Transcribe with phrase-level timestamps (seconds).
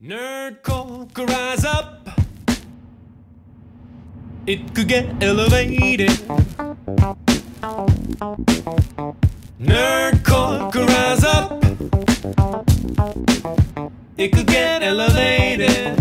[0.00, 2.08] Nerd could rise up.
[4.46, 6.10] It could get elevated.
[9.60, 11.64] Nerd could rise up.
[14.16, 15.98] It could get elevated.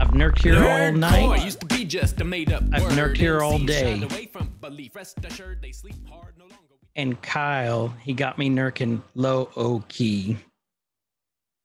[0.00, 1.44] I've nerked here all Nerdcore night.
[1.44, 3.98] used to be just a made up I've nerked here all day.
[4.00, 4.96] shied away from belief.
[4.96, 6.56] Rest assured they sleep hard no longer.
[6.96, 10.38] And Kyle, he got me nerking low O key.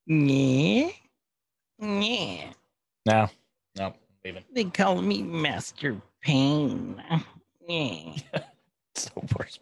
[0.08, 0.90] Yeah.
[1.79, 2.52] Yeah.
[3.06, 3.28] No,
[3.78, 3.93] no,
[4.24, 4.43] leaving.
[4.54, 7.02] They call me Master Pain.
[7.68, 8.14] Yeah.
[8.93, 9.60] The worst.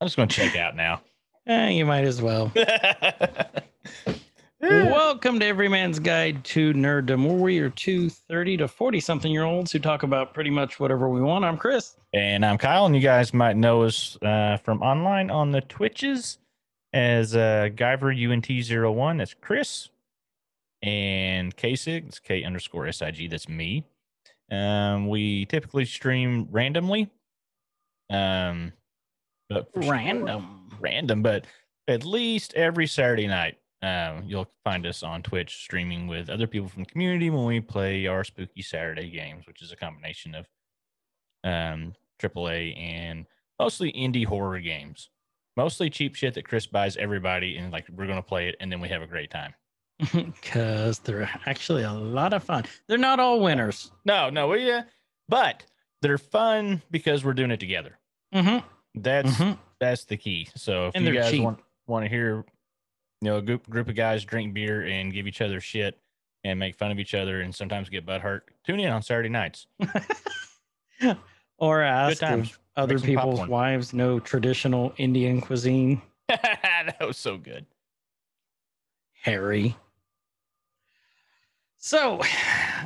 [0.00, 1.00] I'm just going to check out now.
[1.46, 2.52] Eh, you might as well.
[4.60, 9.32] Welcome to Every Man's Guide to Nerddom, where we are two 30 to 40 something
[9.32, 11.44] year olds who talk about pretty much whatever we want.
[11.44, 11.96] I'm Chris.
[12.12, 16.38] and I'm Kyle, and you guys might know us uh, from online on the Twitches
[16.92, 19.18] as uh, Guyver UNT01.
[19.18, 19.88] That's Chris.
[20.82, 23.30] And KSIG, it's K underscore SIG.
[23.30, 23.84] That's me.
[24.50, 27.10] Um, we typically stream randomly.
[28.10, 28.72] Um,
[29.48, 30.68] but Random.
[30.80, 31.46] random, but
[31.88, 36.68] at least every Saturday night, um, you'll find us on Twitch streaming with other people
[36.68, 40.46] from the community when we play our spooky Saturday games, which is a combination of
[41.44, 43.26] um, AAA and
[43.58, 45.10] mostly indie horror games.
[45.60, 48.80] Mostly cheap shit that Chris buys everybody, and like we're gonna play it, and then
[48.80, 49.52] we have a great time.
[50.14, 52.64] Because they're actually a lot of fun.
[52.86, 53.90] They're not all winners.
[54.06, 54.84] No, no, we, yeah,
[55.28, 55.62] but
[56.00, 57.98] they're fun because we're doing it together.
[58.34, 58.66] Mm-hmm.
[58.94, 59.58] That's Mhm.
[59.78, 60.48] that's the key.
[60.56, 61.42] So if And you guys cheap.
[61.42, 62.36] want want to hear,
[63.20, 65.98] you know, a group group of guys drink beer and give each other shit
[66.42, 69.28] and make fun of each other and sometimes get butt hurt, tune in on Saturday
[69.28, 69.66] nights.
[71.58, 72.48] Or ask times.
[72.52, 73.48] if other people's popcorn.
[73.50, 76.00] wives know traditional Indian cuisine.
[76.28, 77.66] that was so good.
[79.22, 79.76] Harry.
[81.76, 82.20] So,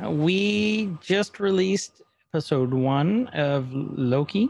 [0.03, 4.49] we just released episode one of Loki.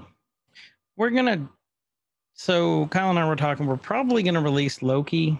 [0.98, 1.48] We're gonna.
[2.34, 3.66] So, Kyle and I were talking.
[3.66, 5.40] We're probably gonna release Loki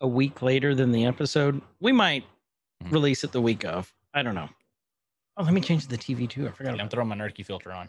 [0.00, 1.60] a week later than the episode.
[1.80, 2.24] We might
[2.84, 2.92] Mhm.
[2.92, 3.92] release it the week of.
[4.12, 4.48] I don't know.
[5.36, 6.48] Oh, let me change the TV too.
[6.48, 6.80] I forgot.
[6.80, 7.88] I'm throwing my nerdy filter on.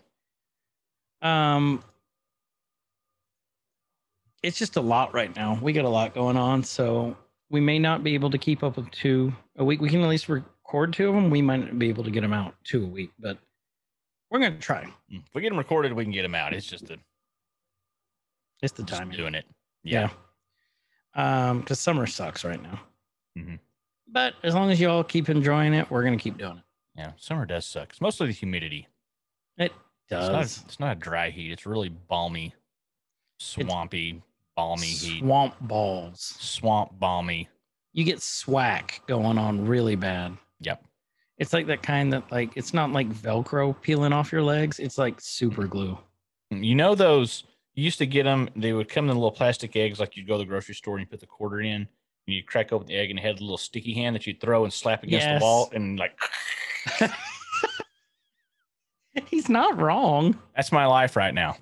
[1.24, 1.84] Um,
[4.44, 5.58] it's just a lot right now.
[5.62, 7.16] We got a lot going on, so
[7.50, 9.80] we may not be able to keep up with two a week.
[9.82, 11.30] We can at least record two of them.
[11.30, 13.38] We might not be able to get them out two a week, but
[14.30, 14.84] we're gonna try.
[15.12, 15.24] Mm.
[15.28, 16.54] If we get them recorded, we can get them out.
[16.54, 16.98] It's just the
[18.62, 19.18] It's the timing.
[19.18, 19.46] doing it.
[19.84, 20.10] Yeah.
[21.16, 22.82] Um, because summer sucks right now.
[23.38, 23.60] Mhm.
[24.08, 26.64] But as long as you all keep enjoying it, we're gonna keep doing it.
[26.96, 27.90] Yeah, summer does suck.
[27.90, 28.88] It's mostly the humidity.
[29.58, 29.72] It
[30.20, 30.30] It's
[30.60, 31.52] not, it's not a dry heat.
[31.52, 32.54] It's really balmy,
[33.40, 34.22] swampy,
[34.56, 35.20] balmy heat.
[35.20, 36.36] Swamp balls.
[36.40, 37.50] Swamp balmy.
[37.94, 40.38] You get swack going on really bad.
[40.62, 40.84] Yep.
[41.38, 44.80] It's like that kind that like it's not like Velcro peeling off your legs.
[44.80, 45.98] It's like super glue.
[46.54, 47.44] Mm, you know those
[47.76, 48.50] you used to get them.
[48.56, 51.02] They would come in little plastic eggs, like you'd go to the grocery store and
[51.06, 51.88] you put the quarter in, and
[52.28, 54.64] you crack open the egg, and it had a little sticky hand that you'd throw
[54.64, 55.40] and slap against Yes.
[55.42, 56.18] the wall, and like
[59.30, 60.38] He's not wrong.
[60.56, 61.58] that's my life right now.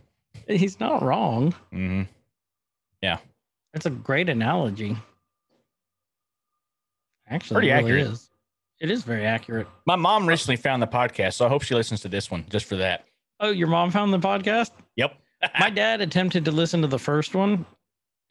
[0.47, 1.51] He's not wrong.
[1.73, 2.03] Mm-hmm.
[3.01, 3.17] Yeah.
[3.73, 4.97] That's a great analogy.
[7.29, 8.13] Actually, Pretty it really accurate.
[8.13, 8.29] is.
[8.79, 9.67] It is very accurate.
[9.85, 12.66] My mom recently found the podcast, so I hope she listens to this one just
[12.66, 13.06] for that.
[13.39, 14.72] Oh, your mom found the podcast?
[14.95, 15.16] Yep.
[15.59, 17.66] My dad attempted to listen to the first one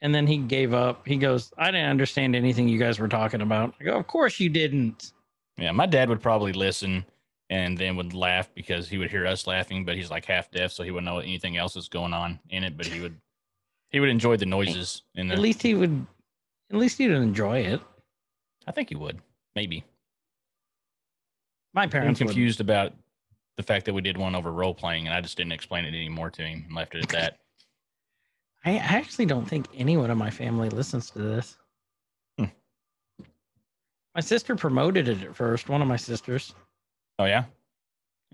[0.03, 1.07] and then he gave up.
[1.07, 3.75] He goes, I didn't understand anything you guys were talking about.
[3.81, 5.13] I go, Of course you didn't.
[5.57, 7.05] Yeah, my dad would probably listen
[7.51, 10.71] and then would laugh because he would hear us laughing, but he's like half deaf,
[10.71, 12.77] so he wouldn't know anything else is going on in it.
[12.77, 13.21] But he would
[13.91, 16.07] he would enjoy the noises and the, At least he would
[16.71, 17.81] at least he'd enjoy it.
[18.67, 19.19] I think he would.
[19.57, 19.85] Maybe.
[21.75, 22.27] My parents I'm parents would.
[22.29, 22.93] confused about
[23.57, 25.89] the fact that we did one over role playing, and I just didn't explain it
[25.89, 27.39] anymore to him and left it at that.
[28.65, 31.57] I actually don't think anyone in my family listens to this.
[32.39, 32.45] Hmm.
[34.15, 36.55] My sister promoted it at first, one of my sisters.
[37.21, 37.45] Oh yeah,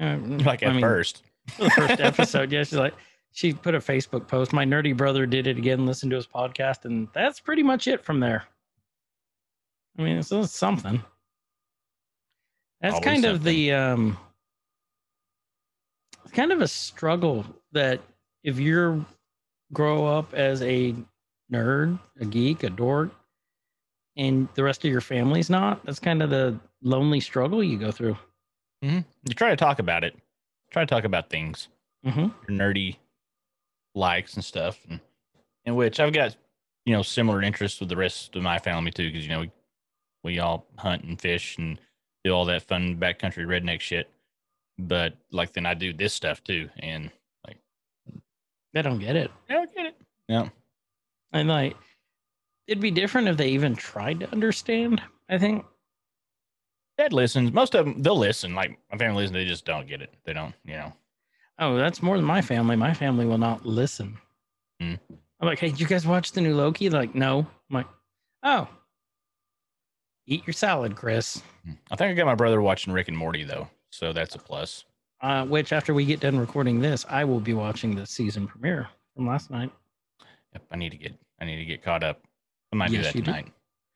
[0.00, 1.24] Uh, like at I mean, first.
[1.58, 2.52] the first episode.
[2.52, 2.94] Yeah, she's like,
[3.32, 4.52] she put a Facebook post.
[4.52, 8.04] My nerdy brother did it again, listened to his podcast, and that's pretty much it
[8.04, 8.44] from there.
[9.98, 11.02] I mean, it's, it's something.
[12.80, 14.16] That's Always kind of the um,
[16.22, 18.00] it's kind of a struggle that
[18.44, 19.04] if you're
[19.72, 20.94] grow up as a
[21.52, 23.10] nerd, a geek, a dork,
[24.16, 27.90] and the rest of your family's not, that's kind of the lonely struggle you go
[27.90, 28.16] through.
[28.82, 30.14] You try to talk about it.
[30.70, 31.68] Try to talk about things,
[32.04, 32.96] hmm your nerdy
[33.94, 35.00] likes and stuff, and
[35.64, 36.36] in which I've got
[36.84, 39.50] you know similar interests with the rest of my family too, because you know we,
[40.24, 41.78] we all hunt and fish and
[42.24, 44.08] do all that fun backcountry redneck shit.
[44.78, 47.10] But like then I do this stuff too, and
[47.46, 47.56] like
[48.74, 49.30] They don't get it.
[49.48, 49.96] They don't get it.
[50.28, 50.50] No,
[51.32, 51.76] And like,
[52.66, 55.00] it'd be different if they even tried to understand.
[55.28, 55.64] I think.
[56.98, 57.52] Dad listens.
[57.52, 58.54] Most of them they'll listen.
[58.54, 60.14] Like my family listens, they just don't get it.
[60.24, 60.92] They don't, you know.
[61.58, 62.76] Oh, that's more than my family.
[62.76, 64.18] My family will not listen.
[64.80, 64.94] Hmm.
[65.40, 66.88] I'm like, hey, did you guys watch the new Loki?
[66.88, 67.40] They're like, no.
[67.40, 67.86] I'm like,
[68.42, 68.68] oh,
[70.26, 71.42] eat your salad, Chris.
[71.90, 74.84] I think I got my brother watching Rick and Morty though, so that's a plus.
[75.20, 78.88] Uh, which, after we get done recording this, I will be watching the season premiere
[79.14, 79.72] from last night.
[80.52, 82.20] Yep, I need to get I need to get caught up.
[82.72, 83.26] I might do that you do.
[83.26, 83.52] tonight.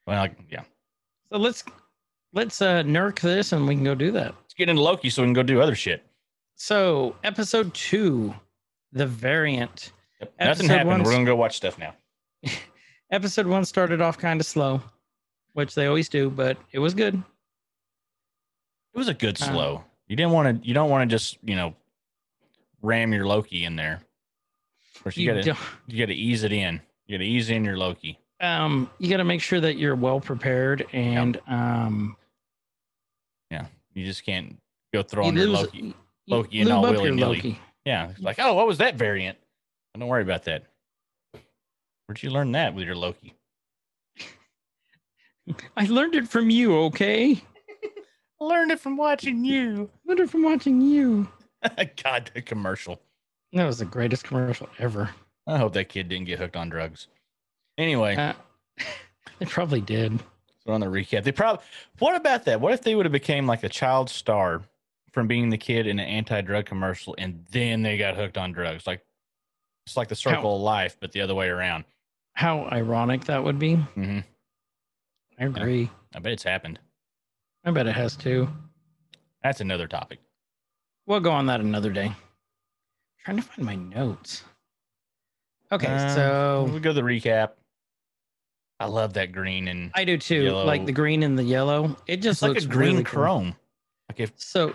[0.06, 0.62] Well, I, yeah.
[1.30, 1.62] So let's
[2.32, 4.34] let's uh, nerk this, and we can go do that.
[4.42, 6.04] Let's get into Loki so we can go do other shit.
[6.56, 8.34] So, episode two,
[8.92, 9.92] the variant.
[10.20, 10.32] Yep.
[10.40, 11.04] Nothing happened.
[11.04, 11.94] We're gonna go watch stuff now.
[13.10, 14.80] Episode one started off kind of slow,
[15.54, 17.14] which they always do, but it was good.
[17.14, 19.84] It was a good Uh, slow.
[20.06, 20.68] You didn't want to.
[20.68, 21.74] You don't want to just you know
[22.82, 24.00] ram your Loki in there.
[24.92, 25.56] First, you, gotta
[25.86, 26.80] you gotta ease it in.
[27.06, 28.18] You gotta ease in your Loki.
[28.40, 32.16] um, you got to make sure that you're well prepared, and um,
[33.94, 34.56] You just can't
[34.94, 35.78] go throw you on your lose Loki.
[35.78, 35.94] you
[36.28, 37.36] Loki and all up your willy-nilly.
[37.36, 37.60] Loki.
[37.84, 39.38] Yeah, like oh, what was that variant?
[39.98, 40.64] Don't worry about that.
[42.06, 43.34] Where'd you learn that with your Loki?
[45.76, 46.76] I learned it from you.
[46.76, 47.32] Okay,
[48.40, 49.90] I learned it from watching you.
[50.06, 51.28] learned it from watching you.
[52.02, 53.00] God, the commercial.
[53.52, 55.10] That was the greatest commercial ever.
[55.46, 57.08] I hope that kid didn't get hooked on drugs.
[57.78, 58.34] Anyway, Uh,
[59.40, 60.20] they probably did.
[60.64, 61.64] So on the recap, they probably.
[61.98, 62.60] What about that?
[62.60, 64.62] What if they would have became like a child star
[65.12, 68.86] from being the kid in an anti-drug commercial, and then they got hooked on drugs?
[68.86, 69.04] Like
[69.86, 71.84] it's like the circle of life, but the other way around.
[72.34, 73.74] How ironic that would be.
[73.74, 74.20] hmm
[75.38, 75.90] I agree.
[76.14, 76.78] I bet it's happened.
[77.64, 78.48] I bet it has too.
[79.42, 80.18] That's another topic.
[81.06, 82.12] We'll go on that another day.
[83.24, 84.44] trying to find my notes.
[85.72, 87.52] Okay, Uh, so we go to the recap.
[88.80, 90.42] I love that green and I do too.
[90.44, 90.64] yellow.
[90.64, 91.96] Like the green and the yellow.
[92.06, 93.20] It just it's like a green really cool.
[93.22, 93.56] chrome.
[94.08, 94.74] Like if So,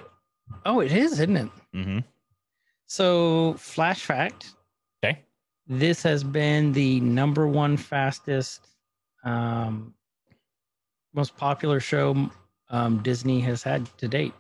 [0.66, 1.50] oh, it is, isn't it?
[1.75, 2.00] Mm-hmm.
[2.86, 4.54] So, flash fact:
[5.04, 5.19] okay,
[5.68, 8.68] this has been the number one fastest,
[9.24, 9.94] um,
[11.13, 12.30] most popular show
[12.69, 14.34] um, Disney has had to date.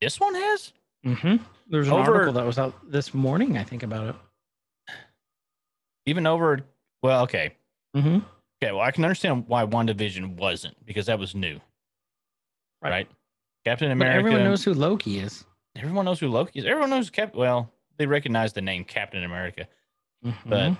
[0.00, 0.72] this one has
[1.04, 1.36] Mm-hmm.
[1.68, 4.94] There's an Over- article that was out this morning, I think, about it.
[6.06, 6.60] even over.
[7.02, 7.54] Well, okay,
[7.94, 8.18] Mm-hmm.
[8.62, 8.72] Okay.
[8.72, 11.60] Well, I can understand why WandaVision wasn't because that was new,
[12.82, 12.90] Right.
[12.90, 13.08] right?
[13.64, 14.18] Captain But America.
[14.18, 15.44] everyone knows who Loki is.
[15.76, 16.64] everyone knows who Loki is.
[16.64, 17.34] Everyone knows Cap.
[17.34, 19.66] Well, they recognize the name Captain America,
[20.46, 20.78] but Mhm.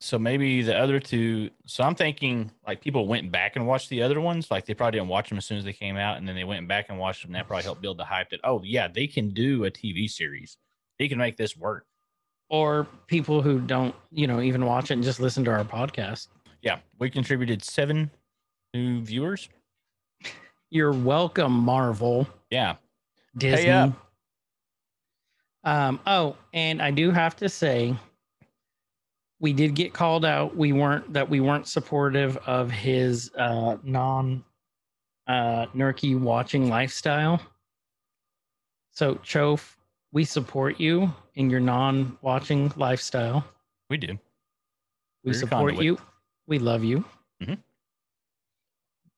[0.00, 1.50] so maybe the other two.
[1.66, 4.50] So I'm thinking like people went back and watched the other ones.
[4.50, 6.44] Like they probably didn't watch them as soon as they came out, and then they
[6.44, 7.30] went back and watched them.
[7.30, 10.06] And that probably helped build the hype that oh yeah, they can do a TV
[10.08, 10.58] series.
[10.98, 11.86] They can make this work.
[12.48, 16.28] or people who don't, you know, even watch it and just listen to our podcast.
[16.62, 18.10] Yeah, we contributed seven
[18.72, 19.48] new viewers.
[20.70, 22.76] You're welcome, Marvel, Yeah,
[23.36, 23.68] Disney.
[23.68, 23.92] up.
[25.64, 27.94] Um, oh, and I do have to say,
[29.40, 30.56] we did get called out.
[30.56, 34.44] We weren't that we weren't supportive of his uh, non
[35.26, 37.40] uh, Nerky watching lifestyle.
[38.92, 39.74] So, Chof,
[40.12, 43.44] we support you in your non watching lifestyle.
[43.90, 44.18] we do.
[45.24, 45.98] We We're support you.
[46.46, 47.04] We love you.
[47.42, 47.58] Mhm.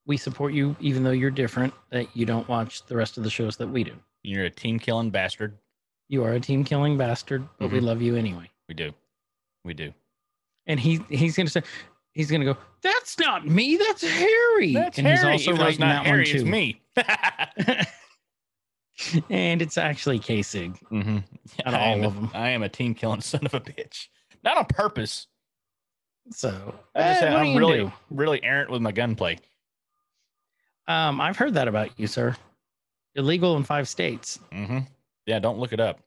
[0.07, 3.31] We support you, even though you're different, that you don't watch the rest of the
[3.31, 3.97] shows that we do.
[4.23, 5.57] You're a team killing bastard.
[6.09, 7.83] You are a team killing bastard, but we Mhm.
[7.85, 8.51] love you anyway.
[8.69, 8.93] We do.
[9.65, 9.95] We do.
[10.67, 11.63] And he he's gonna say
[12.13, 14.75] he's gonna go, That's not me, that's Harry.
[14.75, 15.17] That's and Harry.
[15.17, 16.37] he's also Even writing not that Harry, one too.
[16.37, 16.83] it's me.
[19.31, 20.79] and it's actually Kasig.
[20.91, 21.19] mm-hmm.
[21.67, 22.31] I am all of 'em.
[22.35, 24.09] I am a team killing son of a bitch.
[24.43, 25.27] Not on purpose.
[26.31, 29.39] So I just eh, said what are I'm really, really errant with my gunplay.
[30.87, 32.37] Um, I've heard that about you, sir.
[33.15, 34.39] Illegal in five states.
[34.53, 34.81] Mm-hmm.
[35.27, 36.01] Yeah, don't look it up.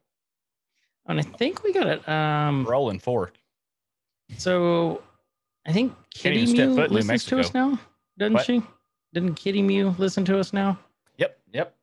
[1.07, 2.07] And I think we got it.
[2.09, 3.31] Um Rolling four.
[4.37, 5.01] So
[5.65, 7.79] I think Kitty Mew foot in New listens to us now,
[8.17, 8.45] doesn't What?
[8.45, 8.61] she?
[9.13, 10.77] Didn't Kitty Mew listen to us now?
[11.17, 11.75] Yep, yep.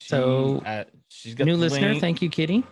[0.00, 2.00] She, So, uh, she's got New listener, link.
[2.00, 2.64] thank you, Kitty.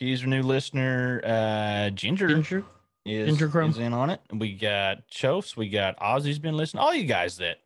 [0.00, 1.20] She's a new listener.
[1.24, 2.64] Uh, Ginger, Ginger.
[3.08, 4.20] Is, is in on it.
[4.32, 5.56] We got Chofs.
[5.56, 6.82] We got Ozzy's been listening.
[6.82, 7.58] All you guys that.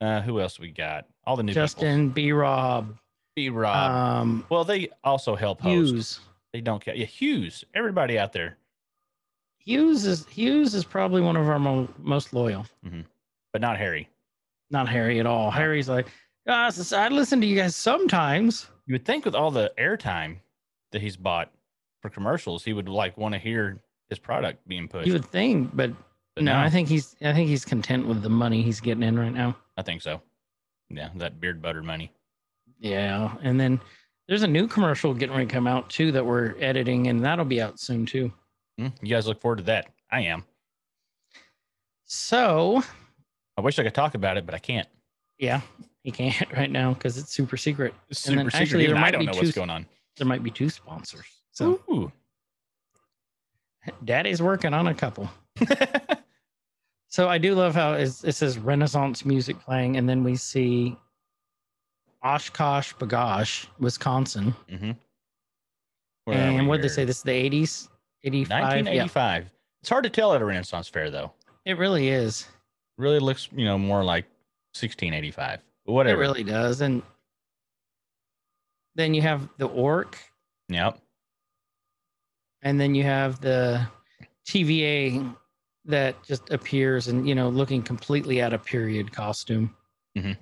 [0.00, 1.06] Uh, who else we got?
[1.26, 2.96] All the new Justin, B Rob,
[3.36, 3.90] B Rob.
[3.92, 5.70] um, well, they also help host.
[5.92, 6.20] Hughes.
[6.54, 6.94] They don't care.
[6.94, 7.64] Yeah, Hughes.
[7.74, 8.56] Everybody out there.
[9.58, 12.66] Hughes is Hughes is probably one of our mo- most loyal.
[13.52, 14.08] but not Harry.
[14.70, 15.50] Not Harry at all.
[15.50, 16.08] Harry's like,
[16.46, 18.68] "Guys, I listen to you guys sometimes.
[18.86, 20.38] You would think with all the airtime
[20.92, 21.52] that he's bought
[22.00, 25.06] for commercials, he would like want to hear his product being pushed.
[25.06, 25.90] You would think, but,
[26.34, 29.18] but no, I think he's I think he's content with the money he's getting in
[29.18, 29.56] right now.
[29.78, 30.20] I think so.
[30.90, 32.12] Yeah, that beard butter money.
[32.78, 33.80] Yeah, and then
[34.28, 37.44] there's a new commercial getting ready to come out too that we're editing, and that'll
[37.44, 38.32] be out soon too.
[38.78, 39.86] Hmm, You guys look forward to that.
[40.10, 40.44] I am.
[42.04, 42.82] So
[43.56, 44.88] I wish I could talk about it, but I can't.
[45.38, 45.60] yeah,
[46.02, 47.94] he can't right now because it's super secret.
[48.08, 48.62] It's And then super secret.
[48.62, 49.86] actually there I might don't be know two- what's going on.
[50.16, 51.24] There might be two sponsors.
[51.52, 52.10] So Ooh.
[54.04, 55.30] Daddy's working on a couple.
[57.10, 60.96] So I do love how it says Renaissance music playing, and then we see
[62.24, 64.54] OshKosh B'gosh, Wisconsin.
[64.70, 64.92] mm-hmm.
[66.28, 67.04] and what did they say?
[67.04, 67.88] This is the 80s?
[68.22, 68.86] 85?
[68.86, 69.42] Yeah,
[69.80, 71.32] It's hard to tell at a Renaissance fair, though.
[71.64, 72.46] it really is.
[72.96, 74.26] Really looks, you know, more like
[74.78, 75.58] 1685.
[75.86, 76.80] But It really does.
[76.80, 77.02] And
[78.94, 80.16] then you have the orc,
[80.68, 81.00] Yep.
[82.62, 83.86] And then you have the
[84.46, 85.34] TVA
[85.86, 89.74] that just appears and, you know, looking completely out of period costume.
[90.16, 90.32] Mm-hmm.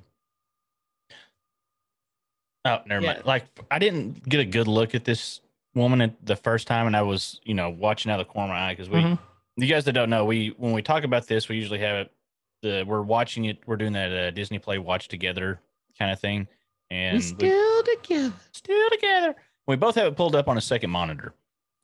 [2.64, 3.12] Oh, never Yeah.
[3.14, 3.25] mind.
[3.25, 5.40] Like I didn't get a good look at this
[5.75, 8.52] woman at the first time, and I was, you know, watching out of the corner
[8.52, 9.18] of my eye because we, Mhm.
[9.56, 12.12] you guys that don't know, we when we talk about this, we usually have it.
[12.62, 13.58] The we're watching it.
[13.66, 15.60] We're doing that uh, Disney Play watch together
[15.98, 16.48] kind of thing,
[16.90, 18.32] and We we- still together.
[18.52, 19.37] still together.
[19.66, 21.34] We both have it pulled up on a second monitor,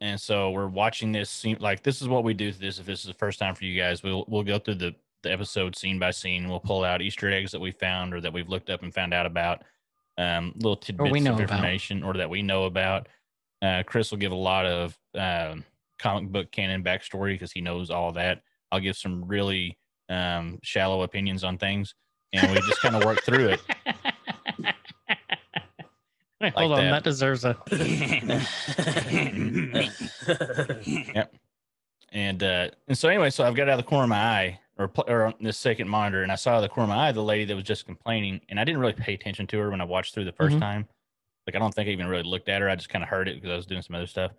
[0.04, 1.30] and so we're watching this.
[1.30, 2.52] Scene, like this is what we do.
[2.52, 4.94] This if this is the first time for you guys, we'll we'll go through the
[5.22, 6.46] the episode scene by scene.
[6.46, 9.14] We'll pull out Easter eggs that we found or that we've looked up and found
[9.14, 9.62] out about,
[10.18, 11.40] um, little tidbits of about.
[11.40, 13.08] information or that we know about.
[13.62, 15.64] Uh, Chris will give a lot of um,
[15.98, 18.42] comic book canon backstory because he knows all that.
[18.70, 19.78] I'll give some really
[20.10, 21.94] um, shallow opinions on things,
[22.34, 23.60] and we just kind of work through it.
[26.50, 26.90] Hold on, that.
[26.90, 27.56] that deserves a.
[31.14, 31.34] yep.
[32.12, 34.60] And uh, and so anyway, so I've got out of the corner of my eye,
[34.78, 37.08] or or on this second monitor, and I saw out of the corner of my
[37.08, 39.70] eye the lady that was just complaining, and I didn't really pay attention to her
[39.70, 40.60] when I watched through the 1st Mhm.
[40.60, 40.88] time.
[41.46, 42.70] Like I don't think I even really looked at her.
[42.70, 44.32] I just kind of heard it because I was doing some other stuff.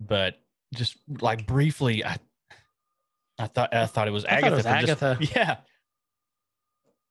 [0.00, 0.38] But
[0.74, 2.16] just like briefly, I
[3.38, 4.56] I thought I thought it was I thought it Agatha.
[4.56, 5.34] was for just- Agatha.
[5.38, 5.56] yeah.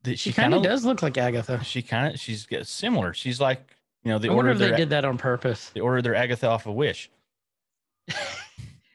[0.04, 1.64] That She she kind kind of of does look like Agatha.
[1.64, 3.14] She kind of she's similar.
[3.14, 3.76] She's like
[4.06, 5.72] you know they I wonder ordered if they did that on purpose.
[5.74, 7.10] they ordered their Agatha off of Wish.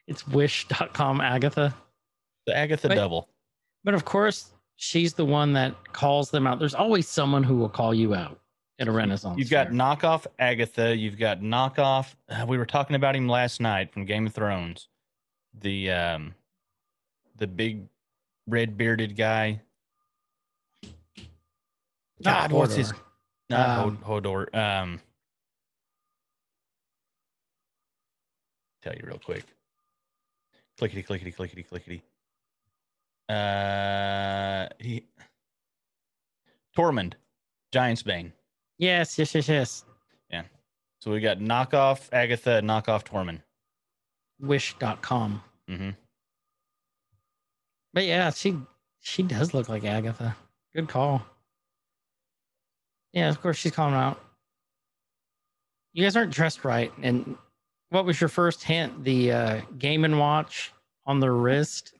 [0.06, 1.72] It's wish.com Agatha.
[2.46, 3.28] The Agatha But- double.
[3.84, 6.58] But of course, she's the one that calls them out.
[6.58, 8.40] There's always someone who will call you out
[8.80, 9.38] at a Renaissance.
[9.38, 9.76] You've got fair.
[9.76, 10.96] knockoff Agatha.
[10.96, 12.14] You've got knockoff.
[12.28, 14.88] Uh, we were talking about him last night from Game of Thrones.
[15.60, 16.34] The um,
[17.36, 17.84] the big
[18.48, 19.60] red bearded guy.
[22.22, 22.92] Not God, what's his?
[23.50, 24.54] Not Um, Hodor.
[24.54, 25.00] Um,
[28.82, 29.44] tell you real quick.
[30.78, 32.02] Clickety clickety clickety clickety.
[33.28, 35.04] Uh, he.
[36.76, 37.14] Tormund,
[37.72, 38.32] Giantsbane.
[38.78, 39.84] Yes, yes, yes, yes.
[40.30, 40.44] Yeah.
[41.00, 43.42] So we got knockoff Agatha, knockoff Tormund.
[44.40, 45.42] Wish.com.
[45.68, 45.90] Mm-hmm.
[47.92, 48.56] But yeah, she
[49.00, 50.36] she does look like Agatha.
[50.74, 51.22] Good call.
[53.12, 54.20] Yeah, of course she's calling out.
[55.92, 56.92] You guys aren't dressed right.
[57.02, 57.36] And
[57.90, 59.02] what was your first hint?
[59.02, 60.72] The uh, Game and Watch
[61.06, 61.94] on the wrist.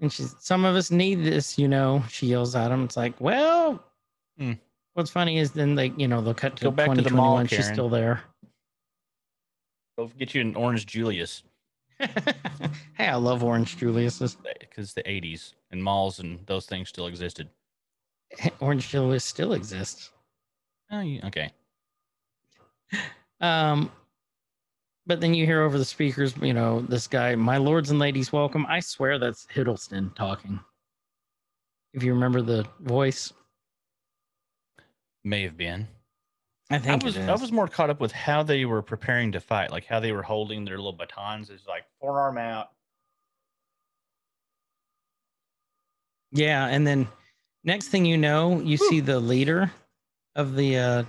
[0.00, 2.02] And she's some of us need this, you know.
[2.08, 2.84] She yells at him.
[2.84, 3.82] It's like, well,
[4.38, 4.52] Hmm.
[4.94, 7.36] what's funny is then they, you know, they'll cut to Go back to the mall,
[7.38, 7.46] 2021.
[7.48, 7.74] She's Karen.
[7.74, 8.22] still there.
[9.96, 11.44] Go get you an Orange Julius
[12.00, 14.36] hey, I love Orange Julius's.
[14.58, 17.48] because the 80s and malls and those things still existed.
[18.60, 20.10] Orange Julius still exists.
[20.90, 21.50] Oh, you, okay.
[23.40, 23.90] Um,
[25.06, 28.32] but then you hear over the speakers, you know, this guy, my lords and ladies,
[28.32, 28.66] welcome.
[28.68, 30.60] I swear that's Hiddleston talking.
[31.92, 33.32] If you remember the voice,
[35.24, 35.88] May have been.
[36.70, 37.28] I I think was it is.
[37.28, 40.12] I was more caught up with how they were preparing to fight, like how they
[40.12, 41.48] were holding their little batons.
[41.50, 42.70] It's like forearm out.
[46.32, 47.08] yeah, and then
[47.64, 49.72] next thing you know, you see the leader
[50.36, 51.04] of the uh,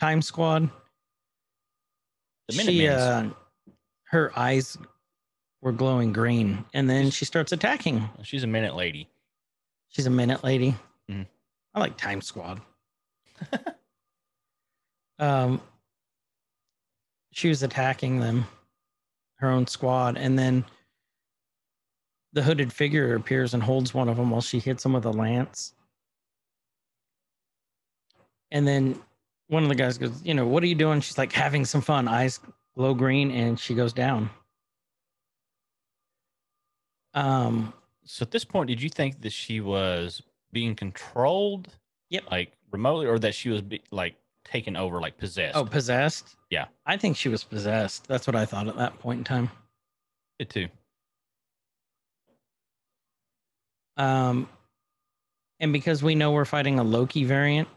[0.00, 0.70] Time Squad.
[2.48, 3.30] The she, uh,
[4.04, 4.76] her eyes
[5.60, 8.08] were glowing green, and then she starts attacking.
[8.22, 9.08] She's a minute lady.
[9.90, 10.74] She's a minute lady.
[11.10, 11.26] Mhm.
[11.74, 12.60] I like Time Squad.
[15.18, 15.60] um,
[17.32, 18.46] she was attacking them,
[19.36, 20.64] her own squad, and then
[22.32, 25.10] the hooded figure appears and holds one of them while she hits him with a
[25.10, 25.74] lance.
[28.50, 29.00] And then
[29.48, 31.80] one of the guys goes, "You know, what are you doing?" She's like, "Having some
[31.80, 32.40] fun." Eyes
[32.74, 34.30] glow green, and she goes down.
[37.14, 37.72] Um,
[38.04, 40.22] So at this point, did you think that she was
[40.52, 41.68] being controlled?
[42.10, 42.30] Yep.
[42.30, 45.56] Like remotely, or that she was be, like taken over, like possessed?
[45.56, 46.36] oh, possessed.
[46.50, 46.66] Yeah.
[46.84, 48.06] I think she was possessed.
[48.08, 49.50] That's what I thought at that point in time.
[50.38, 50.68] it too.
[54.02, 54.48] Um,
[55.60, 57.68] and because we know we're fighting a Loki variant,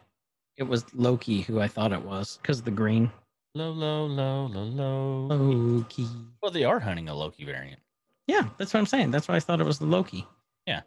[0.57, 3.11] it was Loki who I thought it was because the green
[3.55, 5.27] Low, low, low, low, low.
[5.27, 6.05] Loki.
[6.43, 7.79] Well, they are hunting a Loki variant.
[8.27, 9.11] Yeah, that's what I'm saying.
[9.11, 10.27] That's why I thought it was the Loki.
[10.67, 10.81] Yeah.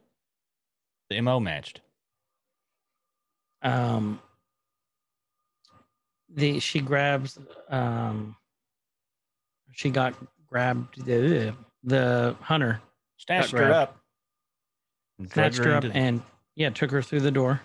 [1.09, 1.80] The mo matched.
[3.62, 4.21] Um,
[6.28, 7.38] the she grabs.
[7.71, 8.37] Um,
[9.73, 10.14] she got
[10.47, 11.54] grabbed the
[11.85, 12.83] the hunter
[13.16, 13.97] Snatched her up.
[15.33, 16.23] Snatched her up into- and
[16.57, 17.61] yeah took her through the door.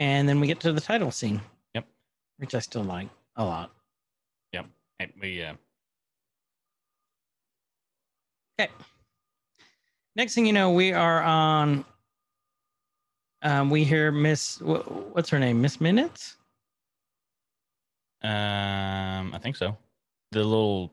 [0.00, 1.40] And then we get to the title scene.
[1.74, 1.86] Yep.
[2.38, 3.70] Which I still like a lot.
[5.00, 5.54] and we uh,
[8.60, 8.70] Okay.
[10.16, 11.84] Next thing you know, we are on.
[13.42, 14.58] Um, we hear Miss.
[14.58, 15.60] wh- What's her name?
[15.60, 16.36] Miss Minutes.
[18.22, 19.76] um, I think so.
[20.30, 20.92] The little,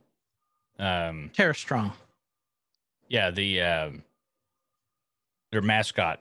[0.79, 1.93] um, Tara Strong.
[3.07, 4.03] yeah, the um,
[5.51, 6.19] their mascot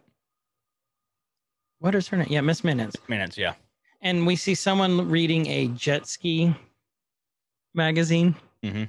[1.78, 2.26] What is her name?
[2.30, 2.96] Yeah, Miss Minutes.
[3.08, 3.38] minutes.
[3.38, 3.54] Yeah,
[4.02, 6.54] And we see someone reading a jet ski
[7.74, 8.34] magazine.
[8.62, 8.84] Mm-hmm.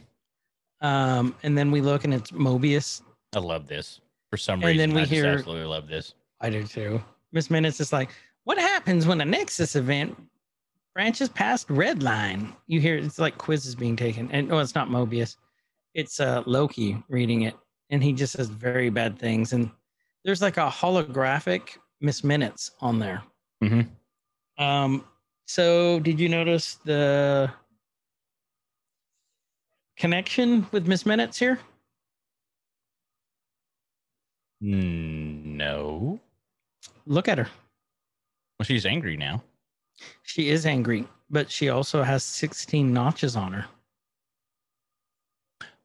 [0.85, 3.01] Um, and then we look and it's Mobius.
[3.35, 4.69] I love this for some reason.
[4.69, 4.89] And reason.
[4.89, 6.13] then we I hear- absolutely love this.
[6.41, 7.01] I do too.
[7.31, 8.09] Miss Minutes is like,
[8.43, 10.17] what happens when a Nexus event
[10.95, 12.53] branches past red line?
[12.67, 14.29] You hear it's like quizzes being taken.
[14.31, 15.37] And oh, it's not Mobius.
[15.93, 17.53] It's uh Loki reading it.
[17.91, 19.53] And he just says very bad things.
[19.53, 19.69] And
[20.23, 23.23] there's like a holographic Miss Minutes on there.
[23.63, 23.89] Mhm.
[24.57, 25.05] Um,
[25.45, 27.51] so did you notice the
[29.97, 31.59] connection with Miss Minutes here?
[34.63, 36.19] No,
[37.07, 37.47] Look at her.
[38.59, 39.43] well, she's angry now.
[40.23, 43.65] She is angry, but she also has 16 notches on her.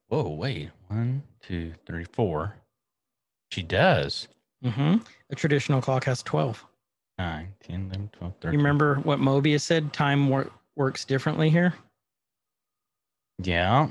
[0.09, 2.55] Whoa, wait, one, two, three, four.
[3.57, 4.29] She does.
[4.63, 4.97] hmm
[5.31, 6.63] A traditional clock has 12.
[7.19, 8.53] 9, 10, 11, 12, 13.
[8.53, 9.95] You remember what Mobius said?
[9.95, 11.73] Time wor- works differently here.
[13.43, 13.89] Yeah.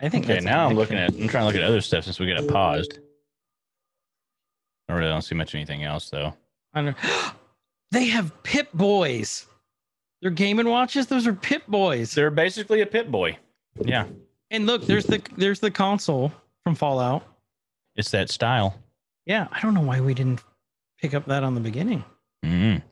[0.00, 0.24] I think.
[0.28, 1.12] Okay, now I'm looking at.
[1.12, 2.98] I'm trying to look at other stuff since we got it paused.
[4.88, 6.34] I really don't see much anything else though.
[6.74, 6.94] I know-
[7.92, 9.46] they have Pip Boys.
[10.22, 11.06] They're Game and Watches.
[11.06, 12.12] Those are Pip Boys.
[12.12, 13.38] They're basically a Pip Boy.
[13.84, 14.06] Yeah,
[14.50, 16.32] And look, there's the there's the console
[16.64, 17.24] from Fallout.
[17.96, 18.76] It's that style.
[19.26, 20.42] Yeah, I don't know why we didn't
[21.00, 22.04] pick up that on the beginning.
[22.44, 22.82] Mm.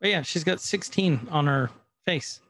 [0.00, 1.70] But yeah, she's got 16 on her
[2.04, 2.40] face.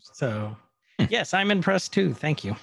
[0.00, 0.56] So,
[1.08, 2.14] yes, I'm impressed too.
[2.14, 2.54] Thank you.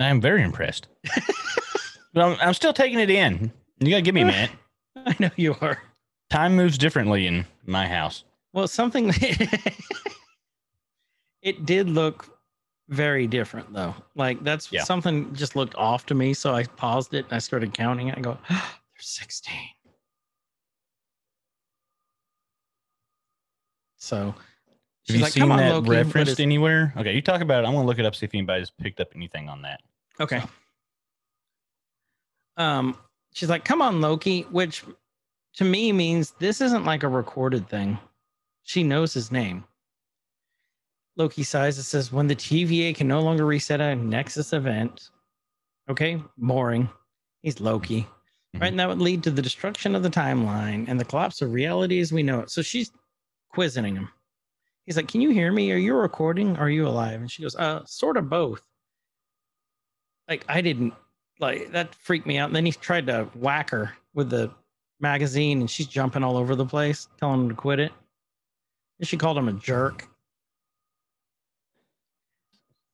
[0.00, 0.88] I'm very impressed.
[2.12, 3.52] but I'm, I'm still taking it in.
[3.78, 4.50] You gotta give me a minute.
[4.96, 5.82] I know you are.
[6.28, 8.24] Time moves differently in my house.
[8.52, 9.06] Well, something
[11.42, 12.26] it did look
[12.88, 13.94] very different though.
[14.14, 14.84] Like that's Yeah.
[14.84, 16.34] something just looked off to me.
[16.34, 18.18] So I paused it and I started counting it.
[18.18, 18.64] I go, there's
[18.98, 19.54] 16.
[23.96, 24.34] So
[25.06, 25.90] Have you like, seen that Loki.
[25.90, 26.92] Referenced anywhere?
[26.96, 27.66] Okay, you talk about it.
[27.66, 29.80] I'm gonna look it up see if anybody's picked up anything on that.
[30.18, 30.42] Okay.
[32.56, 32.96] Um,
[33.32, 34.84] she's like, "Come on, Loki," which
[35.54, 37.98] to me means this isn't like a recorded thing.
[38.62, 39.64] She knows his name.
[41.20, 45.10] Loki sighs and says, "When the TVA can no longer reset a Nexus event,
[45.88, 46.88] okay, boring.
[47.42, 48.08] He's Loki,
[48.56, 48.60] Mhm.
[48.60, 48.68] right?
[48.68, 52.00] And that would lead to the destruction of the timeline and the collapse of reality
[52.00, 52.90] as we know it." So she's
[53.50, 54.10] quizzing him.
[54.86, 55.70] He's like, "Can you hear me?
[55.72, 56.56] Are you recording?
[56.56, 58.62] Are you alive?" And she goes, "Uh, sort of both."
[60.28, 60.94] like I didn't
[61.40, 62.48] like that freaked me out.
[62.48, 64.54] And then he tried to whack her with the
[65.00, 67.92] magazine and she's jumping all over the place, telling him to quit it.
[69.00, 70.06] And she called him a jerk.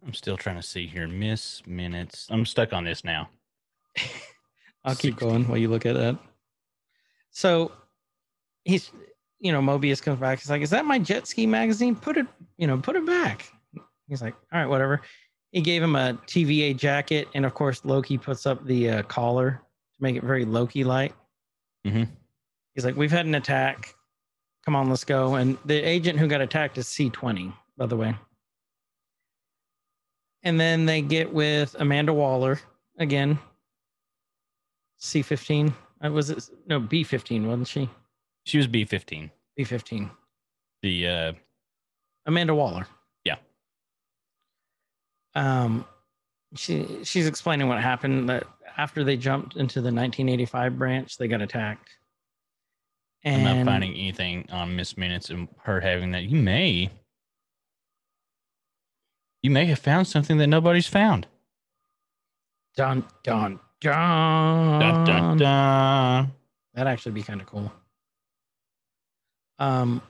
[0.07, 1.09] I'm still trying to see here.
[1.09, 2.29] Miss minutes.
[2.31, 3.29] I'm stuck on this now.
[4.85, 5.17] I'll keep 16.
[5.29, 6.17] going while you look at that.
[7.31, 7.73] So
[8.65, 8.91] he's
[9.39, 10.39] you know, Mobius comes back.
[10.39, 11.95] He's like, Is that my jet ski magazine?
[11.95, 13.51] Put it, you know, put it back.
[14.09, 15.03] He's like, All right, whatever.
[15.53, 19.51] He gave him a TVA jacket, and of course, Loki puts up the uh, collar
[19.51, 21.13] to make it very Loki like.
[21.87, 22.09] Mhm.
[22.75, 23.95] He's like, We've had an attack.
[24.65, 25.35] come on, let's go.
[25.35, 28.15] And the agent who got attacked is C20, by the way.
[30.47, 32.61] And then they get with Amanda Waller
[33.01, 33.37] again.
[35.01, 35.75] C15.
[36.05, 37.91] Uh, was it no B15, wasn't she?
[38.45, 39.33] She was B fifteen.
[39.59, 40.09] B15.
[40.83, 41.33] The uh,
[42.27, 42.87] Amanda Waller.
[43.25, 43.39] Yeah.
[45.35, 45.85] Um,
[46.55, 48.45] she she's explaining what happened that
[48.77, 51.89] after they jumped into the 1985 branch, they got attacked.
[53.25, 56.23] I'm And not finding anything on Miss Minutes and her having that.
[56.23, 56.93] You may,
[59.47, 61.25] you may have found something that nobody's found.
[62.75, 64.81] dun dun dun.
[64.81, 66.33] Dun, dun, dun.
[66.75, 67.73] That'd actually be kind of cool.
[69.61, 70.03] Um.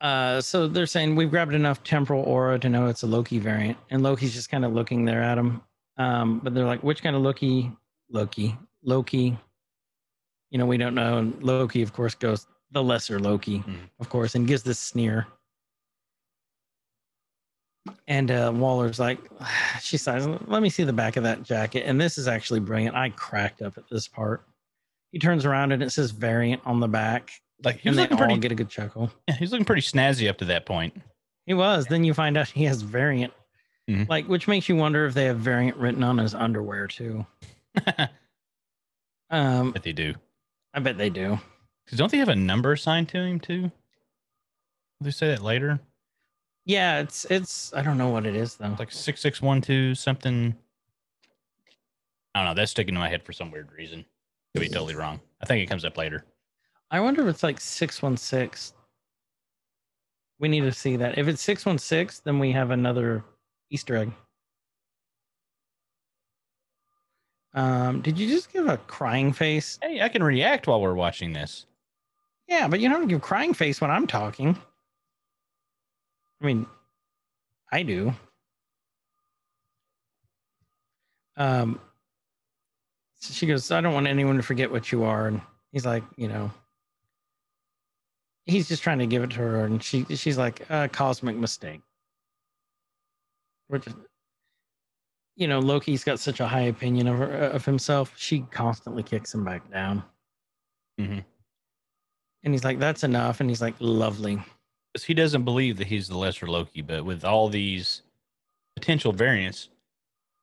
[0.00, 3.76] Uh, so they're saying we've grabbed enough temporal aura to know it's a Loki variant,
[3.90, 5.60] and Loki's just kind of looking there at him.
[5.98, 7.70] Um, but they're like, which kind of Loki?
[8.08, 9.38] Loki, Loki.
[10.50, 11.18] You know, we don't know.
[11.18, 13.88] And Loki, of course, goes the lesser Loki, Mhm.
[14.00, 15.26] of course, and gives this sneer.
[18.06, 19.18] And uh, Waller's like,
[19.80, 21.84] she says, let me see the back of that jacket.
[21.86, 22.94] And this is actually brilliant.
[22.96, 24.44] I cracked up at this part.
[25.12, 27.30] He turns around and it says variant on the back.
[27.64, 28.36] Like and they all pretty.
[28.38, 29.10] get a good chuckle.
[29.26, 30.94] yeah, he was looking pretty snazzy up to that point.
[31.46, 31.86] He was.
[31.86, 33.32] Then you find out he has variant.
[33.90, 34.06] Mhm.
[34.08, 37.26] Like, which makes you wonder if they have variant written on his underwear too.
[39.30, 40.14] Um, but they do.
[40.72, 41.38] I bet they do.
[41.88, 43.62] Because don't they have a number assigned to him too?
[43.62, 43.72] Will
[45.00, 45.80] they say that later?
[46.66, 48.70] Yeah, it's it's I don't know what it is though.
[48.70, 50.54] It's like six six one two something.
[52.34, 52.54] I don't know.
[52.60, 54.04] That's sticking to my head for some weird reason.
[54.54, 55.18] Could be totally wrong.
[55.40, 56.26] I think it comes up later.
[56.90, 58.76] I wonder if it's like 616.
[60.38, 61.16] We need to see that.
[61.16, 63.24] If it's 616, then we have another
[63.70, 64.12] Easter egg.
[67.54, 69.78] Um, did you just give a crying face?
[69.82, 71.66] Hey, I can react while we're watching this.
[72.48, 74.58] Yeah, but you don't give crying face when I'm talking.
[76.40, 76.66] I mean,
[77.70, 78.12] I do.
[81.36, 81.80] Um,
[83.16, 85.26] so she goes, I don't want anyone to forget what you are.
[85.28, 85.40] And
[85.72, 86.50] he's like, you know,
[88.46, 89.64] he's just trying to give it to her.
[89.64, 91.82] And she, she's like, a cosmic mistake.
[93.68, 93.84] Which,
[95.36, 98.14] you know, Loki's got such a high opinion of her, of himself.
[98.16, 100.02] She constantly kicks him back down.
[100.98, 101.24] Mhm.
[102.44, 103.40] And he's like, that's enough.
[103.40, 104.42] And he's like, lovely.
[105.04, 108.02] he doesn't believe that he's the lesser Loki, but with all these
[108.76, 109.68] potential variants,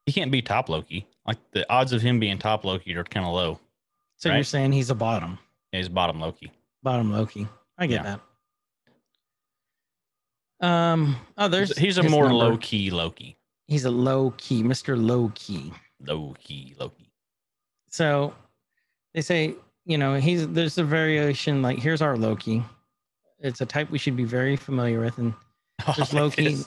[0.05, 1.07] he can't be top Loki.
[1.25, 3.59] Like the odds of him being top Loki are kind of low.
[4.17, 5.37] So you're saying he's a bottom,
[5.71, 6.51] Yeah, he's bottom Loki.
[6.83, 7.47] bottom Loki.
[7.77, 8.17] I get Yeah.
[10.61, 10.65] that.
[10.67, 11.17] Um.
[11.37, 12.37] Oh, there's He's, a more number.
[12.37, 13.35] low key Loki.
[13.67, 15.73] He's a low key, Mister Low Key.
[16.05, 17.11] Low key Loki.
[17.89, 18.33] So
[19.13, 21.61] they say, you know, he's there's a variation.
[21.61, 22.63] Like here's our Loki.
[23.39, 25.33] It's a type we should be very familiar with, and
[25.87, 26.57] oh, there's Oh, Loki.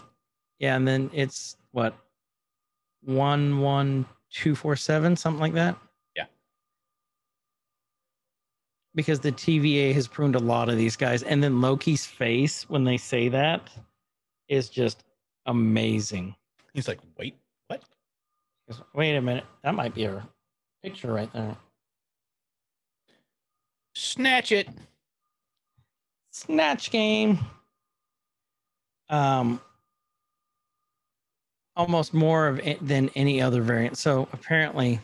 [0.58, 1.94] Yeah, and then it's what
[3.02, 5.76] one one two four seven, something like that.
[6.16, 6.26] Yeah.
[8.94, 12.84] Because the TVA has pruned a lot of these guys, and then Loki's face when
[12.84, 13.70] they say that
[14.48, 15.04] is just
[15.46, 16.34] amazing.
[16.74, 17.36] He's like, wait,
[17.68, 17.82] what?
[18.68, 20.26] Goes, Wait a minute, that might be a
[20.82, 21.56] picture right there.
[23.98, 24.68] Snatch it.
[26.30, 27.40] Snatch game.
[29.10, 29.60] Um,
[31.74, 33.98] almost more of it than any other variant.
[33.98, 35.00] So apparently,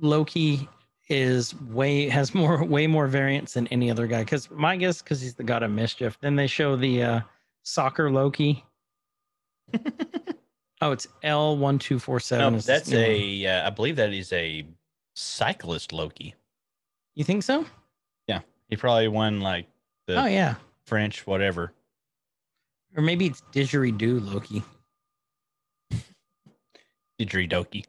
[0.00, 0.66] Loki
[1.10, 4.20] is way has more way more variants than any other guy.
[4.24, 6.16] Because my guess, because he's the god of mischief.
[6.22, 7.20] Then they show the uh,
[7.62, 8.64] soccer Loki.
[10.80, 12.54] oh, it's L one two four seven.
[12.54, 13.46] No, that's a.
[13.46, 14.66] Uh, I believe that is a
[15.14, 16.34] cyclist Loki.
[17.14, 17.66] You think so?
[18.26, 19.66] Yeah, he probably won like
[20.06, 20.54] the oh yeah.
[20.84, 21.72] French whatever.
[22.96, 24.62] Or maybe it's didgeridoo Loki.
[27.20, 27.84] Didgeridoo.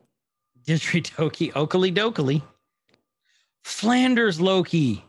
[0.68, 2.42] Didgeridoo, Oakley Dokley.
[3.64, 5.04] Flanders Loki.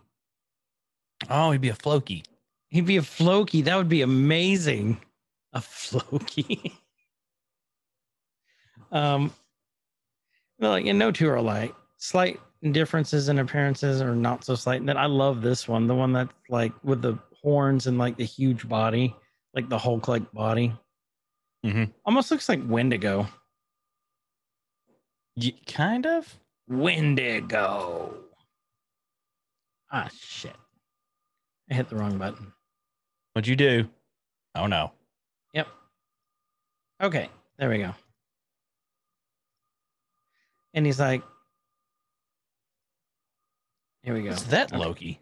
[1.28, 2.24] Oh, he'd be a Floki.
[2.68, 3.62] He'd be a Floki.
[3.62, 5.00] That would be amazing.
[5.52, 6.72] A Floki.
[8.92, 9.32] um,
[10.58, 11.74] well, like, and no two are alike.
[12.02, 12.40] Slight
[12.72, 14.80] differences in appearances are not so slight.
[14.80, 18.16] And then I love this one, the one that's like with the horns and like
[18.16, 19.14] the huge body,
[19.54, 20.72] like the Hulk like body.
[21.64, 21.84] Mm-hmm.
[22.04, 23.28] Almost looks like Wendigo.
[25.36, 26.36] Y- kind of.
[26.66, 28.16] Wendigo.
[29.92, 30.56] Ah, shit.
[31.70, 32.52] I hit the wrong button.
[33.32, 33.88] What'd you do?
[34.56, 34.90] Oh no.
[35.54, 35.68] Yep.
[37.00, 37.94] Okay, there we go.
[40.74, 41.22] And he's like,
[44.02, 44.30] Here we go.
[44.30, 44.78] Is that Okay.
[44.82, 45.20] Loki?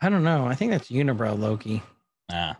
[0.00, 0.46] I don't know.
[0.46, 1.82] I think that's Unibrow Loki.
[2.30, 2.56] Ah,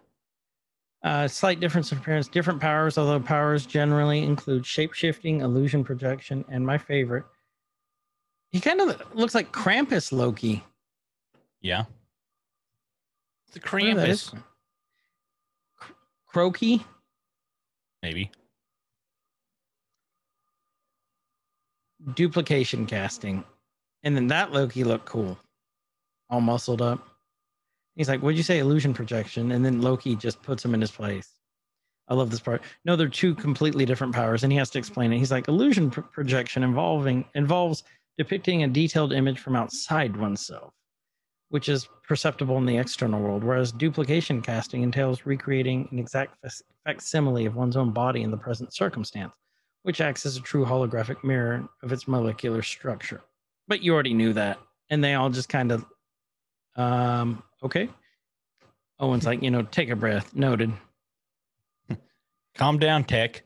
[1.03, 6.45] Uh, slight difference in appearance, different powers, although powers generally include shape shifting, illusion projection,
[6.49, 7.25] and my favorite.
[8.51, 10.63] He kind of looks like Krampus Loki.
[11.61, 11.85] yeah.
[13.53, 14.31] The Whatever that is.
[14.31, 14.43] Krampus,
[15.79, 15.93] Cr-
[16.27, 16.87] Croaky.
[18.03, 18.31] maybe.
[22.15, 23.45] duplication casting.
[24.03, 25.39] And then that Loki looked cool.
[26.31, 27.07] All muscled up.
[27.97, 28.59] He's like, What'd you say?
[28.59, 29.53] Illusion projection.
[29.53, 31.29] And then Loki just puts him in his place.
[32.09, 32.63] I love this part.
[32.85, 34.43] No, they're two completely different powers.
[34.43, 35.19] And he has to explain it.
[35.19, 37.85] He's like, illusion pro- projection involving involves
[38.19, 40.73] depicting a detailed image from outside oneself,
[41.51, 46.67] which is perceptible in the external world, whereas duplication casting entails recreating an exact fac-
[46.85, 49.33] facsimile of one's own body in the present circumstance
[49.83, 53.23] which acts as a true holographic mirror of its molecular structure.
[53.69, 54.59] But you already knew that.
[54.91, 55.85] And they all just kind of,
[56.77, 57.89] um, okay.
[59.01, 60.35] Owen's like, you know, take a breath.
[60.35, 60.73] Noted.
[62.55, 63.43] Calm down, Tech.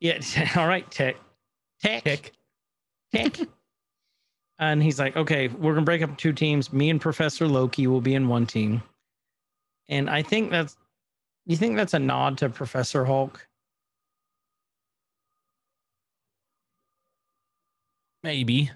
[0.00, 0.20] Yeah.
[0.56, 1.16] all right, tech.
[1.82, 2.04] Tech.
[2.04, 2.32] Tech.
[3.12, 3.38] Tech.
[4.58, 6.72] and he's like, okay, we're going to break up two teams.
[6.72, 8.82] Me and Professor Loki will be in one team.
[9.88, 10.76] And I think that's,
[11.44, 13.46] you think that's a nod to Professor Hulk?
[18.22, 18.70] Maybe.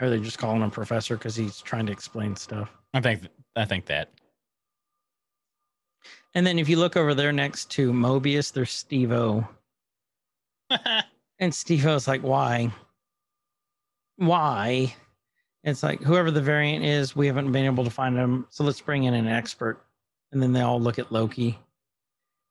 [0.00, 2.70] Or they're just calling him Professor because he's trying to explain stuff?
[2.92, 3.22] I think.
[3.56, 4.10] I think that.
[6.34, 9.46] And then if you look over there next to Mobius, there's Steve O.
[11.40, 12.70] And Steve O's like, why?
[14.16, 14.94] Why?
[15.64, 18.46] It's like whoever the variant is, we haven't been able to find them.
[18.50, 19.84] So let's bring in an expert.
[20.32, 21.58] And then they all look at Loki.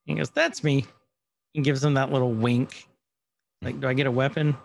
[0.05, 0.85] He goes, That's me.
[1.55, 2.87] And gives them that little wink.
[3.61, 4.57] Like, do I get a weapon?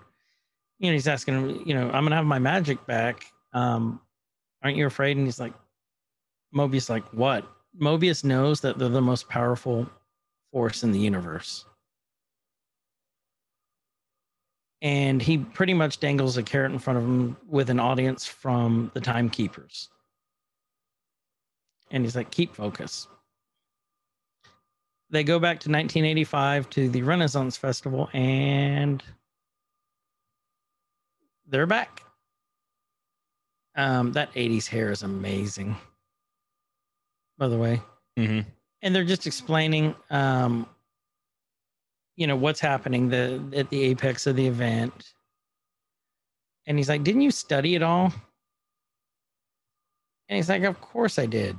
[0.79, 3.25] You know, he's asking you know, I'm gonna have my magic back.
[3.53, 4.01] Um,
[4.63, 5.17] aren't you afraid?
[5.17, 5.55] And he's like,
[6.55, 7.45] Mobius, like, what?
[7.81, 9.89] Mobius knows that they're the most powerful
[10.53, 11.65] force in the universe.
[14.81, 18.91] And he pretty much dangles a carrot in front of him with an audience from
[18.95, 19.89] the Timekeepers.
[21.91, 23.09] And he's like, keep focus.
[25.11, 29.03] They go back to 1985 to the Renaissance Festival and
[31.49, 32.03] they're back.
[33.75, 35.77] Um, that 80s hair is amazing.
[37.39, 37.81] By the way,
[38.17, 38.41] hmm
[38.83, 40.67] and they're just explaining um
[42.17, 45.13] you know what's happening the at the apex of the event.
[46.67, 48.13] And he's like didn't you study it all?
[50.29, 51.57] And he's like of course i did.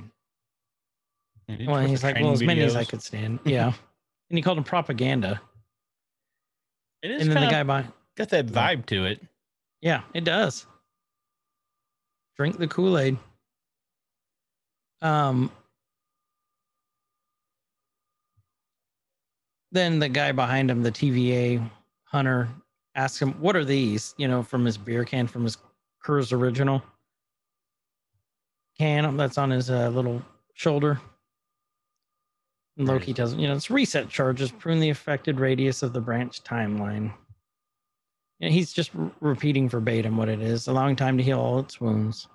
[1.66, 3.40] Well he's like well as many as i could stand.
[3.44, 3.72] Yeah.
[4.28, 5.40] And he called him propaganda.
[7.02, 7.84] It is and then the guy by
[8.16, 9.20] got that vibe to it.
[9.80, 10.66] Yeah it does.
[12.36, 13.16] Drink the kool-aid.
[15.02, 15.50] Um
[19.72, 21.70] then the guy behind him the tva
[22.04, 22.48] hunter
[22.94, 24.14] asks him what are these?
[24.18, 25.56] You know from his beer can from his
[26.04, 26.82] Coors original
[28.78, 30.22] can that's on his uh, little
[30.54, 30.98] shoulder.
[32.78, 36.42] And loki doesn't you know it's reset charges prune the affected radius of the branch
[36.42, 37.12] timeline
[38.40, 41.80] and he's just r- repeating verbatim what it is, allowing time to heal all its
[41.80, 42.28] wounds.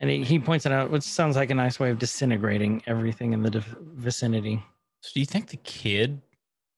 [0.00, 3.32] And he, he points it out, which sounds like a nice way of disintegrating everything
[3.32, 4.62] in the dif- vicinity.
[5.02, 6.20] So do you think the kid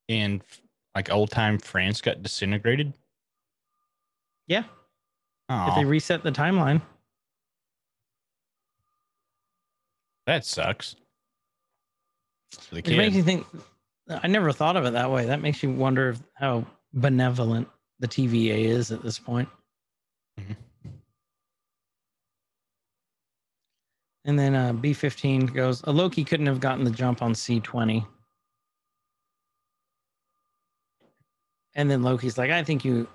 [0.09, 0.43] in
[0.95, 2.93] like old time France got disintegrated?
[4.49, 4.65] Yeah.
[5.49, 6.83] Oh, If they reset the timeline,
[10.27, 10.97] that sucks.
[12.73, 13.47] It makes you think.
[14.09, 15.27] I never thought of it that way.
[15.27, 17.69] That makes you wonder how benevolent
[18.01, 19.49] the TVA is at this point.
[20.41, 20.57] Mhm.
[24.25, 28.07] And then uh, B15 goes, a Loki couldn't have gotten the jump on C20.
[31.75, 33.09] And then Loki's like, I think you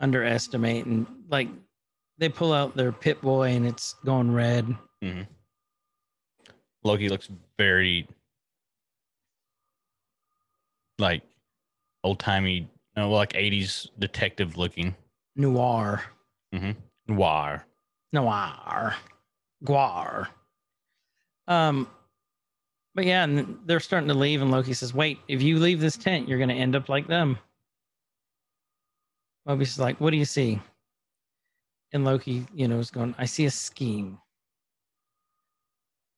[0.00, 0.86] underestimate.
[0.86, 1.48] And like,
[2.18, 4.76] they pull out their Pip Boy and it's going red.
[6.84, 8.06] Loki looks very
[10.98, 11.22] like
[12.04, 12.68] old timey,
[13.00, 14.94] no, like eighties detective looking.
[15.34, 16.02] Noir.
[17.08, 17.64] Noir.
[18.12, 18.94] Noir.
[19.64, 20.28] Guar.
[21.48, 21.88] Um,
[22.94, 25.96] but yeah, and they're starting to leave, and Loki says, Wait, if you leave this
[25.96, 27.38] tent, you're gonna end up like them.
[29.48, 30.60] Mobius is like, What do you see?
[31.92, 34.18] And Loki, you know, is going, I see a scheme.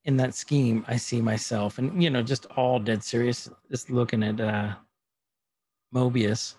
[0.04, 1.78] In that scheme, I see myself.
[1.78, 4.74] And, you know, just all dead serious, just looking at uh
[5.94, 6.56] Mobius.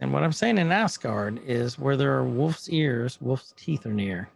[0.00, 3.92] And what I'm saying in Asgard is where there are wolf's ears, wolf's teeth are
[3.92, 4.28] near.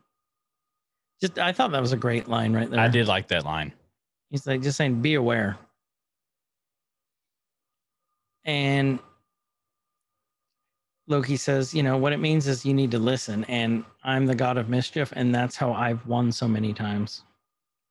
[1.21, 2.81] Just I thought that was a great line right there.
[2.81, 3.73] I did like that line.
[4.31, 5.57] He's like just saying, be aware.
[8.45, 8.99] And
[11.07, 13.45] Loki says, you know, what it means is you need to listen.
[13.45, 17.23] And I'm the god of mischief, and that's how I've won so many times.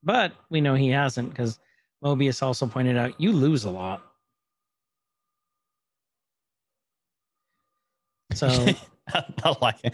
[0.04, 1.60] But we know he hasn't because
[2.04, 4.11] Mobius also pointed out you lose a lot.
[8.34, 8.48] So
[9.14, 9.94] I like it.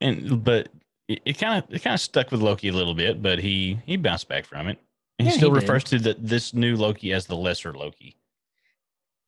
[0.00, 0.68] And but
[1.08, 3.96] it kind of it kind of stuck with Loki a little bit, but he he
[3.96, 4.78] bounced back from it.
[5.18, 5.68] And Yeah, he still he did.
[5.68, 8.16] refers to the, this new Loki as the lesser Loki.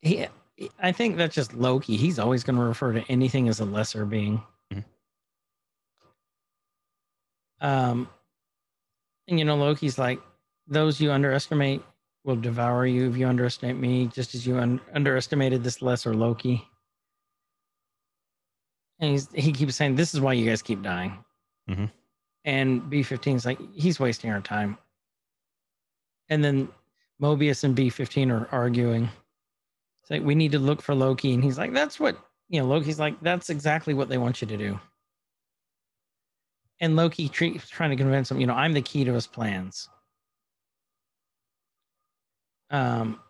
[0.03, 0.27] he,
[0.81, 1.97] I think that's just Loki.
[1.97, 4.43] He's always going to refer to anything as a lesser being.
[4.73, 4.85] Mhm.
[7.61, 8.09] Um,
[9.29, 10.21] and you know, Loki's like,
[10.67, 11.83] those you underestimate
[12.25, 16.67] will devour you if you underestimate me, just as you un- underestimated this lesser Loki.
[18.99, 21.23] And he's, he keeps saying, This is why you guys keep dying.
[21.69, 21.91] Mhm.
[22.45, 24.79] And B15 is like, He's wasting our time.
[26.29, 26.69] And then
[27.21, 29.09] Mobius and B15 are arguing.
[30.03, 31.35] It's like, We need to look for Loki.
[31.35, 32.17] And he's like, That's what,
[32.49, 34.81] you know, Loki's like, That's exactly what they want you to do.
[36.81, 39.89] And Loki tre- trying to convince him, you know, I'm the key to his plans.
[42.71, 43.21] Um,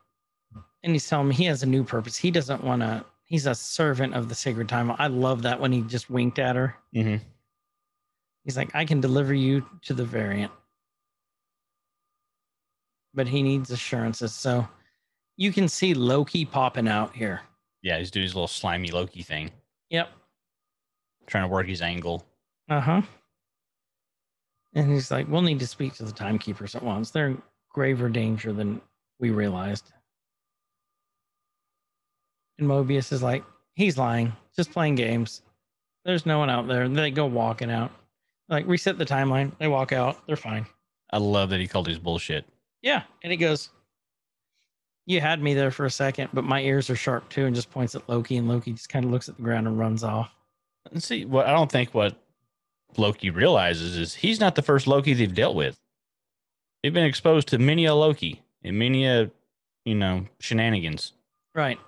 [0.82, 2.16] and he's telling me he has a new purpose.
[2.16, 3.04] He doesn't want to.
[3.26, 4.90] He's a servant of the sacred time.
[4.98, 6.76] I love that when he just winked at her.
[6.94, 7.22] Mm-hmm.
[8.44, 10.52] He's like, I can deliver you to the variant,
[13.14, 14.32] but he needs assurances.
[14.32, 14.66] So
[15.36, 17.40] you can see Loki popping out here.
[17.82, 19.50] Yeah, he's doing his little slimy Loki thing,
[19.90, 20.08] Yep.
[21.26, 22.24] trying to work his angle.
[22.68, 23.02] Uh huh.
[24.74, 27.10] And he's like, we'll need to speak to the timekeepers at once.
[27.10, 28.80] They're in graver danger than
[29.18, 29.92] we realized.
[32.58, 35.42] And Mobius is like, he's lying, just playing games.
[36.04, 36.82] There's no one out there.
[36.82, 37.90] And they go walking out.
[38.48, 39.52] Like, reset the timeline.
[39.58, 40.24] They walk out.
[40.26, 40.66] They're fine.
[41.12, 42.44] I love that he called his bullshit.
[42.82, 43.02] Yeah.
[43.22, 43.70] And he goes,
[45.06, 47.70] You had me there for a second, but my ears are sharp too, and just
[47.70, 48.36] points at Loki.
[48.36, 50.30] And Loki just kind of looks at the ground and runs off.
[50.92, 52.16] And see, what I don't think what
[52.96, 55.76] Loki realizes is he's not the first Loki they've dealt with.
[56.82, 59.30] They've been exposed to many a Loki and many a,
[59.84, 61.12] you know, shenanigans.
[61.54, 61.80] Right.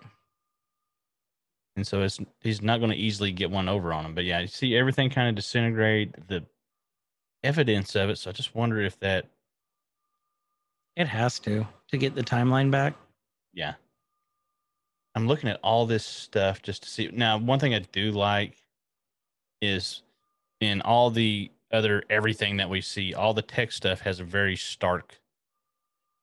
[1.79, 4.13] And so it's he's not going to easily get one over on him.
[4.15, 6.45] But yeah, you see everything kind of disintegrate, the
[7.45, 8.19] evidence of it.
[8.19, 9.27] So I just wonder if that,
[10.97, 12.95] It has to to get the timeline back.
[13.55, 13.75] yeah.
[15.15, 17.11] I'm looking at all this stuff just to see.
[17.13, 18.57] Now, one thing I do like
[19.61, 20.03] is
[20.61, 24.57] in all the other everything that we see, all the tech stuff has a very
[24.57, 25.19] stark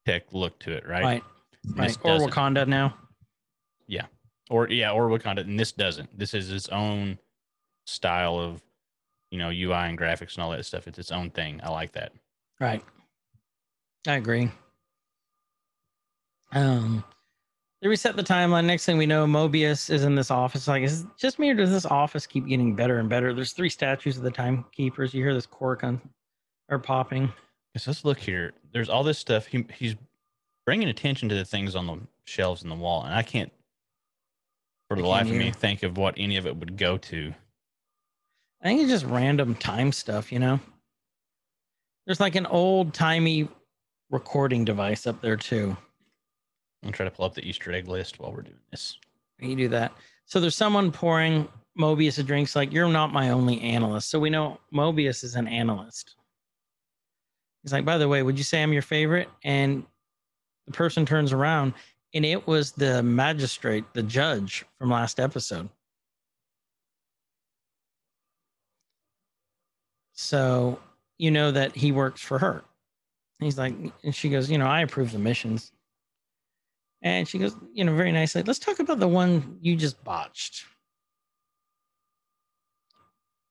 [0.06, 1.04] tech look to it, right?
[1.04, 1.24] Right.
[1.76, 1.98] Right.
[2.04, 2.20] Or.
[2.20, 2.96] Wakanda now.
[4.49, 5.41] Or yeah, or Wakanda.
[5.41, 6.17] And this doesn't.
[6.17, 7.17] This is its own
[7.86, 8.62] style of,
[9.31, 10.88] you know, UI and graphics and all that stuff.
[10.88, 11.60] It's its own thing.
[11.63, 12.12] I like that.
[12.60, 12.84] Right.
[14.08, 14.51] I agree.
[16.51, 17.03] Um,
[17.81, 18.65] they reset the timeline.
[18.65, 20.67] Next thing we know, Mobius is in this office.
[20.67, 23.34] Like, is it just me or does this office keep getting better and better?
[23.34, 25.13] There's three statues of the timekeepers.
[25.13, 26.01] You hear this cork on
[26.69, 27.31] or popping.
[27.73, 28.53] Yes, let's look here.
[28.71, 29.47] There's all this stuff.
[29.47, 29.95] He, he's
[30.65, 33.51] bringing attention to the things on the shelves in the wall, and I can't,
[34.88, 37.34] for I the life of me, think of what any of it would go to.
[38.62, 40.60] I think it's just random time stuff, you know?
[42.06, 43.48] There's like an old timey
[44.12, 45.76] recording device up there too.
[46.84, 48.98] I'm try to pull up the Easter egg list while we're doing this.
[49.39, 49.91] You do that.
[50.26, 51.48] So there's someone pouring
[51.80, 54.10] Mobius a drinks like you're not my only analyst.
[54.10, 56.15] So we know Mobius is an analyst.
[57.63, 59.30] He's like, by the way, would you say I'm your favorite?
[59.43, 59.84] And
[60.67, 61.74] the person turns around
[62.15, 65.69] and it was the magistrate, the judge from last episode.
[70.13, 70.80] So
[71.17, 72.63] you know that he works for her.
[73.39, 73.75] He's like,
[74.06, 75.73] and she goes, you know, I approve the missions.
[77.01, 80.63] And she goes, you know, very nicely, let's talk about the one you just botched.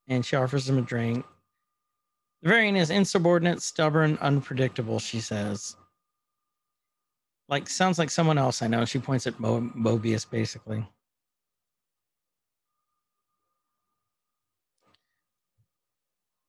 [0.09, 1.24] And she offers him a drink.
[2.43, 5.76] The variant is insubordinate, stubborn, unpredictable, she says.
[7.49, 8.84] Like, sounds like someone else I know.
[8.84, 10.86] She points at Mo- Mobius, basically.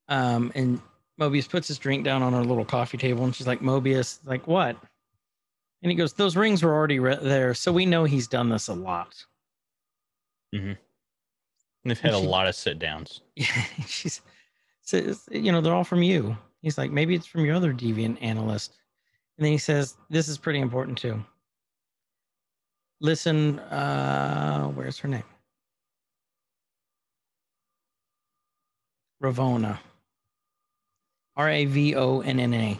[0.07, 0.81] Um, and
[1.19, 4.47] Mobius puts his drink down on her little coffee table, and she's like, Mobius, like,
[4.47, 4.77] what?
[5.81, 8.67] And he goes, Those rings were already re- there, so we know he's done this
[8.67, 9.15] a lot.
[10.53, 10.77] And
[11.83, 13.21] they've had a She- lot of sit downs.
[13.35, 13.47] Yeah,
[13.87, 14.21] she's
[14.81, 16.37] says, you know, they're all from you.
[16.61, 18.77] He's like, maybe it's from your other deviant analyst.
[19.37, 21.23] And then he says, This is pretty important too.
[23.01, 25.23] Listen, uh, where's her name?
[29.21, 29.79] Ravonna.
[31.35, 32.79] R A V O N N A.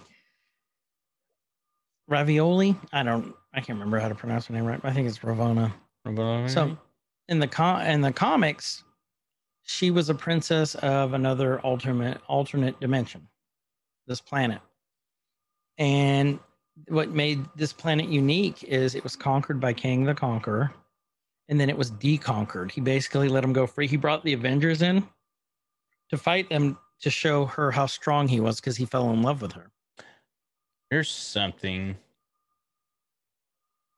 [2.07, 2.75] Ravioli?
[2.93, 4.79] I don't, I can't remember how to pronounce her name right.
[4.83, 5.73] I think it's Ravonna.
[6.07, 6.49] Ravonna.
[6.49, 6.77] So
[7.27, 8.83] in the, com- in the comics,
[9.63, 13.27] she was a princess of another alternate alternate dimension,
[14.07, 14.61] this planet.
[15.77, 16.39] And
[16.87, 20.73] what made this planet unique is it was conquered by Kang the Conqueror,
[21.49, 22.71] and then it was deconquered.
[22.71, 23.87] He basically let them go free.
[23.87, 25.07] He brought the Avengers in
[26.09, 29.41] to fight them to show her how strong he was because he fell in love
[29.41, 29.69] with her.
[30.89, 31.95] Here's something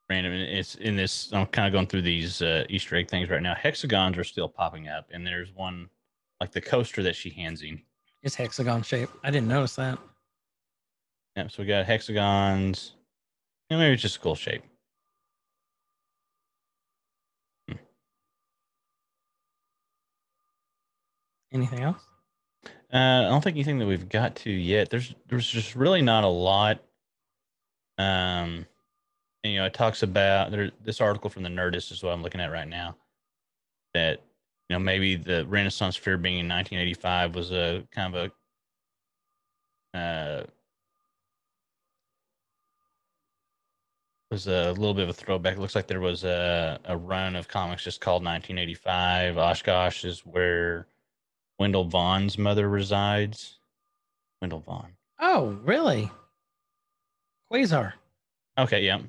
[0.10, 0.34] random.
[0.34, 1.32] It's in this.
[1.34, 3.56] I'm kind of going through these uh, Easter egg things right now.
[3.56, 5.90] Hexagons are still popping up, and there's one
[6.40, 7.82] like the coaster that she hands him.
[8.24, 9.10] It's hexagon shape.
[9.24, 10.00] I didn't notice that.
[11.38, 11.52] Yep.
[11.52, 12.94] So we got hexagons.
[13.70, 14.64] Yeah, maybe it's just a cool shape.
[21.54, 22.02] Anything else?
[22.92, 24.90] Uh, I don't think anything that we've got to yet.
[24.90, 26.80] There's there's just really not a lot.
[28.00, 28.66] Um,
[29.44, 30.72] and, you know, it talks about there.
[30.84, 32.98] This article from the Nerdist is what I'm looking at right now.
[33.94, 34.24] That
[34.70, 38.32] you know maybe the Renaissance Fair being in 1985 was a kind of
[39.94, 40.44] a uh,
[44.32, 45.58] was a little bit of a throwback.
[45.58, 49.38] It looks like there was a a run of comics just called 1985.
[49.38, 50.88] Oshkosh is where
[51.60, 53.60] Wendell Vaughn's mother resides.
[54.42, 54.92] Wendell Vaughn.
[55.20, 56.12] Oh, really?
[57.52, 57.94] Quasar.
[58.58, 59.00] Okay, yeah.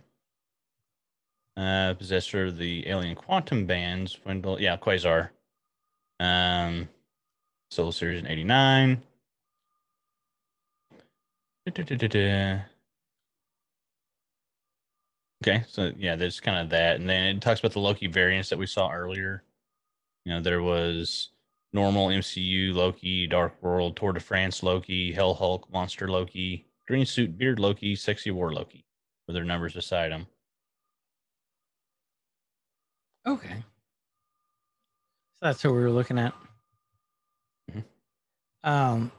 [1.56, 4.60] Uh, possessor of the alien quantum bands, Wendell.
[4.60, 5.30] Yeah, Quasar.
[6.20, 6.88] Um,
[7.70, 9.02] Soul Series in '89.
[11.66, 12.60] Da-da-da-da-da.
[15.42, 18.48] Okay, so yeah, there's kind of that, and then it talks about the Loki variants
[18.50, 19.44] that we saw earlier.
[20.24, 21.30] You know, there was
[21.72, 27.38] normal MCU Loki, Dark World, Tour de France Loki, Hell Hulk, Monster Loki, Green Suit
[27.38, 28.84] Beard Loki, Sexy War Loki,
[29.26, 30.26] with their numbers beside them.
[33.26, 33.62] Okay.
[35.36, 36.34] So that's what we were looking at.
[37.70, 37.84] Mhm.
[38.64, 39.12] Um.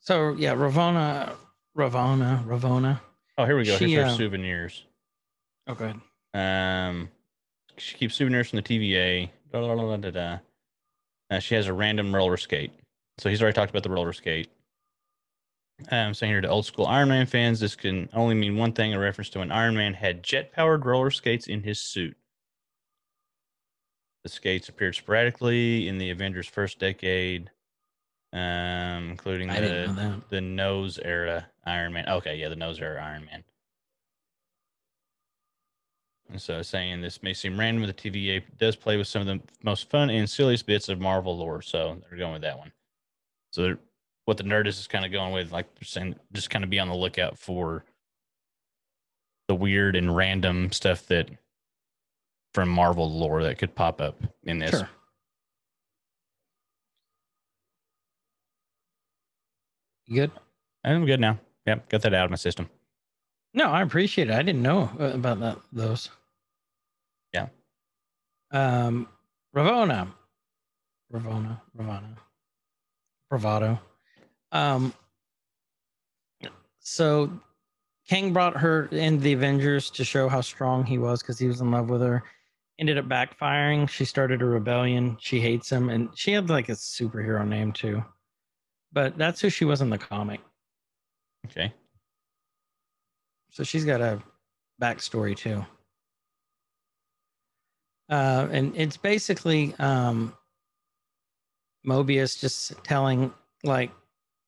[0.00, 1.36] So yeah, Ravonna,
[1.76, 3.00] Ravonna, Ravonna.
[3.38, 3.76] Oh, here we go.
[3.76, 4.84] She, Here's her uh, souvenirs.
[5.68, 6.00] Oh, go ahead.
[6.90, 7.08] Um,
[7.76, 9.30] she keeps souvenirs from the TVA.
[9.52, 10.38] Da, da, da, da, da.
[11.30, 12.72] Uh, she has a random roller skate.
[13.18, 14.50] So he's already talked about the roller skate.
[15.92, 18.72] I'm um, saying here to old school Iron Man fans, this can only mean one
[18.72, 22.16] thing: a reference to when Iron Man had jet powered roller skates in his suit.
[24.24, 27.50] The skates appeared sporadically in the Avengers' first decade,
[28.32, 32.08] um, including the the nose era Iron Man.
[32.08, 33.44] Okay, yeah, the nose era Iron Man.
[36.30, 39.26] And so saying this may seem random, but the TVA does play with some of
[39.26, 41.62] the most fun and silliest bits of Marvel lore.
[41.62, 42.72] So they're going with that one.
[43.52, 43.76] So
[44.26, 46.78] what the Nerdist is kind of going with, like they're saying, just kind of be
[46.78, 47.84] on the lookout for
[49.48, 51.30] the weird and random stuff that
[52.52, 54.70] from Marvel lore that could pop up in this.
[54.70, 54.88] Sure.
[60.06, 60.30] You good?
[60.84, 61.38] I'm good now.
[61.68, 62.66] Yep, got that out of my system.
[63.52, 64.34] No, I appreciate it.
[64.34, 65.58] I didn't know uh, about that.
[65.70, 66.08] Those.
[67.34, 67.48] Yeah.
[68.50, 69.06] Um,
[69.54, 70.08] Ravonna,
[71.12, 72.16] Ravonna, Ravana,
[73.28, 73.78] Bravado.
[74.50, 74.94] Um.
[76.78, 77.30] So,
[78.08, 81.60] Kang brought her in the Avengers to show how strong he was because he was
[81.60, 82.22] in love with her.
[82.78, 83.90] Ended up backfiring.
[83.90, 85.18] She started a rebellion.
[85.20, 88.02] She hates him, and she had like a superhero name too.
[88.90, 90.40] But that's who she was in the comic.
[91.46, 91.72] Okay.
[93.50, 94.22] So she's got a
[94.80, 95.64] backstory too.
[98.10, 100.34] Uh, and it's basically um,
[101.86, 103.32] Mobius just telling,
[103.64, 103.90] like,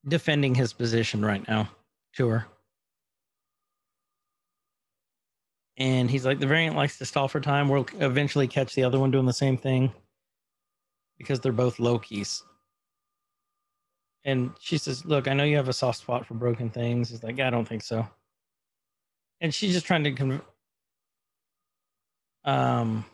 [0.09, 1.69] defending his position right now
[2.17, 2.47] to her.
[5.77, 7.69] And he's like, the variant likes to stall for time.
[7.69, 9.93] We'll eventually catch the other one doing the same thing
[11.19, 12.43] because they're both Lokis.
[14.25, 17.11] And she says, Look, I know you have a soft spot for broken things.
[17.11, 18.07] He's like, I don't think so
[19.41, 20.43] and she's just trying to conv-
[22.45, 23.05] um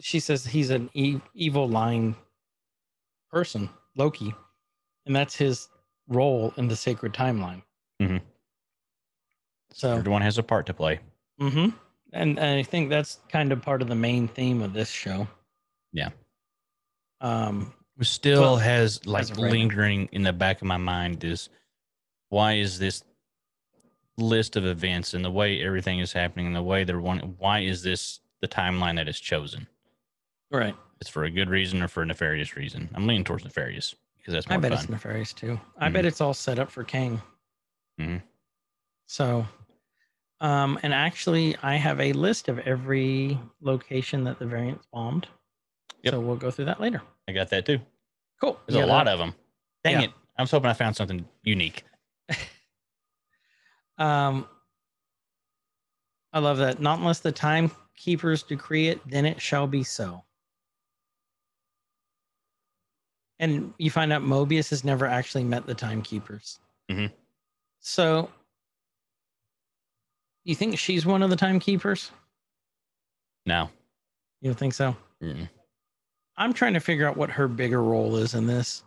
[0.00, 2.14] she says he's an e- evil lying
[3.30, 4.34] person loki
[5.06, 5.68] and that's his
[6.08, 7.62] role in the sacred timeline
[8.00, 8.20] Mhm.
[9.72, 11.00] so Everyone has a part to play.
[11.38, 11.68] hmm
[12.12, 15.26] and, and i think that's kind of part of the main theme of this show
[15.92, 16.10] Yeah.
[17.20, 17.72] um
[18.04, 21.48] still Well, has like right lingering in the back of my mind is
[22.28, 23.02] why is this
[24.16, 27.60] list of events and the way everything is happening and the way they're one why
[27.60, 29.66] is this the timeline that is chosen
[30.50, 32.88] right it's for a good reason or for a nefarious reason.
[32.94, 34.80] I'm leaning towards nefarious because that's more I bet fun.
[34.80, 35.60] it's nefarious too.
[35.78, 37.22] I bet it's all set up for Kang.
[38.00, 38.20] Mhm.
[39.06, 39.46] So,
[40.40, 45.28] um, and actually, I have a list of every location that the variants bombed.
[46.02, 46.14] Yep.
[46.14, 47.00] So we'll go through that later.
[47.28, 47.78] I got that too.
[48.40, 48.58] Cool.
[48.66, 49.34] There's a lot of them.
[49.84, 50.02] Dang Yeah.
[50.06, 50.10] it!
[50.36, 51.84] I was hoping I found something unique.
[53.98, 54.46] Um,
[56.32, 56.80] I love that.
[56.80, 60.22] Not unless the timekeepers decree it, then it shall be so.
[63.40, 66.60] And you find out Mobius has never actually met the timekeepers.
[66.88, 67.12] Mhm.
[67.80, 68.30] So,
[70.44, 72.12] you think she's one of the timekeepers?
[73.46, 73.68] No.
[74.40, 74.96] You don't think so?
[75.20, 75.48] Mm-mm.
[76.38, 78.82] I'm trying to figure out what her bigger role is in this.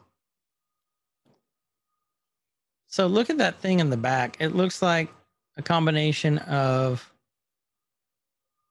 [2.88, 4.38] So look at that thing in the back.
[4.40, 5.10] It looks like
[5.58, 7.12] a combination of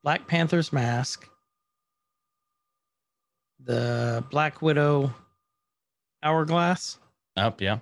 [0.03, 1.29] Black Panther's mask,
[3.63, 5.13] the Black Widow
[6.23, 6.99] hourglass,
[7.37, 7.79] Oh, yeah.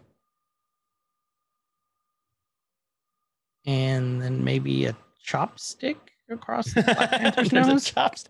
[3.66, 4.96] and then maybe a
[5.26, 5.96] chopstick
[6.30, 7.84] across the Black Panther's nose.
[7.90, 8.24] chops-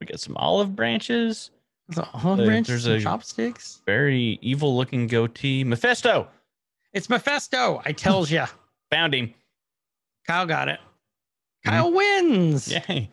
[0.00, 1.50] We got some olive branches.
[1.96, 3.80] The olive Uh, branches there's a- chopsticks.
[3.86, 5.64] Very evil looking goatee.
[5.64, 6.28] Mephisto
[6.92, 7.80] It's Mephisto.
[7.84, 8.46] I tells ya.
[8.90, 9.32] found him.
[10.26, 10.78] Kyle got it.
[11.66, 11.70] Mhm.
[11.70, 12.68] Kyle wins.
[12.70, 13.10] Yay.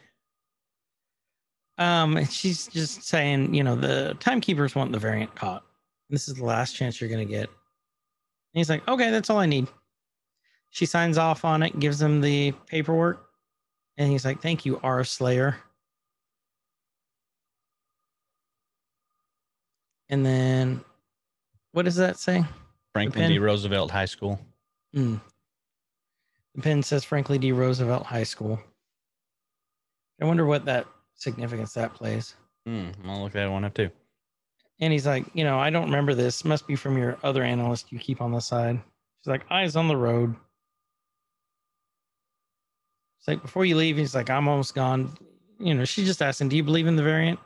[1.78, 5.64] Um, and she's just saying, you know, the timekeepers want the variant caught.
[6.10, 7.48] This is the last chance you're gonna get.
[7.48, 9.68] And he's like, okay, that's all I need.
[10.72, 13.30] She signs off on it, gives him the paperwork,
[13.98, 15.56] and he's like, thank you, Renslayer.
[20.10, 20.82] And then,
[21.72, 22.44] what does that say?
[22.94, 23.40] Franklin D.
[23.40, 24.40] Roosevelt High School.
[24.94, 25.18] Hmm.
[26.56, 27.52] The pen says Franklin D.
[27.52, 28.60] Roosevelt High School.
[30.22, 32.36] I wonder what that significance that plays.
[32.66, 32.90] Hmm.
[33.06, 33.90] I'll look that one up too.
[34.80, 36.46] And he's like, you know, I don't remember this.
[36.46, 38.80] Must be from your other analyst you keep on the side.
[39.22, 40.36] She's like, eyes on the road.
[43.20, 45.14] It's like, before you leave, he's like, I'm almost gone.
[45.60, 47.40] You know, she just him, Do you believe in the variant?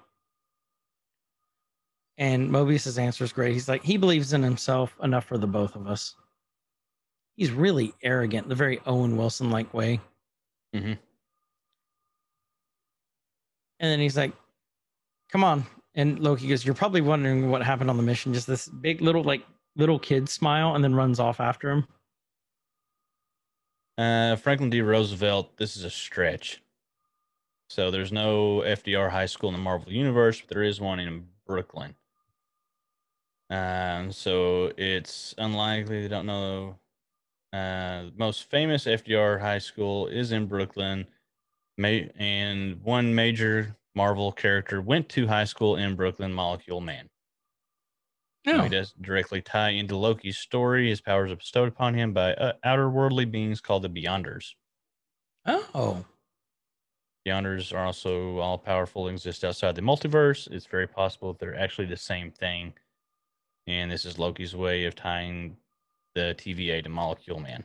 [2.17, 3.53] And Mobius's answer is great.
[3.53, 6.15] He's like, he believes in himself enough for the both of us.
[7.35, 9.99] He's really arrogant, the very Owen Wilson like way.
[10.75, 10.97] Mhm.
[13.79, 14.31] And then he's like,
[15.29, 15.65] come on.
[15.95, 18.33] And Loki goes, You're probably wondering what happened on the mission.
[18.33, 19.43] Just this big little, like,
[19.75, 21.87] little kid smile and then runs off after him.
[23.97, 24.81] Uh, Franklin D.
[24.81, 25.57] Roosevelt.
[25.57, 26.61] This is a stretch.
[27.69, 31.27] So there's no FDR High School in the Marvel Universe, but there is one in
[31.45, 31.95] Brooklyn.
[33.49, 36.79] Um, so it's unlikely they don't know.
[37.53, 41.07] Uh, the most famous FDR High School is in Brooklyn,
[41.77, 47.09] ma- and one major Marvel character went to high school in Brooklyn, Molecule Man.
[48.45, 50.87] So Oh, he does directly tie into Loki's story.
[50.87, 54.53] His powers are bestowed upon him by uh, outer worldly beings called the Beyonders.
[55.45, 56.05] oh,
[57.27, 60.49] Beyonders are also all powerful and exist outside the multiverse.
[60.49, 62.75] It's very possible that they're actually the same thing.
[63.67, 65.55] And this is Loki's way of tying
[66.15, 67.63] the TVA to Molecule Man.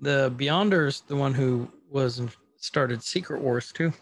[0.00, 2.20] the Beyonders, the one who was
[2.56, 3.92] started Secret Wars too.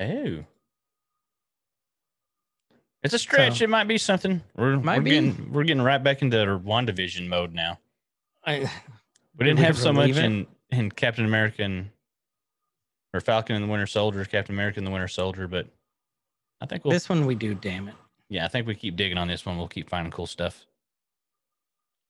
[0.00, 0.44] Oh.
[3.02, 3.58] It's a stretch.
[3.58, 4.42] So- it might be something.
[4.56, 5.10] We're, Might we're be.
[5.10, 7.78] getting we're getting right back into WandaVision mode now.
[8.44, 10.18] I, We Did didn't we have so much it?
[10.18, 11.90] in, in Captain America and,
[13.14, 15.66] or Falcon and the Winter Soldier, Captain America and the Winter Soldier, but
[16.60, 17.94] I think we'll this one we do, damn it.
[18.28, 19.56] Yeah, I think we keep digging on this one.
[19.56, 20.66] We'll keep finding cool stuff.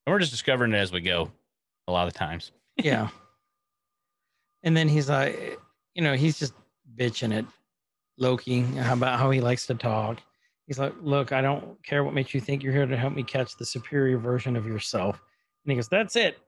[0.06, 1.30] And we're just discovering it as we go
[1.88, 2.52] a lot of times.
[2.76, 3.08] Yeah.
[4.62, 5.58] and then he's like,
[5.94, 6.54] you know, he's just
[6.96, 7.44] bitching at
[8.18, 10.22] Loki about how he likes to talk.
[10.66, 13.22] He's like, look, I don't care what makes you think you're here to help me
[13.22, 15.20] catch the superior version of yourself.
[15.64, 16.38] And he goes, that's it.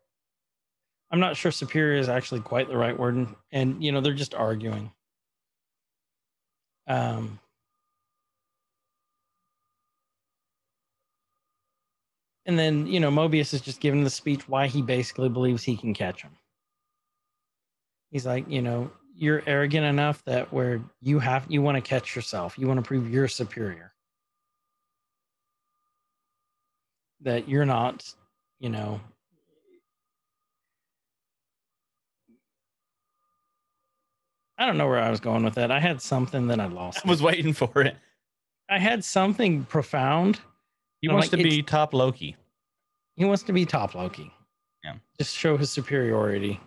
[1.10, 3.14] I'm not sure superior is actually quite the right word.
[3.14, 4.90] And, and you know, they're just arguing.
[6.88, 7.38] Um,
[12.49, 15.76] and then, you know, Mobius is just giving the speech why he basically believes he
[15.76, 16.30] can catch him.
[18.11, 22.16] He's like, you know, you're arrogant enough that where you have you want to catch
[22.16, 23.92] yourself, you want to prove you're superior.
[27.20, 28.11] That you're not,
[28.61, 28.99] you know,
[34.57, 35.70] I don't know where I was going with that.
[35.70, 37.03] I had something that I lost.
[37.05, 37.94] I was waiting for it.
[38.70, 40.40] I had something profound.
[41.01, 42.36] He wants like, to be top Loki.
[43.16, 44.32] He wants to be top Loki.
[44.84, 44.94] Yeah.
[45.18, 46.61] Just show his superiority.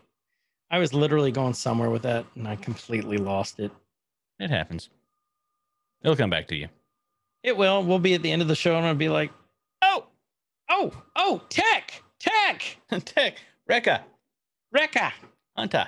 [0.70, 3.72] I was literally going somewhere with that and I completely lost it.
[4.40, 4.90] It happens.
[6.04, 6.68] It'll come back to you.
[7.44, 7.84] It will.
[7.84, 9.32] We'll be at the end of the show and I'll be like,
[9.82, 10.08] Oh,
[10.70, 14.02] oh, oh, tech, tech, Tech, Wrecker,
[14.72, 15.12] Wrecker.
[15.58, 15.88] Hunter,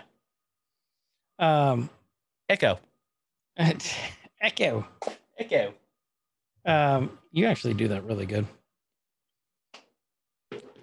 [1.40, 1.90] Um,
[2.50, 2.80] Echo,
[4.42, 4.86] Echo.
[5.40, 5.74] Echo.
[6.66, 8.46] Um, you actually do that really good.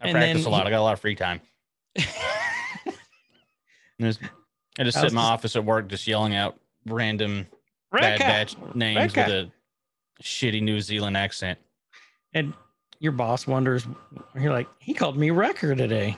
[0.03, 0.63] I And practice a lot.
[0.63, 1.41] he- I got a lot of free time.
[4.01, 4.21] Just-
[4.79, 7.47] I just sit in my just- office at work, just yelling out random
[7.93, 8.19] bad Rekka.
[8.21, 9.53] batch names with a
[10.23, 11.59] shitty New Zealand accent.
[12.33, 12.55] And
[12.99, 13.87] your boss wonders,
[14.35, 16.17] you're like, he called me Wrecker today.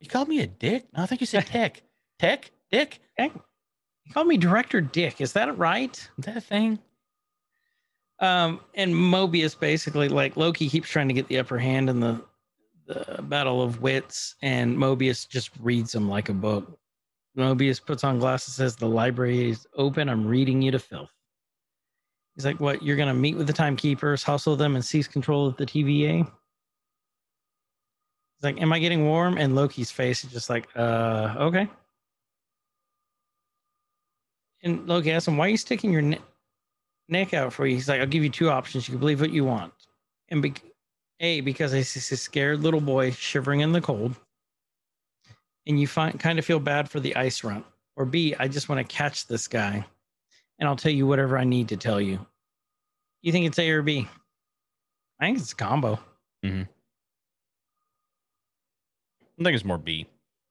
[0.00, 0.84] You called me a dick?
[0.96, 1.82] No, I think you said tech.
[2.18, 2.50] Tech?
[2.70, 3.00] Dick?
[3.18, 3.32] Tech?
[4.04, 5.20] He called me Director Dick.
[5.20, 5.94] Is that right?
[6.18, 6.78] Is that a thing?
[8.20, 12.20] Um, and Mobius basically, like Loki keeps trying to get the upper hand in the,
[12.86, 16.78] the battle of wits, and Mobius just reads him like a book.
[17.36, 20.08] Mobius puts on glasses, says, The library is open.
[20.08, 21.12] I'm reading you to filth.
[22.34, 22.82] He's like, What?
[22.82, 26.18] You're to meet with the timekeepers, hustle them, and seize control of the TVA?
[26.18, 26.30] He's
[28.42, 29.38] like, Am I getting warm?
[29.38, 31.68] And Loki's face is just like, Uh, okay.
[34.64, 36.02] And Loki asks him, Why are you sticking your
[37.08, 37.74] neck out for you?
[37.74, 38.86] He's like, I'll give you two options.
[38.88, 39.72] You can believe what you want.
[40.28, 40.54] And be-
[41.20, 44.14] A, because I see a scared little boy shivering in the cold.
[45.66, 47.64] And you find kind of feel bad for the ice run.
[47.96, 49.84] Or B, I just want to catch this guy.
[50.58, 52.24] And I'll tell you whatever I need to tell you.
[53.22, 54.08] You think it's A or B?
[55.20, 55.98] I think it's a combo.
[56.44, 56.62] Mm-hmm.
[59.40, 60.06] I think it's more B.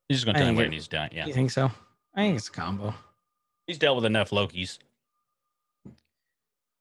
[0.08, 1.10] He's just going to tell him it- he's done.
[1.12, 1.26] Yeah.
[1.26, 1.72] You think so?
[2.16, 2.94] I think it's a combo.
[3.68, 4.80] He's dealt with enough Lokis.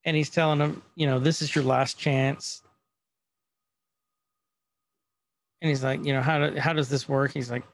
[0.06, 2.62] And he's telling him, you know, this is your last chance.
[5.60, 7.32] And he's like, you know, how do, how does this work?
[7.32, 7.64] He's like,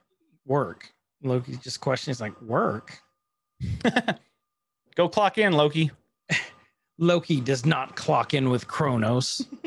[0.47, 0.91] work.
[1.23, 2.99] Loki just questions like, work.
[4.97, 5.91] Go clock in, Loki.
[6.99, 9.47] Loki does not clock in with Kronos.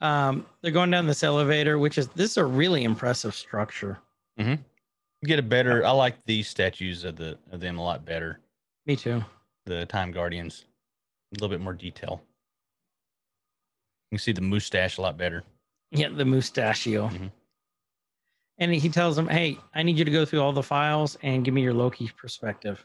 [0.00, 3.98] um, they're going down this elevator, which is this is a really impressive structure.
[5.24, 5.84] Get a better.
[5.84, 8.40] I like these statues of the of them a lot better.
[8.86, 9.22] Me too.
[9.66, 10.64] The Time Guardians,
[11.32, 12.22] a little bit more detail.
[14.10, 15.44] You can see the mustache a lot better.
[15.92, 17.08] Yeah, the mustachio.
[17.08, 17.30] Mhm.
[18.58, 21.44] And he tells him, Hey, I need you to go through all the files and
[21.44, 22.84] give me your Loki perspective.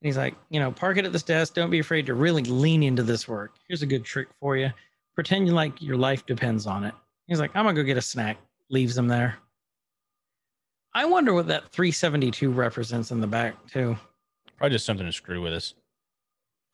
[0.00, 1.54] And he's like, You know, park it at this desk.
[1.54, 3.56] Don't be afraid to really lean into this work.
[3.68, 4.70] Here's a good trick for you
[5.18, 6.94] pretend you like your life depends on it.
[7.26, 8.38] He's like, I'm going to go get a snack.
[8.70, 9.34] Leaves him there.
[10.94, 13.96] I wonder what that 372 represents in the back, too.
[14.58, 15.74] Probably just something to screw with us.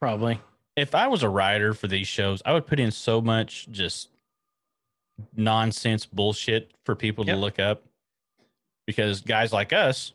[0.00, 0.40] Probably.
[0.76, 4.08] If I was a writer for these shows, I would put in so much just
[5.36, 7.34] nonsense bullshit for people Yep.
[7.36, 7.82] to look up.
[8.86, 10.12] Because guys like us,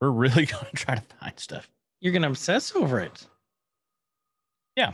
[0.00, 1.68] we're really going to try to find stuff.
[2.00, 3.26] You're going to obsess over it.
[4.76, 4.92] Yeah.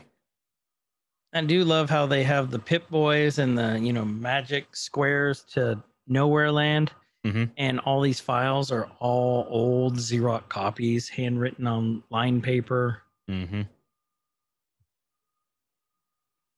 [1.33, 5.45] I do love how they have the Pip Boys and the, you know, magic squares
[5.53, 6.91] to Nowhere Land.
[7.27, 7.53] Mhm.
[7.59, 13.03] And all these files are all old Xerox copies, handwritten on line paper.
[13.29, 13.63] Mm-hmm.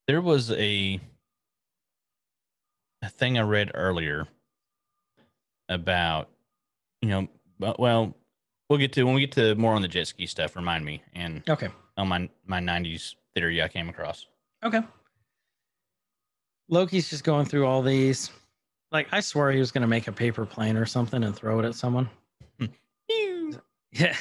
[0.07, 1.01] There was a
[3.03, 4.29] a thing I read earlier
[5.69, 6.29] about,
[7.01, 8.15] you know, well,
[8.69, 10.55] we'll get to when we get to more on the jet ski stuff.
[10.55, 11.69] Remind me and Okay.
[11.97, 14.27] on my my '90s theory I came across.
[14.63, 14.81] Okay.
[16.69, 18.31] Loki's just going through all these.
[18.93, 21.59] Like, I swear he was going to make a paper plane or something and throw
[21.59, 22.09] it at someone.
[23.95, 24.17] Yeah.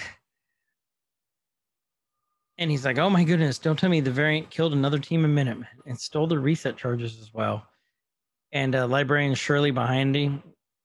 [2.57, 5.31] And he's like, oh my goodness, don't tell me the variant killed another team of
[5.31, 7.65] Minutemen and stole the reset charges as well.
[8.51, 10.43] And uh, librarian Shirley behind him,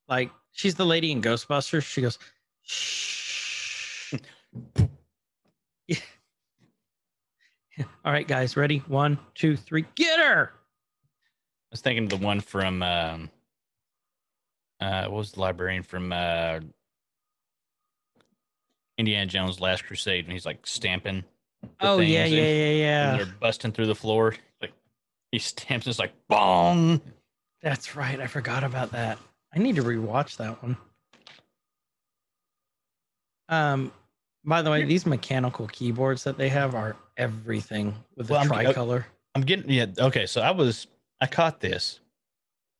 [0.09, 1.82] like, she's the lady in Ghostbusters.
[1.82, 2.18] She goes,
[2.62, 4.14] shh.
[7.78, 7.84] Yeah.
[8.07, 8.78] All right, guys, ready?
[8.87, 10.53] One, two, three, get her.
[10.55, 13.30] I was thinking of the one from um,
[14.81, 16.61] uh, what was the librarian from uh,
[18.99, 21.24] Indiana Jones' Last Crusade, and he's like stamping.
[21.62, 23.16] the Oh, yeah, yeah, yeah, yeah.
[23.16, 24.35] they're busting through the floor.
[24.61, 24.72] Like
[25.33, 27.01] he stamps, it's like bong.
[27.62, 28.20] That's right.
[28.20, 29.18] I forgot about that.
[29.55, 30.77] I need to rewatch that one.
[33.49, 33.93] Um,
[34.45, 38.49] by the way, these mechanical keyboards that they have are everything with the Well, I'm-
[38.49, 39.07] tricolor.
[39.35, 39.87] I'm getting yeah.
[39.99, 40.87] Okay, so I was
[41.20, 42.01] I caught this,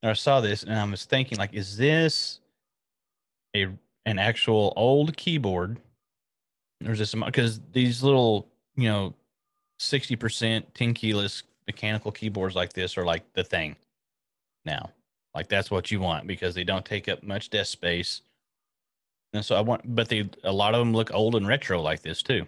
[0.03, 2.41] I saw this, and I was thinking like, is this
[3.55, 3.69] a
[4.05, 5.81] an actual old keyboard,
[6.85, 9.15] or is this because these little you know
[9.79, 13.77] sixty percent tenkeyless mechanical keyboards like this are like the thing
[14.65, 14.91] now.
[15.35, 18.23] Like that's what you want because they don't take up much desk space.
[19.33, 22.03] And so I want, but they a lot of them look old and retro like
[22.03, 22.47] this too.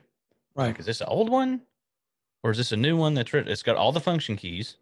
[0.54, 0.68] Right.
[0.68, 1.60] Like, is this an old one,
[2.42, 4.76] or is this a new one that's it's got all the function keys?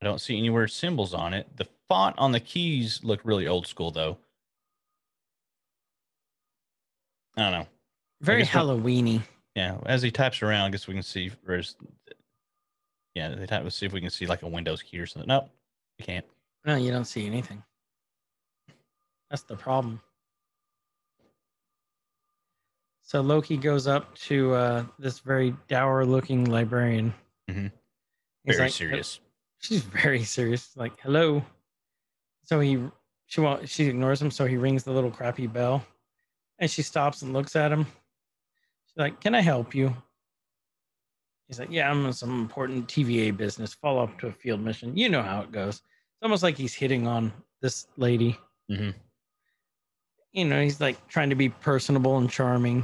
[0.00, 1.48] I don't see anywhere symbols on it.
[1.56, 4.18] The font on the keys look really old school though.
[7.36, 7.66] I don't know.
[8.20, 9.22] Very Halloweeny.
[9.54, 11.32] Yeah, as he types around, I guess we can see.
[11.44, 11.76] Where's,
[13.14, 13.62] yeah, they type.
[13.62, 15.28] Let's see if we can see like a Windows key or something.
[15.28, 15.48] Nope,
[15.98, 16.24] we can't.
[16.64, 17.62] No, you don't see anything.
[19.30, 20.00] That's the problem.
[23.02, 27.14] So Loki goes up to uh, this very dour looking librarian.
[27.50, 27.72] Mhm.
[28.44, 29.20] Very like, serious.
[29.60, 30.76] She's very serious.
[30.76, 31.44] Like, hello.
[32.44, 32.82] So he,
[33.26, 34.30] she won't, she ignores him.
[34.30, 35.84] So he rings the little crappy bell,
[36.58, 37.84] and she stops and looks at him.
[38.86, 39.94] She's like, "Can I help you?"
[41.46, 43.74] He's like, "Yeah, I'm in some important TVA business.
[43.74, 44.96] Follow up to a field mission.
[44.96, 48.38] You know how it goes." It's almost like he's hitting on this lady.
[48.70, 48.94] Mhm.
[50.32, 52.78] You know, he's like trying to be personable and charming.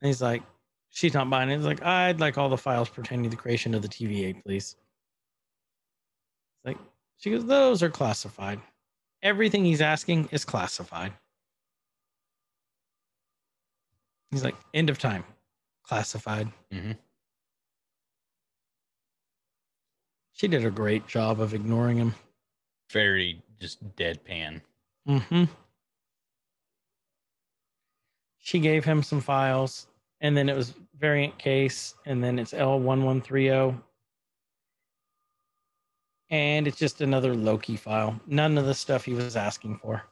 [0.00, 0.42] And he's like,
[0.90, 1.56] she's not buying it.
[1.56, 4.76] He's like, I'd like all the files pertaining to the creation of the TVA, please.
[6.66, 6.78] Like,
[7.16, 8.60] she goes, those are classified.
[9.22, 11.12] Everything he's asking is classified.
[14.30, 15.24] He's like, end of time,
[15.84, 16.48] classified.
[16.72, 16.98] Mhm.
[20.32, 22.14] She did a great job of ignoring him.
[22.90, 24.60] Very just deadpan.
[25.08, 25.44] Mm-hmm.
[28.38, 29.86] She gave him some files,
[30.20, 33.80] and then it was variant case, and then it's L1130.
[36.30, 38.20] And it's just another Loki file.
[38.26, 40.02] None of the stuff he was asking for.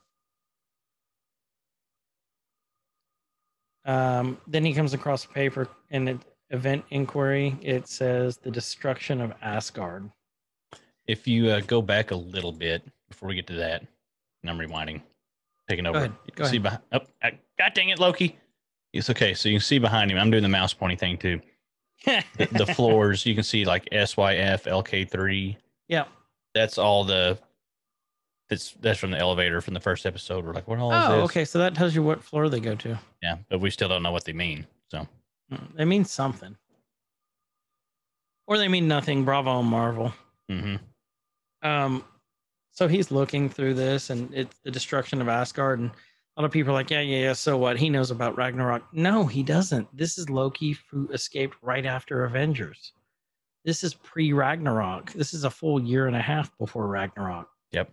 [3.85, 7.57] Um, then he comes across a paper in an event inquiry.
[7.61, 10.09] It says the destruction of Asgard.
[11.07, 13.85] If you uh, go back a little bit before we get to that,
[14.41, 15.01] and I'm rewinding,
[15.69, 15.97] taking over.
[15.99, 16.81] ahead, go can see behind.
[16.91, 18.37] Oh, uh, God dang it, Loki!
[18.91, 19.33] It's okay.
[19.33, 20.17] So you can see behind him.
[20.17, 21.41] I'm doing the mouse pointing thing too.
[22.37, 25.55] The, the floors you can see like SYF LK3.
[25.87, 26.05] Yeah.
[26.53, 27.37] That's all the.
[28.49, 30.45] That's that's from the elevator from the first episode.
[30.45, 31.23] We're like, what all is Oh, this?
[31.31, 31.45] okay.
[31.45, 32.99] So that tells you what floor they go to.
[33.23, 34.65] Yeah, but we still don't know what they mean.
[34.89, 35.07] So
[35.51, 36.55] Mm, They mean something.
[38.47, 39.25] Or they mean nothing.
[39.25, 40.13] Bravo and Marvel.
[40.49, 40.75] hmm
[41.63, 42.03] Um,
[42.71, 45.79] so he's looking through this and it's the destruction of Asgard.
[45.79, 47.33] And a lot of people are like, yeah, yeah, yeah.
[47.33, 47.77] So what?
[47.77, 48.83] He knows about Ragnarok.
[48.93, 49.87] No, he doesn't.
[49.95, 52.91] This is Loki who escaped right after Avengers.
[53.65, 55.11] This is pre Ragnarok.
[55.11, 57.49] This is a full year and a half before Ragnarok.
[57.71, 57.89] Yep.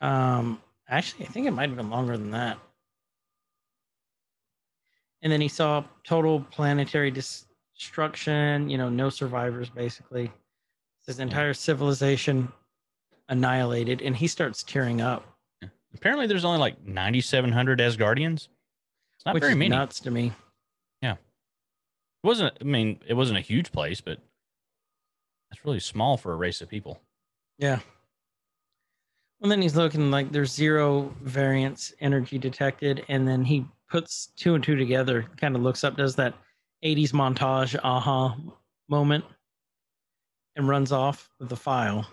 [0.00, 2.58] Um, actually, I think it might have been longer than that.
[5.20, 10.32] And then he saw total planetary destruction, you know, no survivors basically.
[11.06, 12.50] His entire civilization
[13.28, 15.32] annihilated, and he starts tearing up,
[15.94, 18.48] Apparently, there's only like 9,700 Asgardians.
[19.14, 19.68] It's not which very many.
[19.68, 20.32] nuts to me.
[22.22, 22.56] It wasn't.
[22.60, 24.18] I mean, it wasn't a huge place, but
[25.50, 27.00] it's really small for a race of people.
[27.58, 27.80] Yeah.
[29.40, 34.54] And then he's looking like there's zero variance energy detected, and then he puts two
[34.54, 36.34] and two together, kind of looks up, does that
[36.84, 38.36] 80s montage aha
[38.88, 39.24] moment,
[40.54, 42.06] and runs off with the file.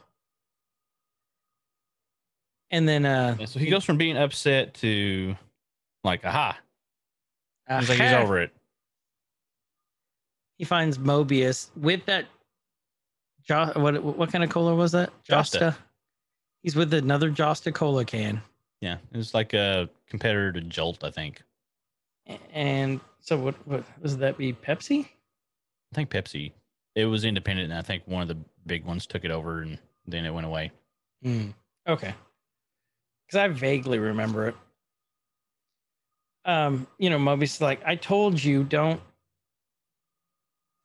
[2.71, 5.35] And then uh so he goes from being upset to
[6.03, 6.57] like, aha,
[7.67, 8.51] he's like he's over it.
[10.59, 12.25] He finds Mobius with that
[13.47, 15.09] jo- what what kind of cola was that?
[15.27, 15.75] Josta.
[16.61, 18.41] He's with another Josta cola can.
[18.81, 21.41] Yeah, it was like a competitor to Jolt, I think.
[22.53, 25.05] And so what what was that be Pepsi?
[25.05, 26.51] I think Pepsi.
[26.93, 29.79] It was independent, and I think one of the big ones took it over, and
[30.07, 30.71] then it went away.
[31.23, 31.51] Hmm.
[31.87, 32.13] Okay.
[33.25, 34.55] Because I vaguely remember it.
[36.43, 38.99] Um, you know, Mobius like, I told you don't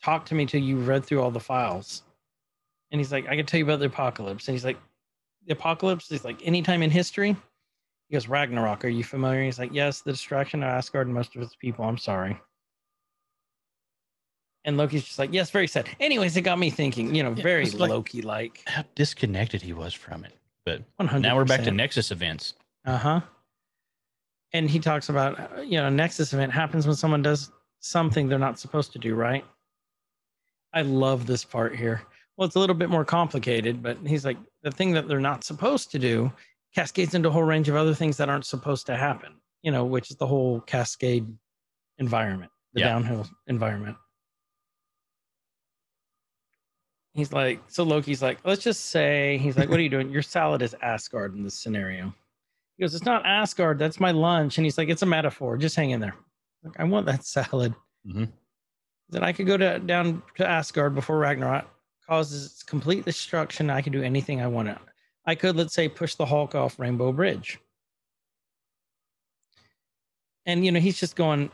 [0.05, 2.03] talk to me till you read through all the files.
[2.91, 4.47] And he's like, I can tell you about the apocalypse.
[4.47, 4.77] And he's like,
[5.47, 7.35] the apocalypse is like any time in history.
[8.09, 9.43] He goes, Ragnarok, are you familiar?
[9.43, 11.85] He's like, Yes, the destruction of Asgard and most of its people.
[11.85, 12.39] I'm sorry.
[14.67, 15.89] And Loki's just like, Yes, very sad.
[16.01, 18.63] Anyways, it got me thinking, you know, Yeah, very like- Loki like.
[18.67, 20.33] How disconnected he was from it.
[20.67, 22.55] But 100 now we're back to Nexus events.
[22.85, 23.21] Uh huh.
[24.53, 27.51] And he talks about, uh, you know, Nexus event happens when someone does
[27.81, 29.45] something they're not supposed to do, right?
[30.75, 32.03] I love this part here.
[32.37, 35.45] Well, it's a little bit more complicated, but he's like, the thing that they're not
[35.45, 36.33] supposed to do
[36.75, 39.85] cascades into a whole range of other things that aren't supposed to happen, you know,
[39.85, 41.27] which is the whole cascade
[41.99, 42.89] environment, the Yeah.
[42.89, 43.97] downhill environment.
[47.12, 50.11] He's like, so Loki's like, let's just say, he's like, what are you doing?
[50.11, 52.12] Your salad is Asgard in this scenario.
[52.77, 53.79] He goes, it's not Asgard.
[53.79, 54.59] That's my lunch.
[54.59, 55.57] And he's like, it's a metaphor.
[55.57, 56.16] Just hang in there.
[56.64, 57.72] Like, I want that salad.
[58.05, 58.33] Mhm.
[59.11, 61.67] Then I could go to, down to Asgard before Ragnarok
[62.07, 63.71] causes complete destruction.
[63.71, 64.77] I can do anything I want.
[65.27, 67.59] I could, let's say, push the Hulk off Rainbow Bridge.
[70.47, 71.51] And you know, he's just going.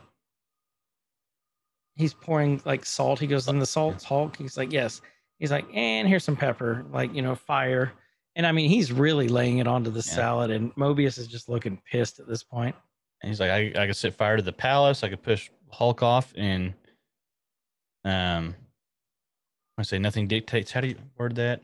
[1.95, 3.19] He's pouring like salt.
[3.19, 5.01] He goes, "In the salt's Hulk." He's like, "Yes."
[5.39, 7.93] He's like, "And here's some pepper, like you know, fire."
[8.35, 10.15] And I mean, he's really laying it onto the Yeah.
[10.15, 12.75] salad, and Mobius is just looking pissed at this point.
[13.21, 15.03] And he's like, I, I could set fire to the palace.
[15.03, 16.73] I could push Hulk off, and
[18.05, 18.55] um,
[19.77, 20.71] I say nothing dictates.
[20.71, 21.61] How do you word that?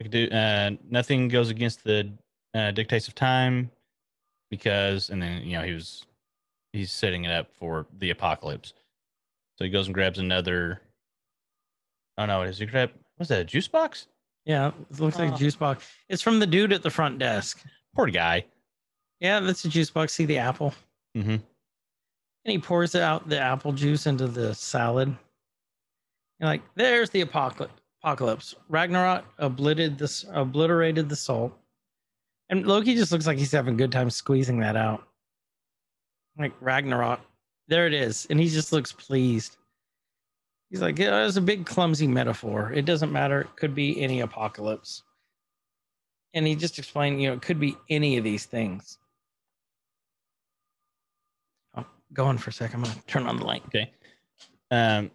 [0.00, 2.10] I could do uh, nothing goes against the
[2.54, 3.70] uh, dictates of time,
[4.50, 6.04] because and then you know he was
[6.72, 8.72] he's setting it up for the apocalypse.
[9.58, 10.80] So he goes and grabs another.
[12.18, 12.44] Oh no!
[12.44, 12.90] Does he grab?
[13.18, 14.06] Was that a juice box?
[14.46, 15.34] Yeah, it looks like Oh.
[15.34, 15.86] a juice box.
[16.08, 17.62] It's from the dude at the front desk.
[17.94, 18.46] Poor guy.
[19.20, 20.14] Yeah, that's a juice box.
[20.14, 20.72] See the apple?
[21.16, 21.36] Mm-hmm.
[22.44, 25.14] And he pours out the apple juice into the salad.
[26.38, 28.54] You're like, there's the apocalypse.
[28.68, 31.52] Ragnarok obliterated this, obliterated the salt,
[32.48, 35.06] and Loki just looks like he's having a good time squeezing that out.
[36.38, 37.20] Like Ragnarok,
[37.68, 39.58] there it is, and he just looks pleased.
[40.70, 42.72] He's like, yeah, it's a big clumsy metaphor.
[42.72, 43.42] It doesn't matter.
[43.42, 45.02] It could be any apocalypse.
[46.32, 48.98] And he just explained, you know, it could be any of these things.
[51.76, 52.80] Oh, go on for a second.
[52.80, 53.62] I'm gonna turn on the light.
[53.66, 53.90] Okay.
[54.70, 55.10] Um.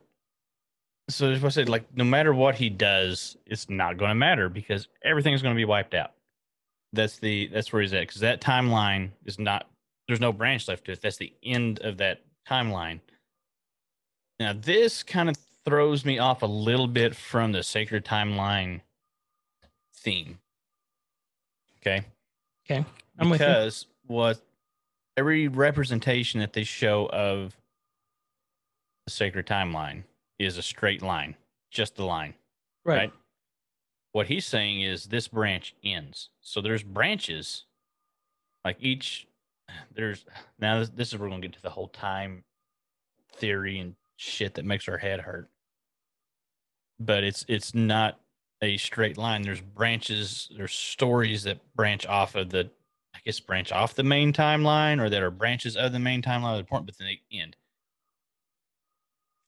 [1.10, 4.50] So as I said, like no matter what he does, it's not going to matter
[4.50, 6.14] because everything's going to be wiped out.
[6.93, 9.68] That's the that's where he's at because that timeline is not.
[10.08, 11.02] There's no branch left to it.
[11.02, 13.02] That's the end of that timeline.
[14.39, 18.82] Now this kind of throws me off a little bit from the sacred timeline
[19.96, 20.39] theme.
[21.82, 22.06] Okay
[22.70, 22.86] Okay.
[23.20, 23.46] I'm with you.
[23.46, 24.39] because what
[25.18, 27.55] every representation that they show of
[29.05, 30.03] the sacred timeline
[30.39, 31.36] is a straight line,
[31.72, 32.34] just the line.
[32.84, 32.95] Right.
[32.97, 33.13] right.
[34.11, 36.30] What he's saying is this branch ends.
[36.41, 37.66] So there's branches,
[38.63, 39.28] like each.
[39.93, 40.26] There's
[40.59, 42.43] now this, this is where we're gonna get to the whole time
[43.34, 45.49] theory and shit that makes our head hurt.
[46.99, 48.20] But it's it's not
[48.61, 49.41] a straight line.
[49.41, 50.49] There's branches.
[50.55, 52.70] There's stories that branch off of the
[53.26, 56.57] guess branch off the main timeline or that are branches of the main timeline of
[56.57, 57.55] the point, but then they end.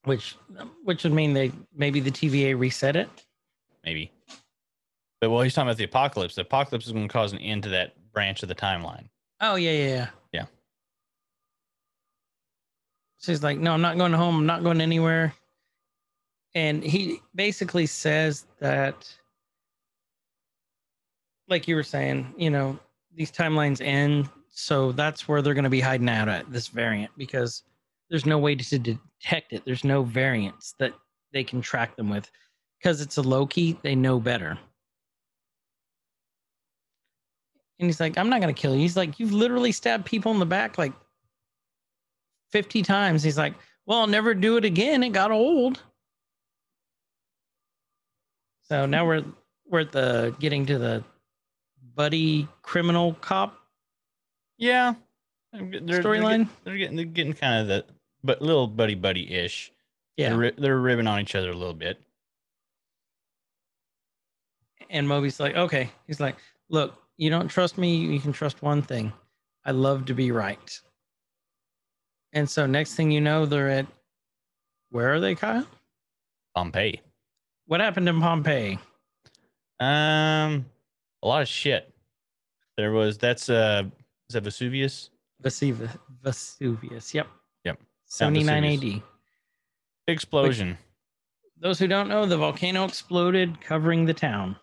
[0.03, 3.09] Which, um, which would mean they maybe the TVA reset it.
[3.83, 4.11] Maybe.
[5.21, 6.35] But well, he's talking about the apocalypse.
[6.35, 9.09] The apocalypse is going to cause an end to that branch of the timeline.
[9.41, 10.07] Oh yeah, yeah, yeah.
[10.33, 10.45] Yeah.
[13.19, 14.37] She's like, no, I'm not going home.
[14.37, 15.33] I'm not going anywhere.
[16.55, 19.13] And he basically says that,
[21.47, 22.79] like you were saying, you know,
[23.17, 27.11] these timelines end, so that's where they're going to be hiding out at this variant
[27.17, 27.63] because
[28.09, 29.63] there's no way to detect it.
[29.65, 30.93] There's no variants that
[31.33, 32.29] they can track them with
[32.79, 33.77] because it's a Loki.
[33.81, 34.57] They know better.
[37.79, 38.81] And he's like, I'm not going to kill you.
[38.81, 40.93] He's like, You've literally stabbed people in the back like
[42.51, 43.23] 50 times.
[43.23, 43.53] He's like,
[43.85, 45.03] Well, I'll never do it again.
[45.03, 45.81] It got old.
[48.63, 49.23] So now we're
[49.69, 51.03] we're at the getting to the
[51.97, 53.57] buddy criminal cop
[54.57, 54.93] Yeah.
[55.51, 56.47] They're- they're storyline.
[56.63, 57.85] They're getting they're getting kind of the
[58.23, 59.71] but little buddy buddy ish.
[60.15, 60.35] Yeah.
[60.35, 61.99] They're, they're ribbing on each other a little bit.
[64.89, 65.89] And Moby's like, Okay.
[66.07, 66.35] He's like,
[66.69, 67.95] Look, you don't trust me.
[67.97, 69.11] You can trust one thing.
[69.65, 70.79] I love to be right.
[72.33, 73.87] And so next thing you know, they're at
[74.91, 75.65] where are they, Kyle?
[76.55, 77.01] Pompeii.
[77.65, 78.79] What happened in Pompeii?
[79.79, 80.65] Um,
[81.23, 81.93] a lot of shit.
[82.77, 83.83] There was that's uh
[84.29, 85.09] is that Vesuvius?
[85.41, 85.91] Vesuvius.
[86.21, 87.13] Vesuvius.
[87.13, 87.27] Yep.
[87.63, 87.79] Yep.
[88.05, 89.01] 79 AD.
[90.07, 90.77] Explosion.
[91.59, 94.55] Those who don't know, the volcano exploded, covering the town.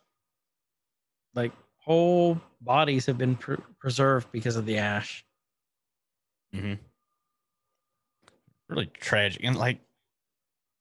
[1.34, 5.24] Like whole bodies have been pr- preserved because of the ash.
[6.54, 6.74] Mm-hmm.
[8.68, 9.80] Really tragic, and like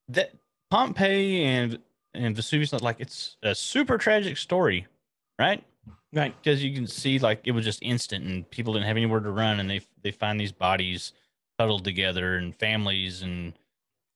[0.09, 0.32] that
[0.69, 1.80] Pompeii and
[2.13, 4.88] and Vesuvius, like it's a super tragic story,
[5.39, 5.63] right?
[6.13, 6.36] Right.
[6.41, 9.31] Because you can see like it was just instant, and people didn't have anywhere to
[9.31, 11.13] run, and they they find these bodies
[11.59, 13.53] huddled together, and families and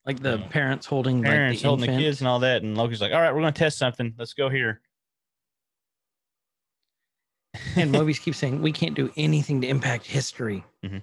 [0.06, 0.46] Like the Yeah.
[0.48, 1.98] parents holding parents like the holding infant.
[1.98, 2.62] the kids and all that.
[2.62, 4.14] And Loki's like, "All right, we're gonna test something.
[4.18, 4.80] Let's go here."
[7.76, 10.98] and Mobius keeps saying, "We can't do anything to impact history." Mm-hmm.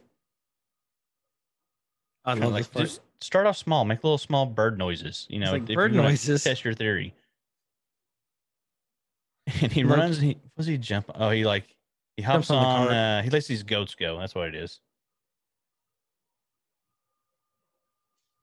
[2.25, 2.85] I love like this part.
[2.85, 5.27] just start off small, make little small bird noises.
[5.29, 6.43] You know, like bird noises.
[6.43, 7.13] Test your theory.
[9.61, 10.19] And he runs.
[10.19, 11.11] He was he jump?
[11.13, 11.65] Oh, he like
[12.17, 12.87] he Jumps hops on the on.
[12.87, 12.91] cart.
[12.97, 14.19] uh, he lets these goats go.
[14.19, 14.79] That's what it is.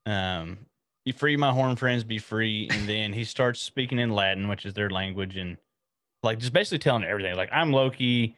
[0.05, 0.59] Um,
[1.05, 2.67] be free, my horn friends, be free.
[2.71, 5.57] And then he starts speaking in Latin, which is their language, and
[6.23, 7.35] like just basically telling everything.
[7.35, 8.35] Like, I'm Loki,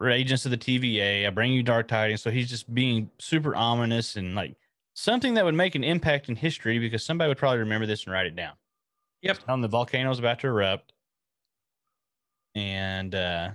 [0.00, 1.26] we're agents of the TVA.
[1.26, 2.22] I bring you dark tidings.
[2.22, 4.56] So he's just being super ominous and like
[4.94, 8.12] something that would make an impact in history because somebody would probably remember this and
[8.12, 8.54] write it down.
[9.22, 9.38] Yep.
[9.46, 10.91] Telling the volcano's about to erupt.
[12.54, 13.50] And uh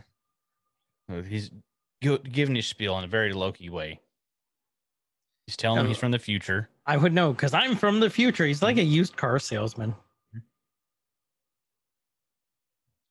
[1.28, 1.52] he's
[2.02, 4.00] giving his spiel in a very Loki way.
[5.46, 6.70] He's telling him he's from the future.
[6.86, 8.46] I would know because I'm from the future.
[8.46, 9.96] He's like a used car salesman.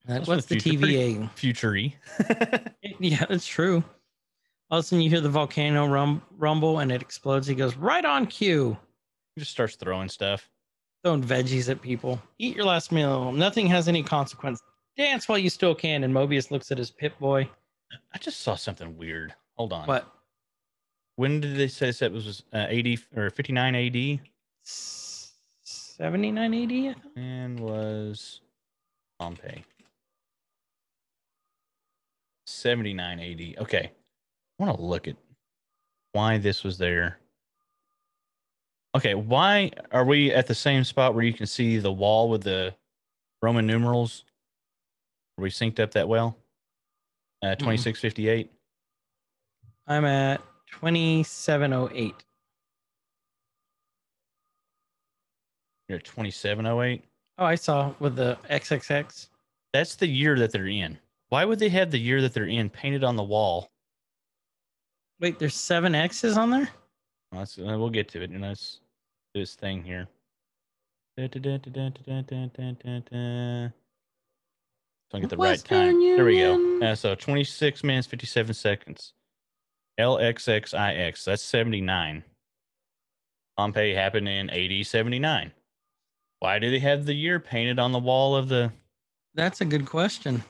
[0.07, 0.87] That's what's the, future.
[0.87, 1.31] TVA?
[1.33, 1.97] Futury.
[3.01, 3.83] Yeah, it's true.
[4.71, 7.47] All of a sudden, you hear the volcano rum- rumble and it explodes.
[7.47, 8.77] He goes right on cue,
[9.35, 10.49] He just starts throwing stuff.
[11.05, 12.21] throwing veggies at people.
[12.39, 13.33] Eat your last meal.
[13.33, 14.63] Nothing has any consequence.
[14.97, 16.05] Dance while you still can.
[16.05, 17.49] And Mobius looks at his Pip Boy.
[18.13, 19.35] I just saw something weird.
[19.57, 19.87] Hold on.
[19.87, 20.13] What?
[21.17, 24.21] When did they say that was uh, 80 or 59 AD?
[24.63, 26.97] 79 AD?
[27.17, 28.41] And was
[29.19, 29.65] Pompeii.
[32.47, 33.63] 79 AD.
[33.63, 33.91] Okay.
[34.59, 35.17] I want to look at
[36.13, 37.19] why this was there.
[38.95, 42.43] Okay, why are we at the same spot where you can see the wall with
[42.43, 42.75] the
[43.43, 44.25] Roman numerals?
[45.39, 46.37] Are we synced up that well?
[47.43, 48.51] Uh, 2658.
[49.87, 50.41] I'm at
[50.73, 52.15] 2708.
[55.89, 57.05] You're at 2708.
[57.39, 59.29] Oh, I saw with the XXX.
[59.73, 60.99] That's the year that they're in.
[61.29, 63.69] Why would they have the year that they're in painted on the wall?
[65.21, 66.69] Wait, there's seven X's on there?
[67.31, 68.31] Well, Let's, uh, we'll get to it.
[68.31, 68.81] And let's
[69.35, 70.09] do this thing here.
[71.17, 73.69] Da, da, da, da, da, da, da, da, da, da.
[75.11, 75.97] So I get the right time.
[75.97, 76.81] Western There we go.
[76.81, 79.13] Uh, so 26 minutes, 57 seconds.
[79.99, 81.25] LXXIX.
[81.25, 82.25] That's 79.
[83.57, 85.53] Pompeii happened in AD 79.
[86.41, 88.73] Why do they have the year painted on the wall of the.
[89.35, 90.43] That's a good question.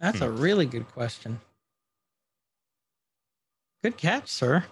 [0.00, 1.40] That's a really good question.
[3.82, 4.64] Good catch, sir.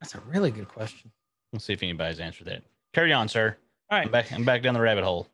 [0.00, 1.10] That's a really good question.
[1.52, 2.62] Let's see if anybody's answered that.
[2.92, 3.56] Carry on, sir.
[3.90, 4.06] All right.
[4.06, 5.28] I'm back, I'm back down the rabbit hole.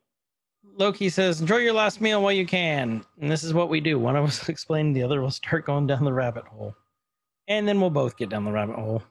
[0.77, 3.03] Loki says, enjoy your last meal while you can.
[3.19, 3.97] And this is what we do.
[3.97, 6.75] One of us will explain, the other will start going down the rabbit hole.
[7.47, 9.01] And then we'll both get down the rabbit hole.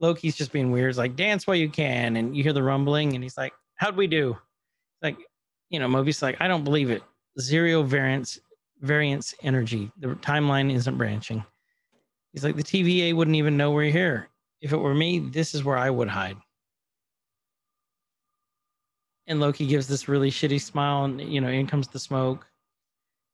[0.00, 0.90] Loki's just being weird.
[0.90, 2.16] He's like, dance while you can.
[2.16, 4.38] And you hear the rumbling, and he's like, how'd we do?
[5.02, 5.16] Like,
[5.70, 7.02] you know, Mobius like, I don't believe it.
[7.40, 8.38] Zero variance,
[8.80, 9.90] variance energy.
[9.98, 11.44] The timeline isn't branching.
[12.32, 14.28] He's like, the TVA wouldn't even know we're here.
[14.60, 16.36] If it were me, this is where I would hide.
[19.28, 22.46] And Loki gives this really shitty smile, and you know, in comes the smoke.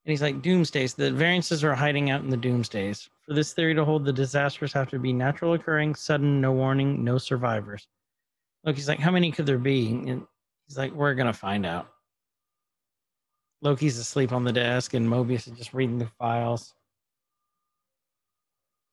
[0.04, 0.94] And he's like, Doomsdays.
[0.94, 3.08] The variances are hiding out in the doomsdays.
[3.24, 7.02] For this theory to hold, the disasters have to be natural occurring, sudden, no warning,
[7.02, 7.88] no survivors.
[8.64, 9.92] Loki's like, How many could there be?
[9.92, 10.26] And
[10.66, 11.88] he's like, We're gonna find out.
[13.62, 16.74] Loki's asleep on the desk, and Mobius is just reading the files.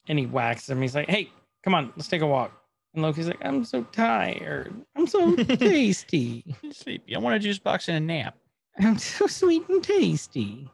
[0.08, 0.82] And he whacks him.
[0.82, 1.30] He's like, Hey,
[1.64, 2.61] come on, let's take a walk.
[2.94, 4.74] And Loki's like, I'm so tired.
[4.96, 6.44] I'm so tasty.
[6.72, 7.16] Sleepy.
[7.16, 8.38] I want a juice box and a nap.
[8.80, 10.70] I'm so sweet and tasty.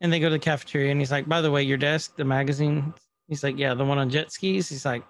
[0.00, 2.24] And they go to the cafeteria, and he's like, By the way, your desk, the
[2.24, 2.92] magazine.
[3.28, 4.68] He's like, Yeah, the one on jet skis.
[4.68, 5.04] He's like,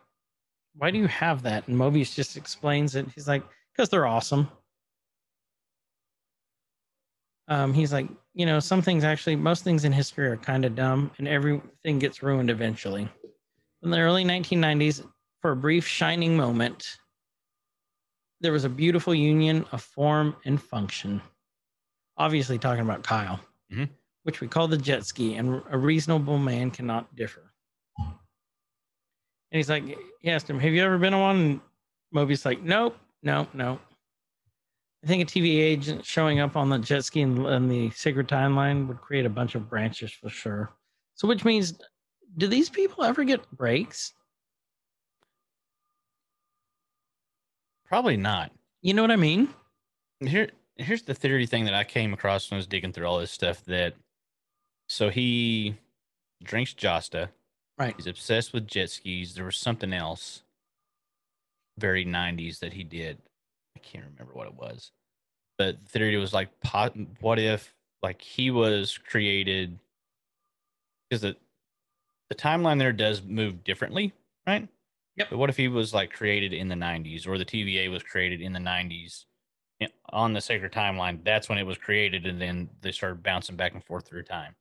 [0.77, 1.67] Why do you have that?
[1.67, 3.07] And Mobius just explains it.
[3.15, 4.49] He's like, Because they're awesome.
[7.49, 10.75] Um, he's like, You know, some things actually, most things in history are kind of
[10.75, 13.09] dumb, and everything gets ruined eventually.
[13.83, 15.05] In the early 1990s,
[15.43, 16.97] for a brief shining moment,
[18.41, 21.21] there was a beautiful union of form and function.
[22.17, 23.41] Obviously, talking about Kyle,
[23.71, 23.91] Mhm.
[24.23, 27.53] which we call the jet ski, and a reasonable man cannot differ.
[27.99, 29.85] And he's like,
[30.21, 31.37] he asked him, Have you ever been on one?
[31.37, 31.61] And
[32.13, 33.81] Moby's like, Nope, nope, nope.
[35.05, 38.29] I think a TV agent showing up on the jet ski in, in the sacred
[38.29, 40.73] timeline would create a bunch of branches for sure.
[41.17, 41.75] So, which means,
[42.39, 44.15] do these people ever get breaks?
[47.93, 48.53] Probably not.
[48.81, 49.51] You know what I mean?
[50.21, 53.19] Here, here's the theory thing that I came across when I was digging through all
[53.19, 53.63] this stuff.
[53.67, 53.93] That
[54.89, 55.77] so he
[56.43, 57.29] drinks Josta.
[57.79, 57.93] Right.
[57.95, 59.35] He's obsessed with jet skis.
[59.35, 60.43] There was something else,
[61.77, 63.19] very '90s that he did.
[63.77, 64.91] I can't remember what it was,
[65.59, 69.79] but the theory was like, pot, what if like he was created
[71.11, 71.37] because the
[72.31, 74.15] the timeline there does move differently,
[74.47, 74.67] right?
[75.17, 75.31] Yep.
[75.31, 78.41] But what if he was like created in the 90s or the TVA was created
[78.41, 79.27] in the 90s
[80.11, 81.23] on the sacred timeline?
[81.25, 84.55] That's when it was created, and then they started bouncing back and forth through time.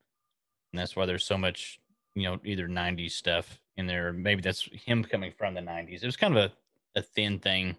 [0.74, 1.80] And that's why there's so much
[2.16, 4.12] you know, either 90s stuff in there.
[4.14, 6.04] Maybe that's him coming from the 90s.
[6.04, 6.52] It was kind of
[6.96, 7.78] a, a thin thing,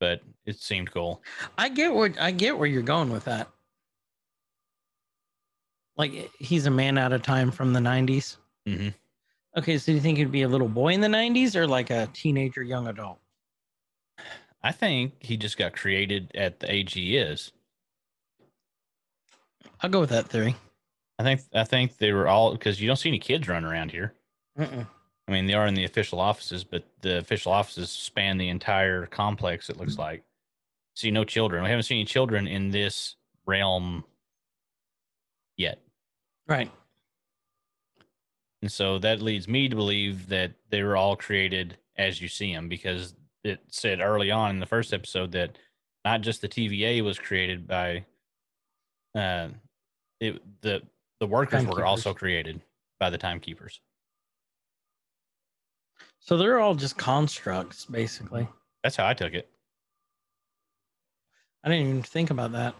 [0.00, 1.22] but it seemed cool.
[1.56, 3.48] I get what I get where you're going with that.
[5.96, 8.36] Like he's a man out of time from the 90s.
[8.66, 8.94] Mhm.
[9.58, 11.90] Okay, so do you think he'd be a little boy in the 90s or like
[11.90, 13.18] a teenager, young adult?
[14.62, 17.50] I think he just got created at the age he is.
[19.80, 20.54] I'll go with that theory.
[21.18, 23.90] I think I think they were all because you don't see any kids running around
[23.90, 24.12] here.
[24.56, 24.86] Mm-mm.
[25.26, 29.06] I mean, they are in the official offices, but the official offices span the entire
[29.06, 29.68] complex.
[29.70, 30.02] It looks mm-hmm.
[30.02, 30.24] like.
[30.94, 31.64] See no children.
[31.64, 34.04] We haven't seen any children in this realm
[35.56, 35.80] yet,
[36.48, 36.70] Right.
[38.62, 42.52] And so that leads me to believe that they were all created as you see
[42.54, 45.58] them, because it said early on in the first episode that
[46.04, 48.04] not just the TVA was created by,
[49.14, 49.48] uh,
[50.20, 50.82] it the
[51.20, 52.60] the workers were also created
[53.00, 53.80] by the timekeepers.
[56.20, 58.46] So they're all just constructs, basically.
[58.82, 59.48] That's how I took it.
[61.64, 62.74] I didn't even think about that.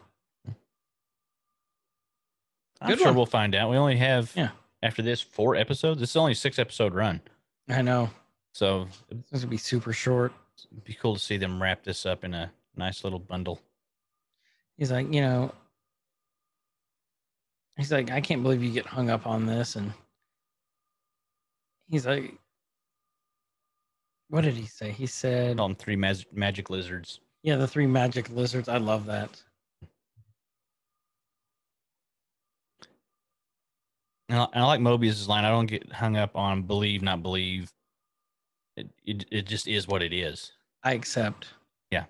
[2.80, 3.16] I'm Good sure one.
[3.16, 3.70] we'll find out.
[3.70, 4.50] We only have Yeah.
[4.82, 6.00] After this four episodes.
[6.00, 7.20] This is only a six episode run,
[7.68, 8.10] I know.
[8.52, 8.86] so
[9.30, 10.32] This would be super short.
[10.72, 13.60] it'd be cool to see them wrap this up in a nice little bundle.
[14.76, 15.52] He's like, you know,
[17.76, 19.74] he's like, I can't believe you get hung up on this.
[19.76, 19.92] And
[21.90, 22.34] he's like,
[24.30, 24.90] what did he say?
[24.92, 27.20] He said, on three mag- magic lizards.
[27.42, 28.68] yeah, the three magic lizards.
[28.68, 29.42] I love that.
[34.28, 35.44] And I, and I like Mobius's line.
[35.44, 37.72] I don't get hung up on believe, not believe.
[38.76, 40.52] It, it it just is what it is.
[40.84, 41.48] I accept.
[41.90, 42.04] Yeah.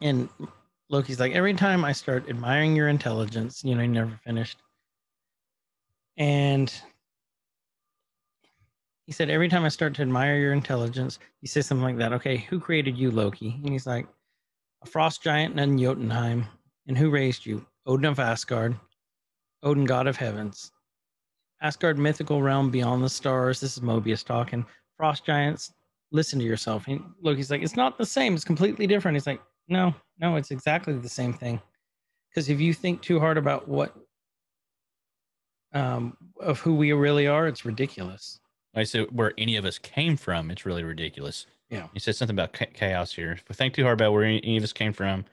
[0.00, 0.28] And
[0.90, 4.58] Loki's like, every time I start admiring your intelligence, you know, he never finished.
[6.16, 6.72] And
[9.06, 12.12] he said, every time I start to admire your intelligence, he says something like that.
[12.12, 13.60] Okay, who created you, Loki?
[13.62, 14.06] And he's like,
[14.82, 16.44] a frost giant in Jotunheim.
[16.86, 17.64] And who raised you?
[17.86, 18.76] Odin of Asgard,
[19.62, 20.70] Odin, god of heavens.
[21.60, 23.60] Asgard mythical realm beyond the stars.
[23.60, 24.64] This is Mobius talking.
[24.96, 25.72] Frost giants,
[26.12, 26.86] listen to yourself.
[26.86, 28.34] And Loki's like, it's not the same.
[28.34, 29.16] It's completely different.
[29.16, 31.60] He's like, no, no, it's exactly the same thing.
[32.30, 33.94] Because if you think too hard about what
[35.72, 38.40] um, of who we really are, it's ridiculous.
[38.74, 41.46] I said where any of us came from, it's really ridiculous.
[41.70, 41.86] Yeah.
[41.92, 43.32] He said something about chaos here.
[43.32, 45.24] If we think too hard about where any of us came from,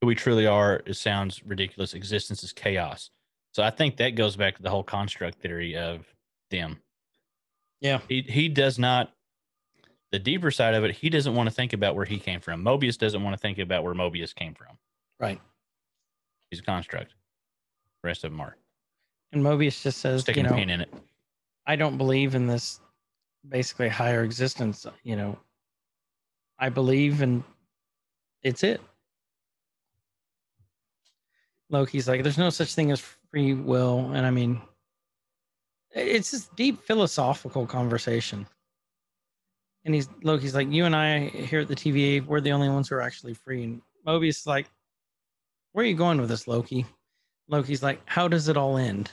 [0.00, 1.94] who we truly are, it sounds ridiculous.
[1.94, 3.10] Existence is chaos.
[3.52, 6.06] So I think that goes back to the whole construct theory of
[6.50, 6.80] them.
[7.80, 8.00] Yeah.
[8.08, 9.12] He he does not
[10.12, 12.64] the deeper side of it, he doesn't want to think about where he came from.
[12.64, 14.78] Mobius doesn't want to think about where Mobius came from.
[15.18, 15.40] Right.
[16.50, 17.14] He's a construct.
[18.02, 18.56] The rest of them are.
[19.32, 20.92] And Mobius just says, Sticking you a know, pin in it.
[21.66, 22.80] I don't believe in this
[23.48, 24.86] basically higher existence.
[25.02, 25.38] You know,
[26.58, 27.42] I believe and
[28.42, 28.80] it's it.
[31.70, 33.00] Loki's like, there's no such thing as
[33.30, 34.12] free will.
[34.12, 34.60] And I mean,
[35.90, 38.46] it's this deep philosophical conversation.
[39.84, 42.88] And he's Loki's like, you and I here at the TVA, we're the only ones
[42.88, 43.64] who are actually free.
[43.64, 44.66] And Mobius is like,
[45.72, 46.86] where are you going with this, Loki?
[47.48, 49.10] Loki's like, how does it all end?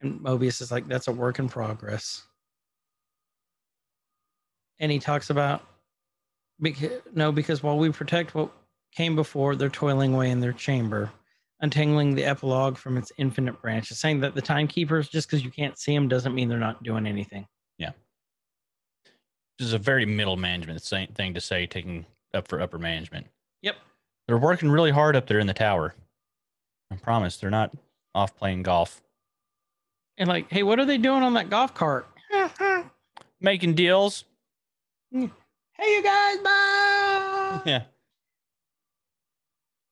[0.00, 2.22] And Mobius is like, that's a work in progress.
[4.78, 5.64] And he talks about,
[6.60, 8.50] because, no, because while we protect what
[8.92, 11.10] came before, they're toiling away in their chamber,
[11.60, 15.78] untangling the epilogue from its infinite branches, saying that the timekeepers, just because you can't
[15.78, 17.46] see them, doesn't mean they're not doing anything.
[17.78, 17.92] Yeah.
[19.58, 23.26] This is a very middle management thing to say, taking up for upper management.
[23.62, 23.76] Yep.
[24.26, 25.94] They're working really hard up there in the tower.
[26.90, 27.72] I promise they're not
[28.14, 29.00] off playing golf.
[30.18, 32.08] And like, hey, what are they doing on that golf cart?
[33.40, 34.24] Making deals.
[35.78, 37.60] Hey, you guys, bye.
[37.66, 37.82] Yeah.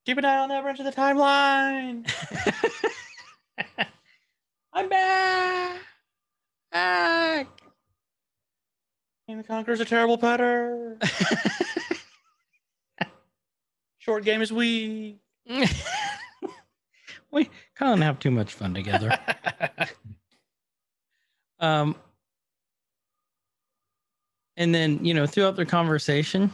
[0.05, 2.07] Keep an eye on that branch of the timeline.
[4.73, 5.81] I'm back.
[6.71, 7.47] Back.
[9.27, 10.99] Kang the Conqueror's a terrible putter.
[13.97, 15.17] Short game is weak.
[17.31, 19.17] we kind of have too much fun together.
[21.59, 21.95] um,
[24.55, 26.51] and then you know throughout their conversation,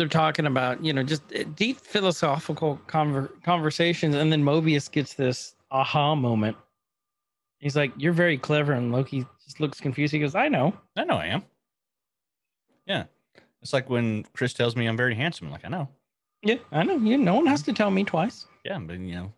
[0.00, 5.14] they're talking about you know just uh, deep philosophical conver- conversations, and then Mobius gets
[5.14, 6.56] this aha moment.
[7.58, 10.12] He's like, "You're very clever," and Loki just looks confused.
[10.12, 11.44] He goes, "I know." I know I am.
[12.86, 13.04] Yeah.
[13.62, 15.48] It's like when Chris tells me I'm very handsome.
[15.48, 15.88] I'm like, I know.
[16.42, 16.96] Yeah, I know.
[16.96, 17.18] You.
[17.18, 18.46] No one has to tell me twice.
[18.64, 19.32] Yeah, but you know,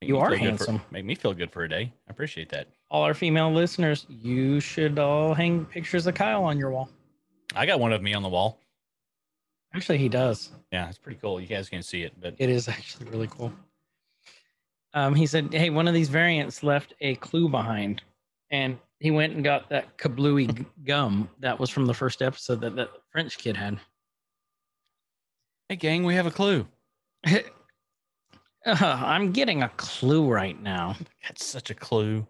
[0.00, 0.78] You are handsome.
[0.78, 1.92] For, make me feel good for a day.
[2.08, 2.68] I appreciate that.
[2.90, 6.88] All our female listeners, you should all hang pictures of Kyle on your wall.
[7.56, 8.60] I got one of me on the wall.
[9.74, 10.50] Actually, he does.
[10.72, 11.40] Yeah, it's pretty cool.
[11.40, 13.52] You guys can't see it, but It is actually really cool.
[14.94, 18.02] Um, he said, "Hey, one of these variants left a clue behind,"
[18.50, 22.74] and he went and got that kablooey gum that was from the first episode that
[22.76, 23.78] that French kid had.
[25.68, 26.66] hey, gang, we have a clue.
[28.66, 28.74] Uh,
[29.06, 30.96] I'm getting a clue right now.
[31.22, 32.26] That's such a clue.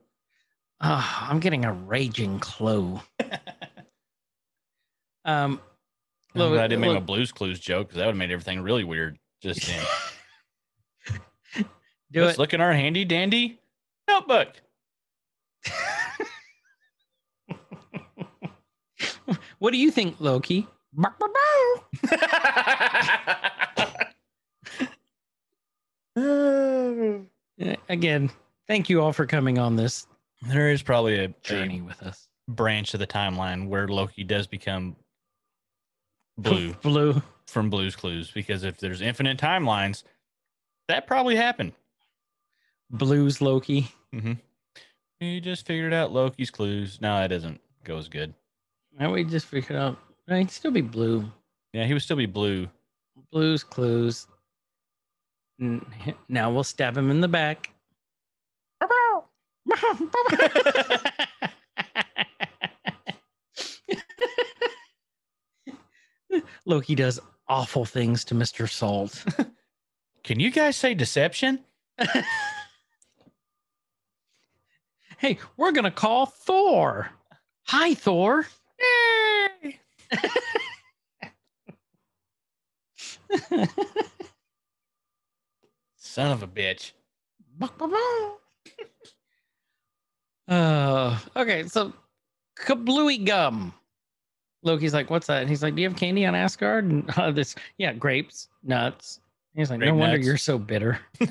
[0.80, 3.00] Uh, I'm getting a raging clue.
[5.24, 5.60] Um,
[6.38, 7.00] Look, I didn't make a.
[7.00, 9.18] Blues Clues joke because that would have made everything really weird.
[9.42, 9.84] Just then.
[12.12, 12.40] do Let's it.
[12.40, 13.58] look in our handy dandy
[14.08, 14.48] notebook.
[19.58, 20.66] what do you think, Loki?
[20.92, 21.84] Bark, bark, bark.
[26.16, 27.18] Uh,
[27.88, 28.30] Again,
[28.66, 30.06] thank you all for coming on this
[30.42, 32.28] there is probably a, journey a with us.
[32.48, 34.96] branch of the timeline where Loki does become
[36.38, 37.22] blue Blue.
[37.46, 40.02] from Blues Clues because if there's infinite timelines,
[40.88, 41.72] that probably happened.
[42.90, 43.88] Blues Loki.
[44.14, 44.32] Mm-hmm.
[45.20, 47.00] You just figured out Loki's clues.
[47.00, 48.32] No, that doesn't go as good.
[48.98, 49.98] Now we just figured out.
[50.28, 51.30] no, He'd still be blue.
[51.72, 52.68] Yeah, he would still be blue.
[53.32, 54.26] Blues clues.
[55.58, 57.70] Now we'll stab him in the back.
[66.68, 67.18] Loki does
[67.48, 68.70] awful things to Mr.
[68.70, 69.24] Salt.
[70.22, 71.60] Can you guys say deception?
[75.18, 77.10] hey, we're gonna call Thor.
[77.68, 78.46] Hi, Thor.
[79.62, 79.80] Yay!
[85.96, 86.92] Son of a bitch.
[90.48, 91.94] uh, okay, so
[92.58, 93.72] kablooey gum.
[94.62, 97.30] Loki's like, "What's that?" And he's like, "Do you have candy on Asgard?" And uh,
[97.30, 99.20] this, yeah, grapes, nuts.
[99.54, 100.26] He's like, Grape "No wonder nuts.
[100.26, 100.98] you're so bitter."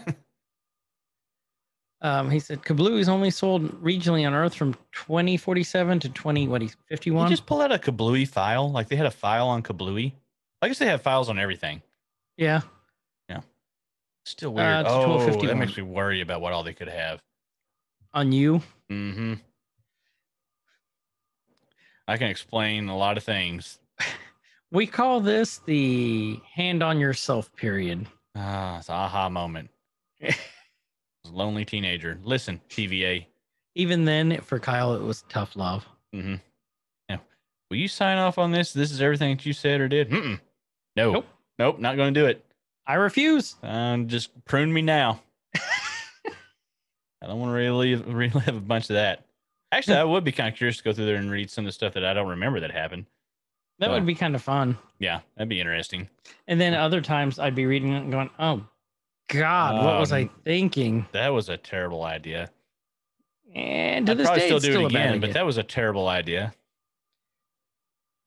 [2.01, 6.61] um, he said, "Kablooey is only sold regionally on Earth from 2047 to 20 what?
[6.61, 8.71] He's You 51." just pull out a Kablooey file.
[8.71, 10.13] Like they had a file on Kablooey.
[10.61, 11.81] I guess they have files on everything.
[12.37, 12.61] yeah,
[13.29, 13.41] Yeah.
[14.25, 14.85] Still Uh, weird.
[14.85, 14.89] it's
[15.43, 17.21] oh, that makes me worry about what all they could have.
[18.13, 18.61] on you.
[18.91, 19.35] Mm-hmm.
[22.07, 23.79] I can explain a lot of things.
[24.69, 28.05] We call this the hand on yourself period.
[28.35, 29.69] Ah, it's an aha moment.
[31.31, 32.19] Lonely teenager.
[32.23, 33.25] Listen, TVA.
[33.75, 35.85] Even then, for Kyle, it was tough love.
[36.13, 36.35] Mm-hmm.
[37.09, 37.17] Yeah.
[37.69, 38.73] Will you sign off on this?
[38.73, 40.09] This is everything that you said or did?
[40.09, 40.39] Mm-mm.
[40.97, 41.13] No.
[41.13, 41.27] Nope.
[41.59, 41.79] Nope.
[41.79, 42.43] Not going to do it.
[42.85, 43.55] I refuse.
[43.63, 45.21] Um, just prune me now.
[45.55, 49.26] I don't want to relive, relive a bunch of that.
[49.72, 51.68] Actually, I would be kind of curious to go through there and read some of
[51.68, 53.06] the stuff that I don't remember that happened.
[53.80, 53.99] That Well.
[53.99, 54.77] would be kind of fun.
[54.99, 56.10] Yeah, that'd be interesting.
[56.48, 58.65] And then other times I'd be reading it and going, "Oh
[59.30, 62.49] God, what was I Um, thinking?" That was a terrible idea.
[63.53, 65.64] And to I'd this probably day, still do still it again, but that was a
[65.64, 66.53] terrible idea.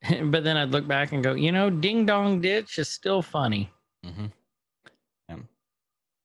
[0.25, 3.71] but then I'd look back and go, "You know, Ding Dong Ditch is still funny."
[4.05, 4.27] Mm-hmm.
[5.29, 5.49] Um,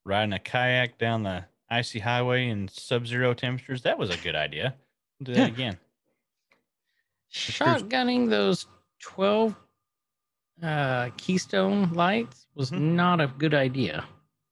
[0.06, 3.82] riding a kayak down the icy highway in sub-zero temperatures.
[3.82, 4.76] That was a good idea.
[5.24, 5.48] Do that Yeah.
[5.48, 5.78] again.
[7.32, 8.68] Shotgunning those
[9.00, 9.56] twelve
[10.64, 12.94] uh, Keystone lights was Mhm.
[12.94, 14.06] not a good idea.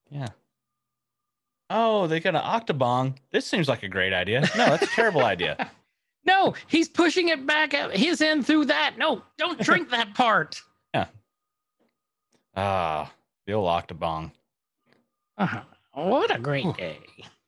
[0.10, 0.28] Yeah.
[1.70, 3.18] Oh, they got an octobong.
[3.32, 4.42] This seems like a great idea.
[4.42, 5.72] No, that's a terrible idea.
[6.26, 8.96] No, he's pushing it back at his end through that.
[8.98, 10.62] No, don't drink that part.
[10.96, 11.08] Yeah.
[12.56, 13.12] Ah,
[13.46, 14.32] the old octobong.
[15.38, 15.64] Uh-huh.
[15.96, 16.74] What a great Whew.
[16.78, 17.00] day.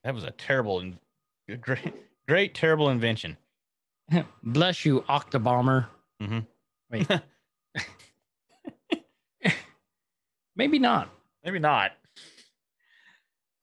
[0.04, 1.00] That was a terrible, in-
[1.62, 1.94] great,
[2.27, 3.38] great, terrible invention.
[4.43, 5.88] Bless you, Octobomber.
[6.22, 6.45] Mhm.
[6.91, 7.07] Wait.
[10.56, 11.10] Maybe not.
[11.43, 11.91] Maybe not.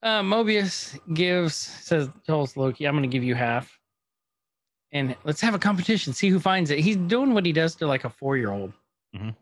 [0.03, 3.79] Uh, Mobius gives says tells Loki, "I'm going to give you half,
[4.91, 6.13] and let's have a competition.
[6.13, 8.73] See who finds it." He's doing what he does to like a four year old.
[9.17, 9.35] Mhm.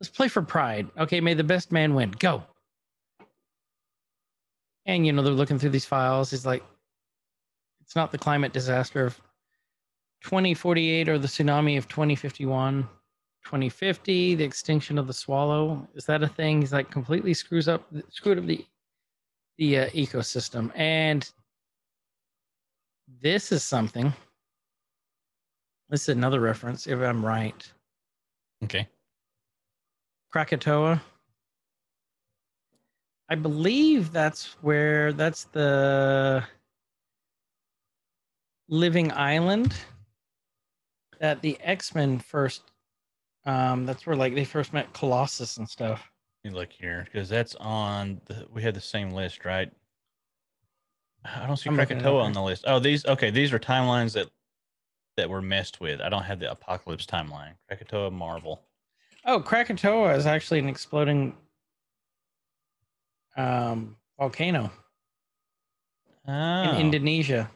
[0.00, 0.88] Let's play for pride.
[0.98, 2.12] Okay, may the best man win.
[2.12, 2.44] Go.
[4.86, 6.30] And you know they're looking through these files.
[6.30, 6.62] He's like,
[7.94, 9.20] "It's not the climate disaster of
[10.24, 12.88] 2048 or the tsunami of 2051."
[13.44, 15.86] 2050, the extinction of the swallow.
[15.94, 16.60] Is that a thing?
[16.60, 18.66] He's like completely screws up, screwed up the
[19.58, 20.72] the uh, ecosystem.
[20.74, 21.30] And
[23.22, 24.12] this is something.
[25.88, 27.72] This is another reference, if I'm right.
[28.64, 28.88] Okay.
[30.32, 31.00] Krakatoa.
[33.28, 36.42] I believe that's where that's the
[38.68, 39.74] living island
[41.20, 42.62] that the X-Men first
[43.46, 46.10] um that's where like they first met Colossus and stuff.
[46.44, 48.46] Let me look here because that's on the.
[48.52, 49.70] We had the same list, right?
[51.24, 52.64] I don't see I'm looking it up Krakatoa on the list.
[52.66, 53.30] Oh, these okay.
[53.30, 54.28] These are timelines that
[55.16, 56.00] that were messed with.
[56.00, 57.52] I don't have the apocalypse timeline.
[57.68, 58.62] Krakatoa, Marvel.
[59.24, 61.34] Oh, Krakatoa is actually an exploding
[63.36, 64.70] um volcano
[66.26, 67.50] Oh, in Indonesia.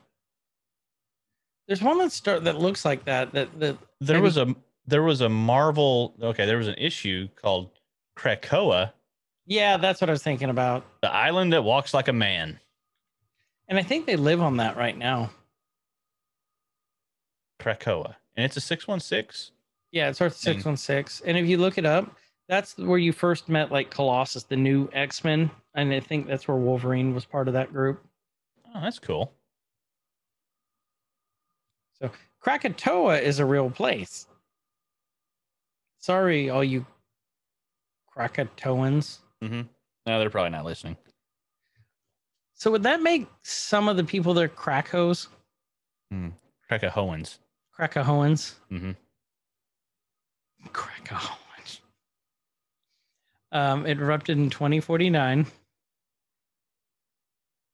[1.68, 3.32] There's one that start that looks like that.
[3.32, 6.14] That that there maybe- was a there was a Marvel.
[6.20, 7.70] Okay, there was an issue called
[8.16, 8.92] Krakoa,
[9.48, 10.84] yeah, that's what I was thinking about.
[11.00, 12.60] the island that walks like a man.
[13.66, 15.30] And I think they live on that right now.
[17.58, 19.52] Krakoa, and it's a six one six.
[19.90, 21.22] Yeah, it starts six one six.
[21.24, 22.14] And if you look it up,
[22.48, 26.46] that's where you first met like Colossus, the new X Men, and I think that's
[26.46, 28.04] where Wolverine was part of that group.
[28.74, 29.32] Oh, that's cool.
[32.00, 32.10] So
[32.40, 34.26] Krakatoa is a real place.
[35.98, 36.86] Sorry, all you
[38.06, 39.20] Krakatoans.
[39.42, 39.62] Mm-hmm.
[40.06, 40.96] No, they're probably not listening.
[42.54, 45.28] So would that make some of the people there Krakos,
[46.70, 47.38] Krakahoans.
[47.78, 48.54] Krakahoans?
[48.70, 48.90] Mm-hmm.
[50.68, 51.80] Krakahoans.
[53.52, 55.46] Um, it erupted in 2049.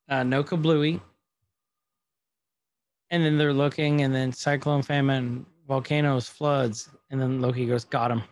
[0.09, 1.01] Uh, no kablooey.
[3.15, 8.11] And then they're looking, and then cyclone, famine, volcanoes, floods, and then Loki goes, "Got
[8.11, 8.25] him."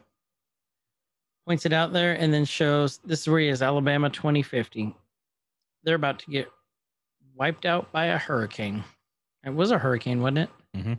[1.47, 4.93] Points it out there, and then shows this is where he is, Alabama, 2050.
[5.85, 6.51] They're about to get
[7.37, 8.83] wiped out by a hurricane.
[9.45, 10.51] It was a hurricane, wasn't it?
[10.75, 10.99] Mhm.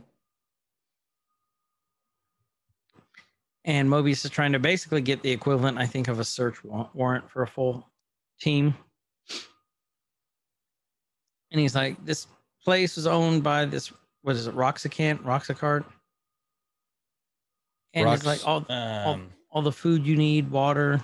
[3.66, 7.30] And Mobius is trying to basically get the equivalent, I think, of a search warrant
[7.30, 7.86] for a full
[8.40, 8.78] team.
[11.50, 12.26] And he's like, this
[12.64, 13.92] place was owned by this,
[14.22, 15.84] what is it, Roxicant, Roxicart?
[17.92, 21.02] And it's like all, um, all the food you need, water.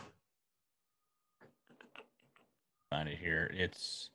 [2.91, 3.51] find it here.
[3.55, 4.11] It's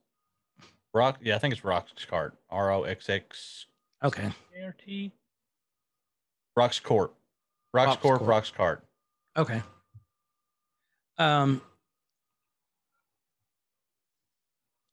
[0.94, 1.20] Rock.
[1.22, 2.32] Yeah, I think it's Roxcart.
[2.50, 3.68] R O X X
[4.04, 4.30] Okay.
[4.60, 5.12] A R T.
[6.58, 7.14] Rox Corp.
[7.76, 8.20] Rox Rox Corp.
[8.20, 8.46] Corp.
[8.46, 8.82] Roxcart.
[9.38, 9.62] Okay.
[11.18, 11.62] Um,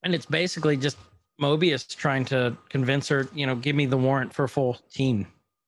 [0.03, 0.97] and it's basically just
[1.43, 5.27] Mobius trying to convince her, you know, give me the warrant for a full team,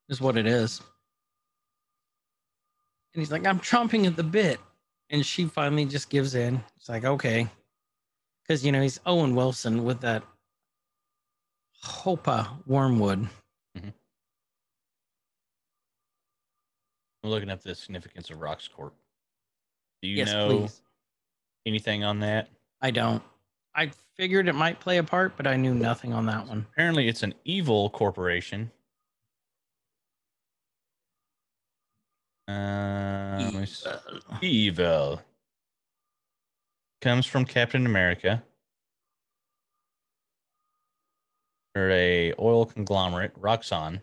[0.08, 0.80] is what it is.
[3.12, 4.60] And he's like, I'm chomping at the bit.
[5.10, 6.62] And she finally just gives in.
[6.76, 7.48] It's like, okay.
[8.42, 10.22] Because, you know, he's Owen Wilson with that
[11.84, 13.28] Hopa Wormwood.
[13.76, 13.88] Mm-hmm.
[17.22, 18.94] I'm looking up the significance of Rox Corp.
[20.02, 20.82] Do you yes, know please.
[21.66, 22.48] anything on that?
[22.80, 23.22] I don't.
[23.74, 26.66] I figured it might play a part, but I knew nothing on that one.
[26.72, 28.70] Apparently, it's an evil corporation.
[32.46, 33.88] Uh, let me see.
[34.42, 35.20] evil
[37.00, 38.42] comes from Captain America.
[41.74, 44.00] They're a oil conglomerate, Roxxon,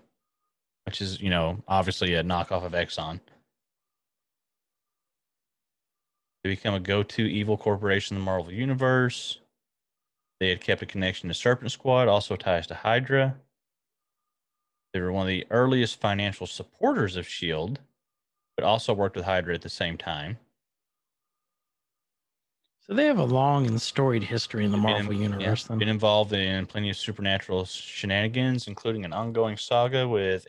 [0.86, 3.20] which is you know obviously a knockoff of Exxon.
[6.44, 9.41] They become a go-to evil corporation in the Marvel universe.
[10.42, 13.36] They had kept a connection to Serpent Squad, also ties to Hydra.
[14.92, 17.80] They were one of the earliest financial supporters of Shield,
[18.58, 20.40] but also worked with Hydra at the same time.
[22.80, 25.66] So they have a long and storied history in the Been Marvel yeah, universe.
[25.66, 25.78] then.
[25.78, 30.48] been involved in plenty of supernatural shenanigans, including an ongoing saga with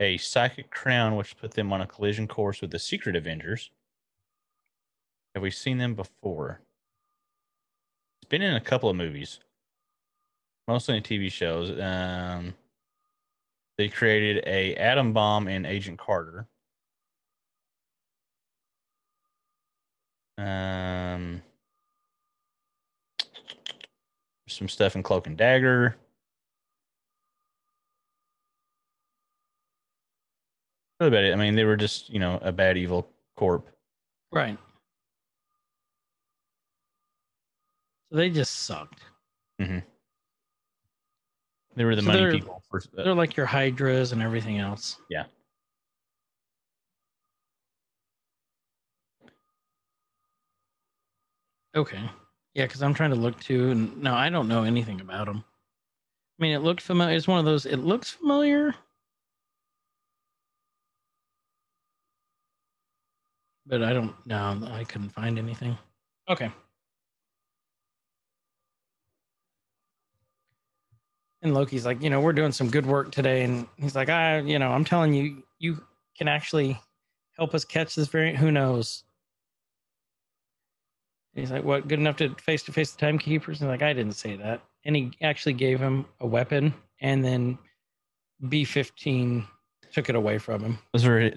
[0.00, 3.70] a psychic crown, which put them on a collision course with the Secret Avengers.
[5.36, 6.62] Have we seen them before?
[8.22, 9.40] It's been in a couple of movies,
[10.68, 11.70] mostly in TV shows.
[11.80, 12.54] Um,
[13.78, 16.46] they created a atom bomb in Agent Carter.
[20.36, 21.42] Um,
[24.48, 25.96] some stuff in Cloak and Dagger.
[31.00, 31.32] About it.
[31.32, 33.70] I mean, they were just, you know, a bad evil corp.
[34.32, 34.58] right.
[38.10, 39.00] So they just sucked.
[41.76, 42.62] They were the So money they're- people.
[42.68, 45.00] For, uh, They're like your Hydras and everything else.
[45.08, 45.26] Yeah.
[51.74, 52.10] Okay.
[52.54, 55.44] Yeah, because I'm trying to look too, and no, I don't know anything about them.
[56.38, 57.16] I mean, it looked familiar.
[57.16, 57.64] It's one of those.
[57.66, 58.74] It looks familiar,
[63.66, 64.14] but I don't.
[64.26, 65.76] No, I couldn't find anything.
[66.28, 66.50] Okay.
[71.42, 73.42] And Loki's like, you know, we're doing some good work today.
[73.44, 75.82] And he's like, I, you know, I'm telling you, you
[76.16, 76.78] can actually
[77.36, 78.36] help us catch this variant.
[78.38, 79.04] Who knows?
[81.34, 83.60] And he's like, what, good enough to face to face the timekeepers?
[83.60, 84.62] And like, I didn't say that.
[84.84, 86.74] And he actually gave him a weapon.
[87.00, 87.58] And then
[88.48, 89.46] B 15
[89.92, 90.78] took it away from him.
[90.92, 91.30] Those were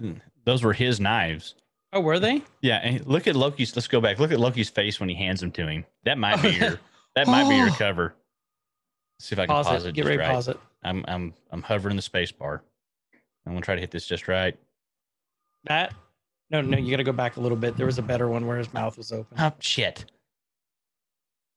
[0.46, 1.56] those were his knives.
[1.94, 2.42] Oh, were they?
[2.62, 3.76] Yeah, and look at Loki's.
[3.76, 4.20] Let's go back.
[4.20, 5.86] Look at Loki's face when he hands them to him.
[6.06, 6.80] That might be your.
[7.16, 7.76] That might be your Oh.
[7.78, 8.16] cover.
[9.24, 9.90] See if I can Pause, pause, it.
[9.90, 9.96] it.
[9.96, 10.30] Get ready right.
[10.32, 10.60] pause it.
[10.84, 12.62] I'm I'm I'm hovering the space bar.
[13.46, 14.54] I'm gonna try to hit this just right.
[15.64, 15.94] That?
[16.50, 17.78] No, no, you got to go back a little bit.
[17.78, 19.38] There was a better one where his mouth was open.
[19.40, 20.04] Oh shit!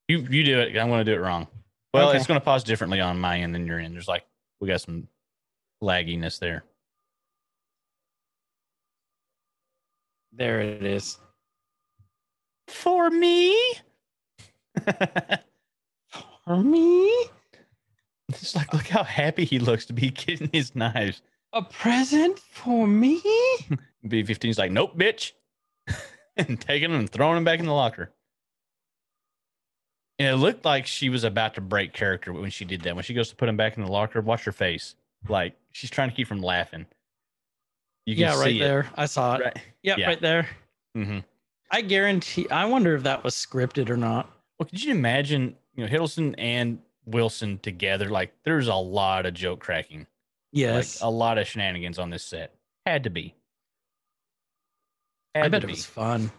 [0.06, 0.76] You you do it.
[0.78, 1.48] I'm gonna do it wrong.
[1.92, 2.18] Well, Okay.
[2.18, 3.96] it's gonna pause differently on my end than your end.
[3.96, 4.24] There's like
[4.60, 5.08] we got some
[5.82, 6.62] lagginess there.
[10.32, 11.18] There it is.
[12.68, 13.58] For me.
[16.44, 17.12] For me?
[18.28, 21.22] it's like look how happy he looks to be getting his knives.
[21.52, 23.20] A present for me?
[24.08, 25.32] B-15's like, nope, bitch,
[26.36, 28.12] and taking them and throwing them back in the locker.
[30.18, 32.94] And it looked like she was about to break character when she did that.
[32.94, 34.94] When she goes to put him back in the locker, watch her face.
[35.28, 36.86] Like she's trying to keep from laughing.
[38.06, 38.86] You can Yeah, right there.
[38.94, 39.44] I saw it.
[39.44, 39.58] Right.
[39.82, 40.06] Yep, Yeah.
[40.06, 40.48] right there.
[40.94, 41.18] hmm
[41.70, 42.48] I guarantee.
[42.48, 44.30] I wonder if that was scripted or not.
[44.58, 48.08] Well, could you imagine, you know, Hiddleston and Wilson together?
[48.08, 50.06] Like, there's a lot of joke cracking,
[50.52, 51.00] Yes.
[51.00, 52.54] like a lot of shenanigans on this set.
[52.84, 53.34] Had to be.
[55.34, 56.30] Had I bet it was fun.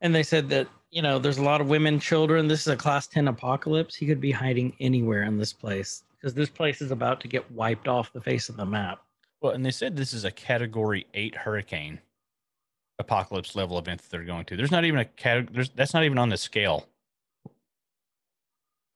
[0.00, 2.48] And they said that, you know, there's a lot of women, children.
[2.48, 3.94] This is a class 10 apocalypse.
[3.94, 7.48] He could be hiding anywhere in this place because this place is about to get
[7.52, 9.00] wiped off the face of the map.
[9.40, 12.00] Well, and they said this is a Category Eight hurricane
[12.98, 14.56] apocalypse level event that they're going to.
[14.56, 15.52] There's not even a cat.
[15.52, 16.86] There's that's not even on the scale.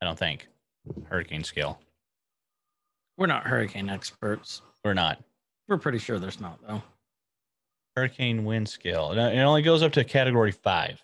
[0.01, 0.49] I don't think
[1.09, 1.81] hurricane scale.
[3.17, 4.63] We're not hurricane experts.
[4.85, 5.19] We're not
[5.69, 6.83] We're pretty sure there's not, though.
[7.97, 9.13] hurricane wind scale.
[9.13, 11.03] It only goes up to Category Five.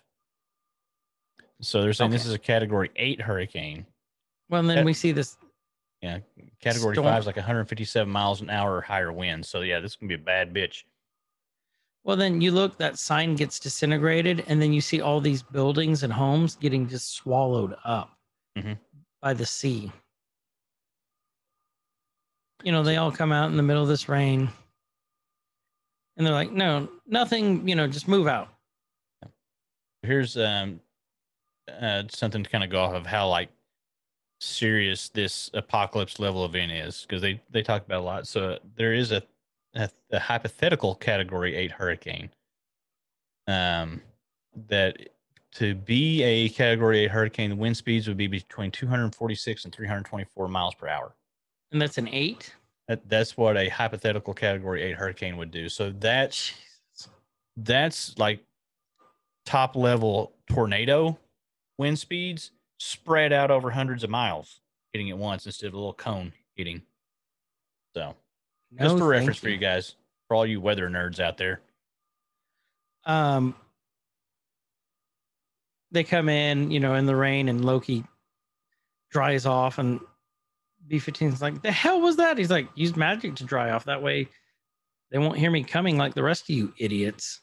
[1.61, 3.85] So they're saying this is a Category Eight hurricane.
[4.49, 5.37] Well, then we see this.
[6.01, 6.19] Yeah,
[6.59, 9.45] Category Storm- Five is like 157 miles an hour or higher wind.
[9.45, 10.83] So yeah, this is gonna be a bad bitch.
[12.03, 16.03] Well, then you look, that sign gets disintegrated, and then you see all these buildings
[16.03, 18.12] and homes getting just swallowed up
[18.57, 18.77] Mhm.
[19.21, 19.91] by the sea.
[22.63, 24.49] You know, they all come out in the middle of this rain,
[26.15, 27.67] and they're like, "No, nothing.
[27.67, 28.49] You know, just move out."
[30.03, 30.81] here's um
[31.81, 33.49] uh, something to kind of go off of how like
[34.41, 38.93] serious this apocalypse level event is because they they talk about a lot so there
[38.93, 39.23] is a,
[39.75, 42.29] a a hypothetical category 8 hurricane
[43.47, 44.01] um
[44.67, 44.97] that
[45.55, 50.47] to be a category 8 hurricane the wind speeds would be between 246 and 324
[50.47, 51.15] miles per hour
[51.71, 52.53] And that's an eight.
[52.87, 57.09] that, that's what a hypothetical category 8 hurricane would do so that Jesus.
[57.57, 58.43] that's like
[59.45, 61.17] top level tornado
[61.77, 64.59] wind speeds spread out over hundreds of miles,
[64.91, 66.81] hitting at once instead of a little cone hitting.
[67.95, 68.15] So,
[68.77, 69.95] just No, for reference thank for you guys,
[70.27, 71.61] for all you weather nerds out there.
[73.05, 73.55] Um,
[75.93, 78.03] they come in, you know, in the rain, and Loki
[79.11, 79.99] dries off, and
[80.87, 83.85] B 15 is like, "The hell was that?" He's like, "Use magic to dry off.
[83.85, 84.27] That way,
[85.11, 87.41] they won't hear me coming like the rest of you idiots."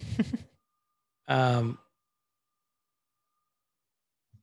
[1.28, 1.78] um,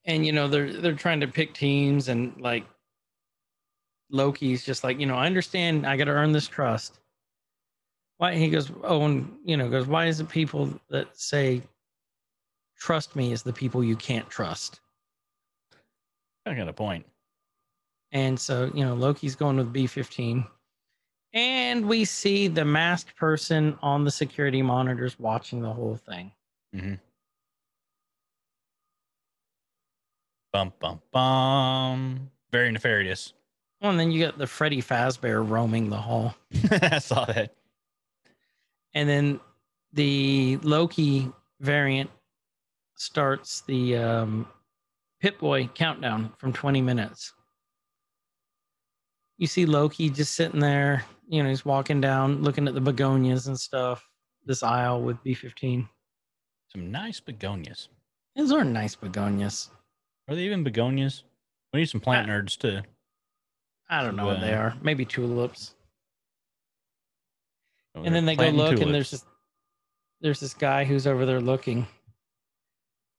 [0.06, 2.66] and you know they're they're trying to pick teams, and like
[4.10, 5.86] Loki's just like, you know, I understand.
[5.86, 7.00] I got to earn this trust
[8.18, 11.62] why he goes oh and you know goes why is it people that say
[12.84, 14.82] trust me is the people you can't trust
[16.46, 17.06] I got a point.
[18.12, 20.46] and so you know loki's going with b15
[21.34, 26.32] and we see the masked person on the security monitors watching the whole thing
[26.76, 26.96] Mm-hmm.
[30.52, 32.30] Bum bum bum.
[32.52, 33.34] Very nefarious.
[33.82, 36.36] well, and then you got the freddy fazbear roaming the hall
[36.72, 37.54] I saw that.
[38.94, 39.40] and then
[39.94, 41.32] the loki
[41.62, 42.10] variant
[42.96, 44.48] starts the um,
[45.22, 47.34] Pip Boy countdown from 20 minutes
[49.38, 53.48] you see loki just sitting there you know he's walking down looking at the begonias
[53.48, 54.08] and stuff
[54.46, 55.88] this aisle with b15
[56.70, 57.88] Some nice begonias.
[58.36, 59.70] those are nice begonias
[60.30, 61.24] Are they even begonias?
[61.74, 62.82] We need some plant nerds too.
[63.90, 65.74] i don't know what they are maybe tulips
[67.96, 69.24] Oh, and then they go look and there's this
[70.22, 71.86] there's this guy who's over there looking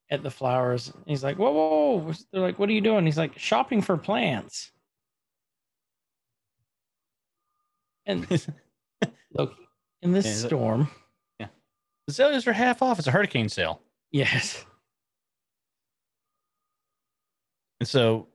[0.09, 0.91] at the flowers.
[1.05, 2.13] He's like, whoa, whoa, whoa.
[2.31, 3.05] They're like, what are you doing?
[3.05, 4.71] He's like, shopping for plants.
[8.05, 8.27] And
[9.33, 9.53] look,
[10.01, 10.89] in this storm.
[11.39, 11.47] Yeah,
[12.07, 12.99] is it- storm, Azaleas are half off.
[12.99, 13.81] It's a hurricane sale.
[14.11, 14.63] yes,
[17.79, 18.27] And so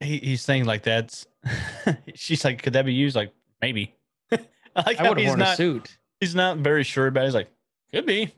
[0.00, 1.26] he, he's saying like that's
[2.14, 3.16] she's like, could that be used?
[3.16, 3.94] Like, maybe.
[4.32, 4.38] I
[4.76, 5.98] like I would have he's worn not a suit.
[6.20, 7.26] he's not very sure about it.
[7.26, 7.50] He's like,
[7.92, 8.32] could be.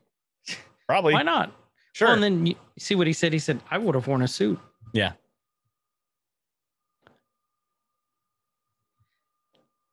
[0.89, 1.12] Probably.
[1.12, 1.52] Why not?
[1.93, 2.09] Sure.
[2.09, 3.33] Well, and then you see what he said.
[3.33, 4.59] He said, I would have worn a suit.
[4.93, 5.12] yeah.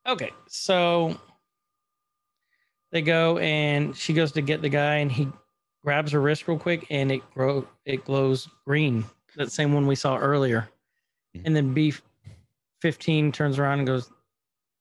[0.08, 1.20] Okay, so
[2.92, 5.28] they go and she goes to get the guy and he
[5.84, 9.04] grabs her wrist real quick and it grow it glows green.
[9.36, 10.70] That same one we saw earlier.
[11.36, 11.42] Mhm.
[11.46, 11.94] And then B
[12.82, 14.10] fifteen turns around and goes,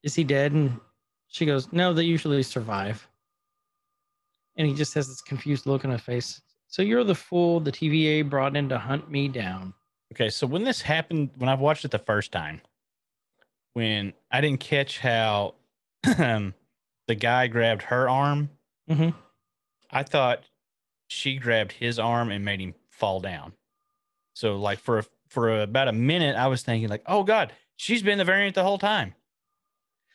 [0.04, 0.52] Is he dead?
[0.52, 0.78] And
[1.26, 3.06] she goes, No, they usually survive.
[4.56, 6.40] And he just has this confused look on his face.
[6.68, 9.74] So you're the fool the TVA brought in to hunt me down.
[10.12, 12.60] Okay, so when this happened, when I've watched it the first time,
[13.74, 15.54] when I didn't catch how
[16.02, 16.52] the
[17.18, 18.50] guy grabbed her arm,
[18.88, 19.10] hmm
[19.90, 20.42] I thought
[21.08, 23.52] she grabbed his arm and made him fall down.
[24.34, 28.02] So, like for a, for about a minute, I was thinking like, "Oh God, she's
[28.02, 29.14] been the variant the whole time."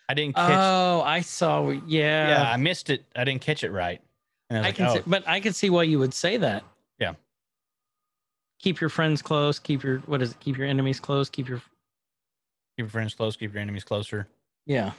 [0.09, 0.59] I didn't catch.
[0.59, 1.69] Oh, I saw.
[1.69, 3.05] Yeah, yeah, I missed it.
[3.15, 4.01] I didn't catch it right.
[4.57, 6.63] I like, can, "Oh, see, but I can see why you would say that.
[6.99, 7.13] Yeah.
[8.59, 9.59] Keep your friends close.
[9.59, 10.39] Keep your what is it?
[10.39, 11.29] Keep your enemies close.
[11.29, 11.65] Keep your keep
[12.77, 14.27] your friends close, keep your enemies closer.
[14.65, 14.91] yeah.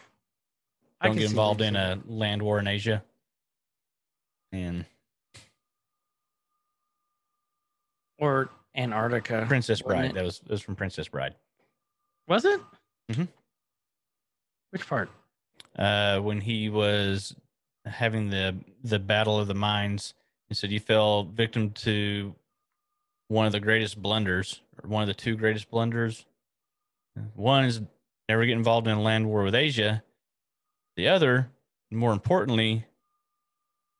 [1.00, 3.02] I Don't get involved in a land war in Asia."
[4.52, 4.84] And
[8.18, 9.44] or Antarctica.
[9.48, 10.14] Princess Bride.
[10.14, 11.34] That was that was from Princess Bride.
[12.28, 12.60] Was it?
[13.10, 13.24] Mm-hmm.
[14.70, 15.10] Which part?
[15.78, 17.34] uh, when he was
[17.84, 20.14] having the the battle of the minds.
[20.48, 22.34] He said you fell victim to
[23.28, 26.26] one of the greatest blunders, or one of the two greatest blunders.
[27.34, 27.80] One is
[28.28, 30.02] never get involved in a land war with Asia.
[30.96, 31.50] The other,
[31.90, 32.84] more importantly,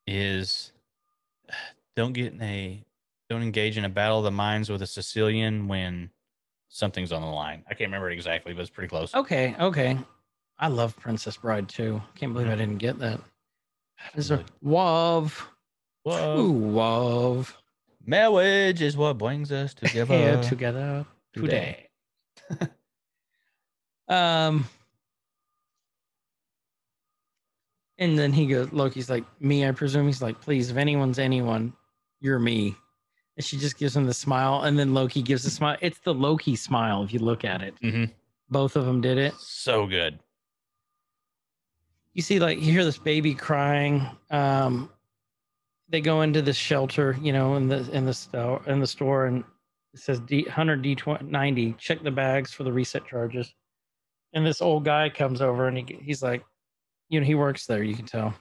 [0.05, 0.71] is
[1.95, 2.83] don't get in a
[3.29, 6.09] don't engage in a battle of the minds with a Sicilian when
[6.69, 7.63] something's on the line.
[7.67, 9.13] I can't remember it exactly, but it's pretty close.
[9.15, 9.97] Okay, okay.
[10.59, 12.01] I love Princess Bride too.
[12.15, 12.59] Can't believe I mm-hmm.
[12.59, 13.19] didn't get that.
[14.15, 15.47] Is there love.
[16.07, 17.53] Ooh, Wav.
[18.05, 20.13] Marriage is what brings us together.
[20.13, 21.89] Here together today.
[24.09, 24.67] Um,
[27.97, 30.07] and then he goes, Loki's like, me, I presume.
[30.07, 31.73] He's like, please, if anyone's anyone,
[32.19, 32.75] you're me.
[33.37, 34.63] And she just gives him the smile.
[34.63, 35.77] And then Loki gives a smile.
[35.81, 37.75] It's the Loki smile, if you look at it.
[37.81, 38.05] hmm
[38.49, 39.33] Both of them did it.
[39.35, 40.19] So good.
[42.13, 44.07] You see, like, you hear this baby crying.
[44.29, 44.91] Um,
[45.89, 49.25] they go into this shelter, you know, in the in the store in the store,
[49.25, 49.43] and
[49.93, 51.73] it says D hundred D ninety.
[51.73, 53.53] Check the bags for the reset charges.
[54.33, 56.43] And this old guy comes over, and he he's like,
[57.09, 57.83] you know, he works there.
[57.83, 58.33] You can tell.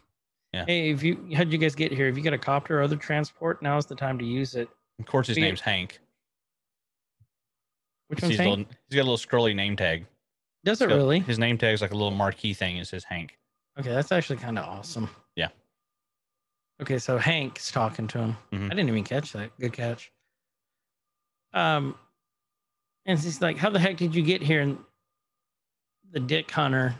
[0.52, 0.64] Yeah.
[0.66, 2.08] Hey, if you how'd you guys get here?
[2.08, 4.68] If you got a copter or other transport, now's the time to use it.
[4.98, 5.98] Of course, his Be- name's Hank.
[8.08, 8.50] Which one's Hank?
[8.50, 10.06] little- he's got a little scrolly name tag.
[10.64, 11.20] Does it got- really?
[11.20, 12.76] His name tag's like a little marquee thing.
[12.76, 13.38] It says Hank.
[13.78, 15.08] Okay, that's actually kind of awesome.
[15.36, 15.48] Yeah.
[16.80, 18.36] Okay, so Hank's talking to him.
[18.52, 18.66] Mhm.
[18.66, 19.50] I didn't even catch that.
[19.58, 20.12] Good catch.
[21.54, 21.96] Um,
[23.06, 24.78] and he's like, "How the heck did you get here?" And
[26.10, 26.94] the Dick Hunter,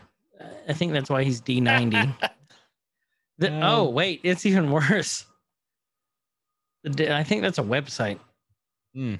[0.67, 1.97] I think that's why he's D ninety.
[3.41, 5.25] Um, oh wait, it's even worse.
[6.83, 8.19] The I think that's a website.
[8.93, 9.15] Hmm.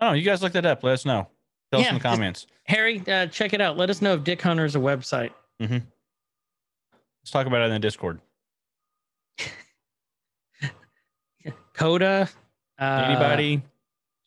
[0.00, 0.82] Oh, you guys look that up.
[0.84, 1.28] Let us know.
[1.70, 2.46] Tell us Yeah, in the comments.
[2.64, 3.76] Harry, uh, check it out.
[3.76, 5.32] Let us know if Dick Hunter is a website.
[7.22, 8.20] Let's talk about it in the Discord.
[11.74, 12.28] Coda,
[12.78, 13.62] uh, Anybody?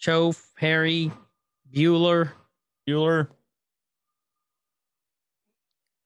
[0.01, 1.11] Chof, Harry,
[1.73, 2.31] Bueller.
[2.87, 3.27] Bueller?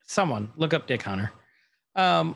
[0.10, 1.32] someone look up Dick Hunter.
[1.96, 2.36] Um,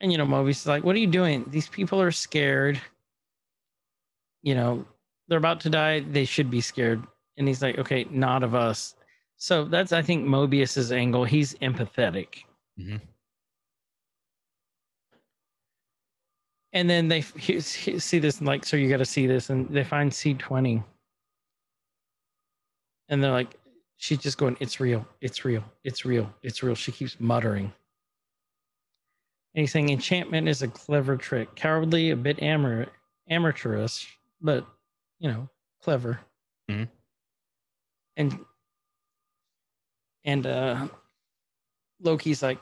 [0.00, 1.44] and you know, Mobius is like, "What are you doing?
[1.48, 2.80] These people are scared.
[4.42, 4.86] You know,
[5.28, 6.00] they're about to die.
[6.00, 7.02] They should be scared."
[7.36, 8.94] And he's like, "Okay, not of us."
[9.36, 11.24] So that's, I think, Mobius's angle.
[11.24, 12.44] He's empathetic.
[12.78, 13.00] Mhm.
[16.72, 19.50] And then they he- he- see this, and like, so you got to see this,
[19.50, 20.82] and they find C twenty,
[23.08, 23.54] and they're like,
[23.98, 27.72] she's just going, "It's real, it's real, it's real, it's real." She keeps muttering.
[29.54, 32.90] And he's saying enchantment is a clever trick, cowardly, a bit amar-
[33.30, 34.66] amateurish, but
[35.20, 35.48] you know,
[35.80, 36.18] clever.
[36.68, 36.88] Mhm.
[38.16, 38.44] And
[40.24, 40.88] and uh
[42.02, 42.58] Loki's like,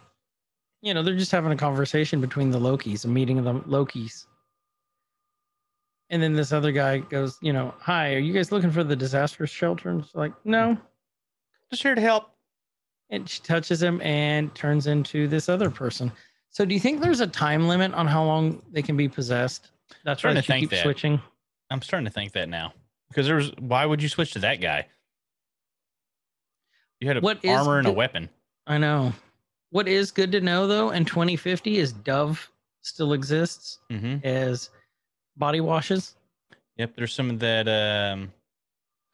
[0.83, 4.27] you know, they're just having a conversation between the Lokis, a meeting of the Lokis.
[6.11, 8.95] And then this other guy goes, you know, hi, are you guys looking for the
[8.95, 9.89] disaster shelter?
[9.91, 10.77] And she's like, no.
[11.71, 12.31] Just here to help.
[13.11, 16.13] And she touches him and turns into this other person.
[16.51, 19.71] So do you think there's a time limit on how long they can be possessed?
[20.05, 20.35] That's right.
[20.35, 20.83] to She think keeps that.
[20.83, 21.21] switching.
[21.71, 22.75] I'm starting to think that now
[23.09, 23.51] because there was.
[23.59, 24.87] Why would you switch to that guy?
[27.03, 28.29] You had a What armor and a weapon.
[28.69, 29.13] I know.
[29.71, 32.49] What is good to know though in 2050 is Dove
[32.83, 34.25] still exists Mm-hmm.
[34.25, 34.71] as
[35.37, 36.15] body washes.
[36.77, 36.93] Yep.
[36.95, 37.67] There's some of that.
[37.67, 38.33] Um.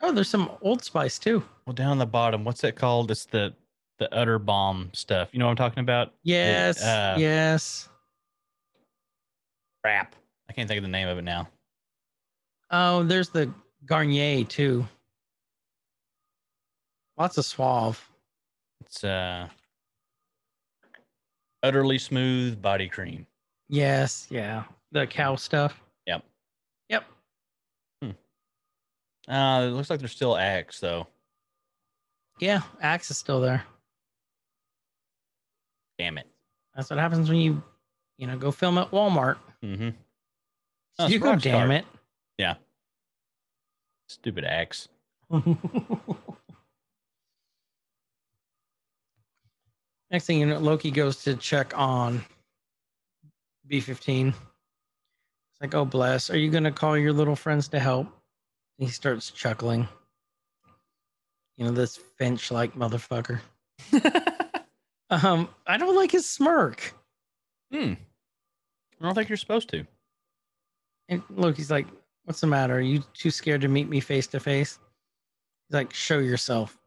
[0.02, 1.42] Oh, there's some Old Spice too.
[1.64, 3.10] Well, down the bottom, what's that called?
[3.10, 3.54] It's the
[3.98, 5.30] the utter bomb stuff.
[5.32, 6.12] You know what I'm talking about?
[6.24, 7.88] Yes, uh, yes.
[9.82, 10.14] Crap.
[10.50, 11.48] I can't think of the name of it now.
[12.70, 13.50] Oh, there's the
[13.86, 14.86] Garnier too.
[17.18, 18.08] Lots of Suave.
[18.80, 19.48] It's uh.
[21.64, 23.26] Udderly Smooth body cream.
[23.68, 24.62] Yes, yeah.
[24.92, 25.80] The cow stuff.
[26.06, 26.22] Yep.
[26.88, 27.04] Yep.
[29.28, 31.06] Uh, it looks like there's still Axe though.
[32.40, 33.62] Yeah, Axe is still there.
[35.98, 36.26] Damn it.
[36.74, 37.62] That's what happens when you,
[38.16, 39.36] you know, go film at Walmart.
[39.62, 39.90] Mm-hmm.
[41.00, 41.84] Oh, you go, damn it.
[42.38, 42.54] Yeah.
[44.08, 44.88] Stupid Axe.
[50.10, 52.24] Next thing you know, Loki goes to check on
[53.70, 54.28] B15.
[54.28, 54.36] It's
[55.60, 56.30] like, oh, bless.
[56.30, 58.06] Are you going to call your little friends to help?
[58.78, 59.86] And he starts chuckling.
[61.56, 63.40] You know, this Finch like motherfucker.
[65.10, 66.92] Um, I don't like his smirk.
[67.72, 67.94] Hmm.
[69.00, 69.86] I don't think you're supposed to.
[71.08, 71.86] And Loki's like,
[72.24, 72.76] what's the matter?
[72.76, 74.78] Are you too scared to meet me face to face?
[75.68, 76.78] He's like, show yourself.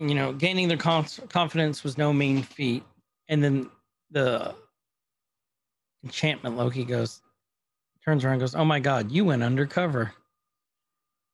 [0.00, 2.84] You know, gaining their conf- confidence was no mean feat.
[3.28, 3.70] And then
[4.10, 4.54] the
[6.04, 7.20] enchantment Loki goes,
[8.04, 10.12] turns around and goes, oh my God, you went undercover.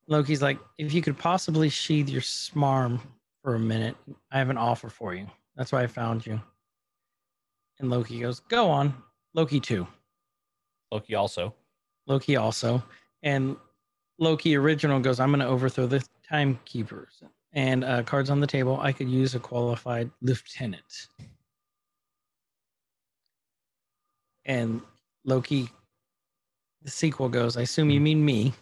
[0.08, 3.00] Loki's like, if you could possibly sheathe your smarm
[3.42, 3.96] for a minute,
[4.30, 5.26] I have an offer for you.
[5.56, 6.40] That's why I found you.
[7.78, 8.94] And Loki goes, go on.
[9.34, 9.86] Loki 2.
[10.90, 11.54] Loki also.
[12.06, 12.82] Loki also.
[13.22, 13.56] And
[14.18, 17.22] Loki original goes, I'm going to overthrow the timekeepers.
[17.54, 21.06] And uh, cards on the table, I could use a qualified lieutenant.
[24.44, 24.82] And
[25.24, 25.68] Loki,
[26.82, 28.52] the sequel goes, I assume you mean me.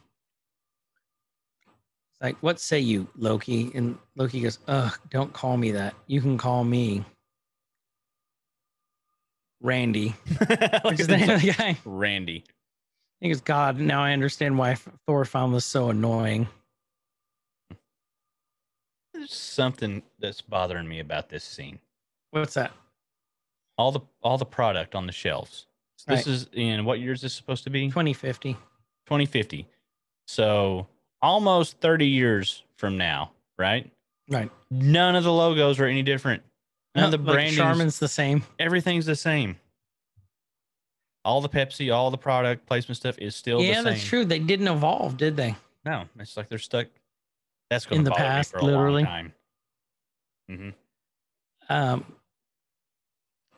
[2.13, 3.73] It's like, what say you, Loki?
[3.75, 5.95] And Loki goes, ugh, don't call me that.
[6.07, 7.03] You can call me
[9.63, 10.15] Randy.
[10.29, 11.79] Is the name of the guy.
[11.87, 12.45] Randy.
[13.21, 14.75] He goes, God, now I understand why
[15.07, 16.49] Thor found this so annoying.
[19.23, 21.79] There's something that's bothering me about this scene.
[22.33, 22.73] What's that?
[23.79, 25.67] All the all the product on the shelves.
[26.09, 26.27] This Right.
[26.27, 27.87] is in what year is this supposed to be?
[27.87, 28.55] 2050.
[29.07, 29.69] 2050.
[30.27, 30.89] So
[31.21, 33.89] almost 30 years from now, right?
[34.29, 34.51] Right.
[34.73, 36.43] None of the logos are any different.
[36.97, 37.63] None of the like branding.
[37.63, 38.43] Charmin's the same.
[38.59, 39.55] Everything's the same.
[41.25, 44.25] All the Pepsi, all the product placement stuff is still the yeah, that's true.
[44.25, 45.55] They didn't evolve, did they?
[45.85, 46.89] No, it's like they're stuck.
[47.73, 49.03] That's going In to the past, me for a literally.
[49.05, 49.33] long time.
[50.51, 50.69] hmm
[51.71, 52.05] Um,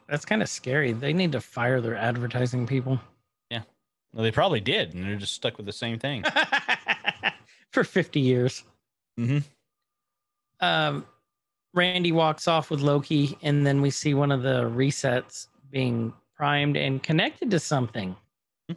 [0.08, 0.92] that's kind of scary.
[0.92, 3.00] They need to fire their advertising people
[3.50, 3.62] Yeah,
[4.12, 6.22] Well, they probably did, and they're just stuck with the same thing.
[7.72, 8.62] for 50 years.
[9.16, 9.38] hmm
[10.60, 11.06] Um,
[11.72, 16.76] Randy walks off with Loki, and then we see one of the resets being primed
[16.76, 18.14] and connected to something.
[18.68, 18.76] Hmm.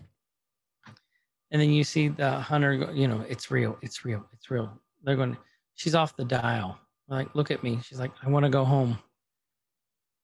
[1.52, 4.82] And then you see the hunter, you know, it's real, it's real, it's real.
[5.08, 5.38] They're going,
[5.76, 6.78] she's off the dial.
[7.08, 7.80] Like, look at me.
[7.82, 9.00] She's like, I want to go home.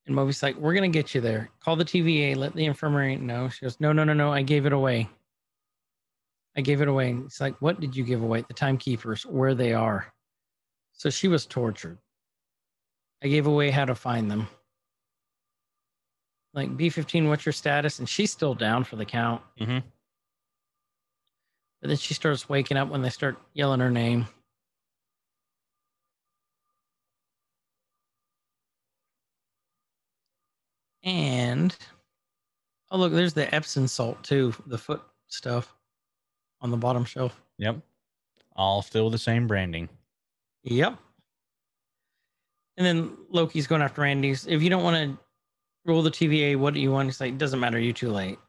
[0.05, 1.49] And Moby's like, we're going to get you there.
[1.61, 3.47] Call the TVA, let the infirmary know.
[3.47, 4.33] She goes, no, no, no, no.
[4.33, 5.07] I gave it away.
[6.57, 7.11] I gave it away.
[7.11, 8.43] And it's like, what did you give away?
[8.45, 10.13] The timekeepers, where they are.
[10.91, 11.97] So she was tortured.
[13.23, 14.49] I gave away how to find them.
[16.53, 17.99] Like B15, what's your status?
[17.99, 19.41] And she's still down for the count.
[19.57, 19.77] hmm
[21.79, 24.27] But then she starts waking up when they start yelling her name.
[31.03, 31.75] And
[32.91, 35.75] oh look, there's the Epsom salt too, the foot stuff
[36.61, 37.41] on the bottom shelf.
[37.57, 37.77] Yep.
[38.55, 39.89] All still the same branding.
[40.63, 40.97] Yep.
[42.77, 44.47] And then Loki's going after Randy's.
[44.47, 45.17] If you don't want to
[45.85, 47.07] rule the TVA, what do you want?
[47.07, 47.79] He's like, doesn't matter.
[47.79, 48.39] You're too late.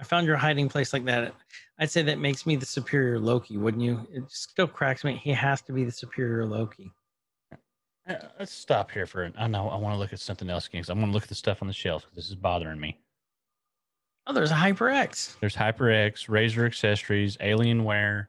[0.00, 1.34] I found your hiding place like that.
[1.78, 4.06] I'd say that makes me the superior Loki, wouldn't you?
[4.12, 5.20] It still cracks me.
[5.22, 6.90] He has to be the superior Loki.
[8.08, 9.30] Uh, Let's stop here for.
[9.36, 10.82] I know I want to look at something else again.
[10.82, 12.04] 'cause I want to look at the stuff on the shelf.
[12.04, 12.98] 'cause This is bothering me.
[14.26, 15.38] Oh, there's a HyperX.
[15.40, 18.26] There's HyperX, Razer accessories, Alienware.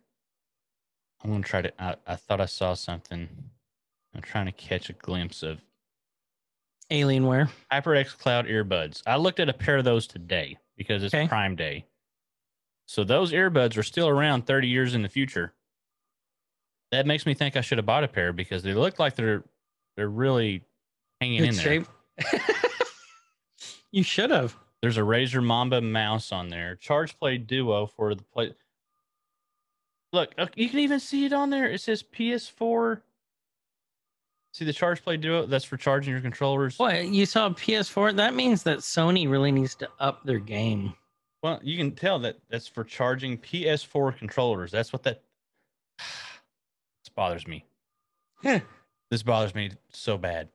[1.21, 1.83] I'm gonna try to.
[1.83, 3.27] I, I thought I saw something.
[4.13, 5.61] I'm trying to catch a glimpse of
[6.89, 7.49] Alienware.
[7.71, 9.03] HyperX Cloud earbuds.
[9.05, 11.27] I looked at a pair of those today because it's Okay.
[11.27, 11.85] Prime Day.
[12.87, 15.53] So those earbuds are still around 30 years in the future.
[16.91, 19.43] That makes me think I should have bought a pair because they look like they're
[19.99, 20.63] they're really
[21.19, 21.63] hanging in Good there.
[21.63, 22.41] shape.
[23.91, 24.55] you should have.
[24.81, 26.77] There's a Razer Mamba mouse on there.
[26.77, 28.53] Charge Play Duo for the play.
[30.13, 31.65] Look, you can even see it on there.
[31.69, 33.01] It says PS4.
[34.53, 35.45] See the Charge Play Duo?
[35.45, 36.79] That's for charging your controllers.
[36.79, 38.15] What you saw PS4?
[38.15, 40.93] That means that Sony really needs to up their game.
[41.43, 44.71] Well, you can tell that that's for charging PS4 controllers.
[44.71, 45.21] That's what that.
[45.97, 47.65] This bothers me.
[49.09, 50.49] This bothers me so bad.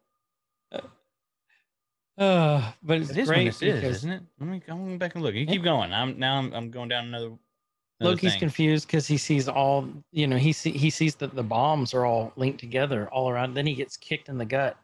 [2.17, 4.23] Uh, but it's It is great this is, isn't it?
[4.39, 5.35] Let me I'm back and look.
[5.35, 5.93] You keep going.
[5.93, 6.39] I'm now.
[6.39, 7.27] I'm, I'm going down another.
[7.27, 8.41] another Loki's thing.
[8.41, 10.37] confused because he sees all you know.
[10.37, 13.55] He see, he sees that the bombs are all linked together all around.
[13.55, 14.77] Then he gets kicked in the gut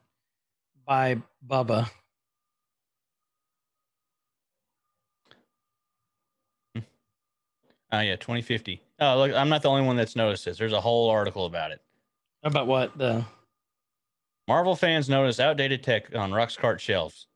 [0.84, 1.88] by Bubba.
[7.92, 8.80] Oh yeah, 2050.
[9.00, 10.58] Oh look, I'm not the only one that's noticed this.
[10.58, 11.80] There's a whole article about it.
[12.42, 13.24] About what the
[14.50, 17.28] Marvel fans notice outdated tech on Roxxcart shelves.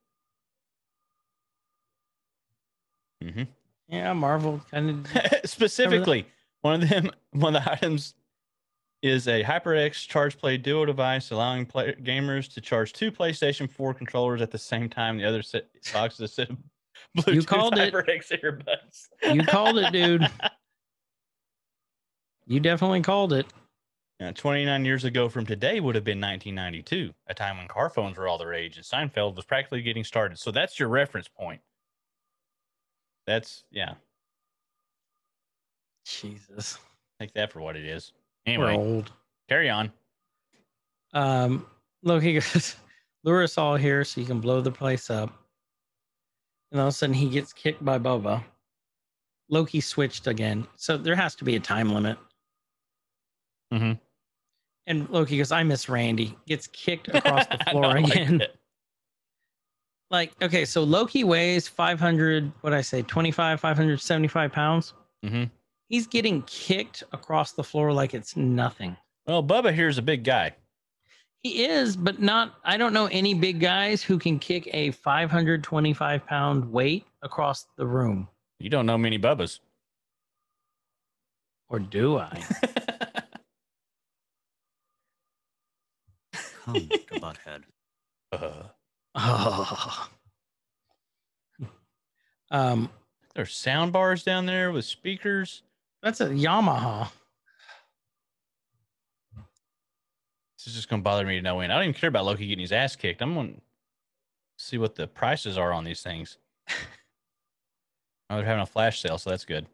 [3.23, 3.43] hmm
[3.87, 6.27] yeah Marvel kind of Specifically,
[6.59, 8.15] one of them, one of the items
[9.01, 13.93] is a HyperX Charge Play Duo device, allowing play- gamers to charge two PlayStation 4
[13.93, 15.17] controllers at the same time.
[15.17, 16.57] The other set, box is a set of
[17.17, 17.93] Bluetooth called it.
[17.93, 19.07] Earbuds.
[19.33, 20.27] you called it, dude.
[22.45, 23.45] You definitely called it.
[24.19, 28.17] Now, 29 years ago from today would have been 1992, a time when car phones
[28.17, 30.39] were all the rage and Seinfeld was practically getting started.
[30.39, 31.59] So that's your reference point.
[33.27, 33.95] That's, yeah,
[36.05, 36.77] Jesus,
[37.19, 38.13] take that for what it is.
[38.47, 39.11] we're Anyway, old.
[39.49, 39.91] carry on.
[41.13, 41.65] Um,
[42.03, 42.75] Loki goes,
[43.23, 45.33] lure us all here so you can blow the place up.
[46.71, 48.43] And all of a sudden he gets kicked by Bubba.
[49.49, 50.67] Loki switched again.
[50.77, 52.17] So there has to be a time limit.
[53.73, 53.99] Mhm.
[54.87, 56.37] And Loki goes, I miss Randy.
[56.47, 58.43] Gets kicked across the floor know, like again.
[60.11, 64.93] Like, okay, so Loki weighs 500, what I say, 25, 575 pounds.
[65.25, 65.49] Mhm.
[65.89, 68.95] He's getting kicked across the floor like it's nothing.
[69.27, 70.55] Well, Bubba here's a big guy.
[71.41, 72.55] He is, but not.
[72.63, 77.85] I don't know any big guys who can kick a 525 pound weight across the
[77.85, 78.27] room.
[78.59, 79.59] You don't know many Bubbas.
[81.69, 82.43] Or do I?
[86.65, 87.63] Come to Butthead.
[88.31, 88.63] Uh,
[89.15, 90.09] oh.
[92.51, 92.89] Um,
[93.33, 95.63] there's sound bars down there with speakers.
[96.03, 97.09] that's a Yamaha.
[100.57, 101.73] This is just gonna bother me to no end.
[101.73, 103.21] I don't even care about Loki getting his ass kicked.
[103.21, 103.53] I'm gonna
[104.57, 106.37] see what the prices are on these things.
[108.29, 109.65] oh, they're having a flash sale, so that's good.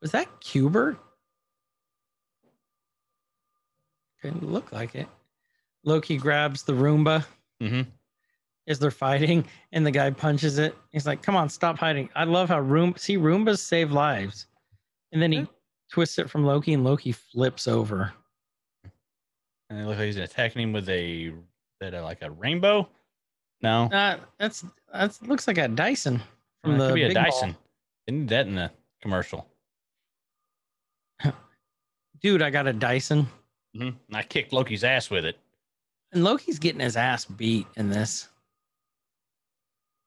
[0.00, 0.96] Was that Cuber?
[4.22, 5.08] Didn't look like it.
[5.84, 7.24] Loki grabs the Roomba
[7.62, 7.82] Mm-hmm.
[8.66, 10.76] as they're fighting, and the guy punches it.
[10.90, 14.46] He's like, "Come on, stop hiding!" I love how Room see Roombas save lives,
[15.12, 15.46] and then he Yeah.
[15.90, 18.12] twists it from Loki, and Loki flips over.
[19.70, 21.32] And it looks like he's attacking him with a
[21.80, 22.88] that uh, like a rainbow.
[23.62, 26.20] No, Uh, that's that's looks like a Dyson
[26.62, 27.24] from it the could be a big ball.
[27.24, 27.56] Dyson.
[28.06, 29.46] They need that in the commercial.
[32.20, 33.26] Dude, I got a Dyson,
[33.76, 34.14] Mm-hmm.
[34.14, 35.38] I kicked Loki's ass with it.
[36.12, 38.28] And Loki's getting his ass beat in this.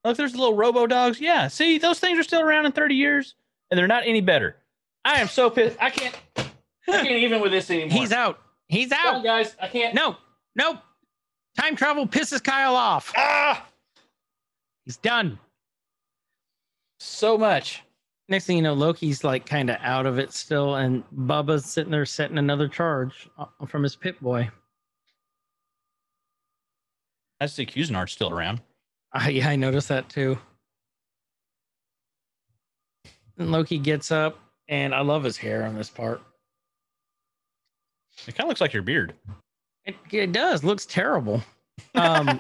[0.04, 1.20] Look, there's the little robo dogs.
[1.20, 3.34] Yeah, see, those things are still around in 30 years,
[3.72, 4.56] and they're not any better.
[5.04, 5.78] I am so pissed.
[5.82, 6.16] I can't.
[6.38, 6.44] I
[6.88, 8.00] can't even with this anymore.
[8.00, 8.40] He's out.
[8.68, 9.24] He's on, out.
[9.24, 9.56] guys.
[9.60, 9.96] I can't.
[9.96, 10.16] No,
[10.56, 10.78] nope.
[11.60, 13.12] Time travel pisses Kyle off.
[13.18, 13.66] Ah,
[14.86, 15.40] He's done.
[17.00, 17.82] so much.
[18.28, 21.92] Next thing you know, Loki's like kind of out of it still, and Bubba's sitting
[21.92, 24.50] there setting another charge uh, from his Pip Boy.
[27.54, 28.62] The Cuisinart's still around.
[29.14, 30.38] Uh, yeah, I noticed that too.
[33.38, 36.22] And Loki gets up, and I love his hair on this part.
[38.28, 39.14] It kind of looks like your beard.
[39.86, 40.64] It, it does.
[40.64, 41.44] Looks terrible.
[41.94, 42.40] Um,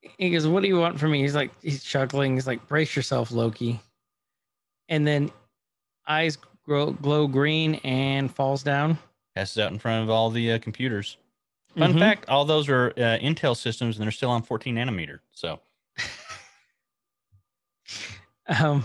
[0.18, 2.34] he goes, "What do you want from me?" He's like, he's chuckling.
[2.34, 3.80] He's like, "Brace yourself, Loki."
[4.88, 5.30] And then
[6.06, 8.98] eyes grow, glow green and falls down.
[9.34, 11.16] Passes out in front of all the uh, computers.
[11.78, 11.98] Fun Mhm.
[11.98, 15.20] fact: all those are uh, Intel systems, and they're still on 14 nanometer.
[15.32, 15.60] So
[18.60, 18.84] Um,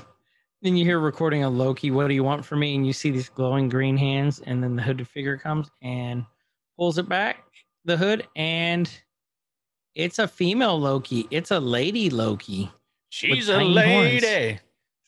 [0.62, 1.92] then you hear recording a Loki.
[1.92, 2.76] What do you want from me?
[2.76, 6.26] And you see these glowing green hands, and then the hooded figure comes and
[6.78, 7.44] pulls it back,
[7.86, 8.90] the hood, and
[9.96, 11.28] it's a female Loki.
[11.32, 12.72] It's a lady Loki.
[13.10, 14.24] She's a tiny horns.
[14.24, 14.60] lady.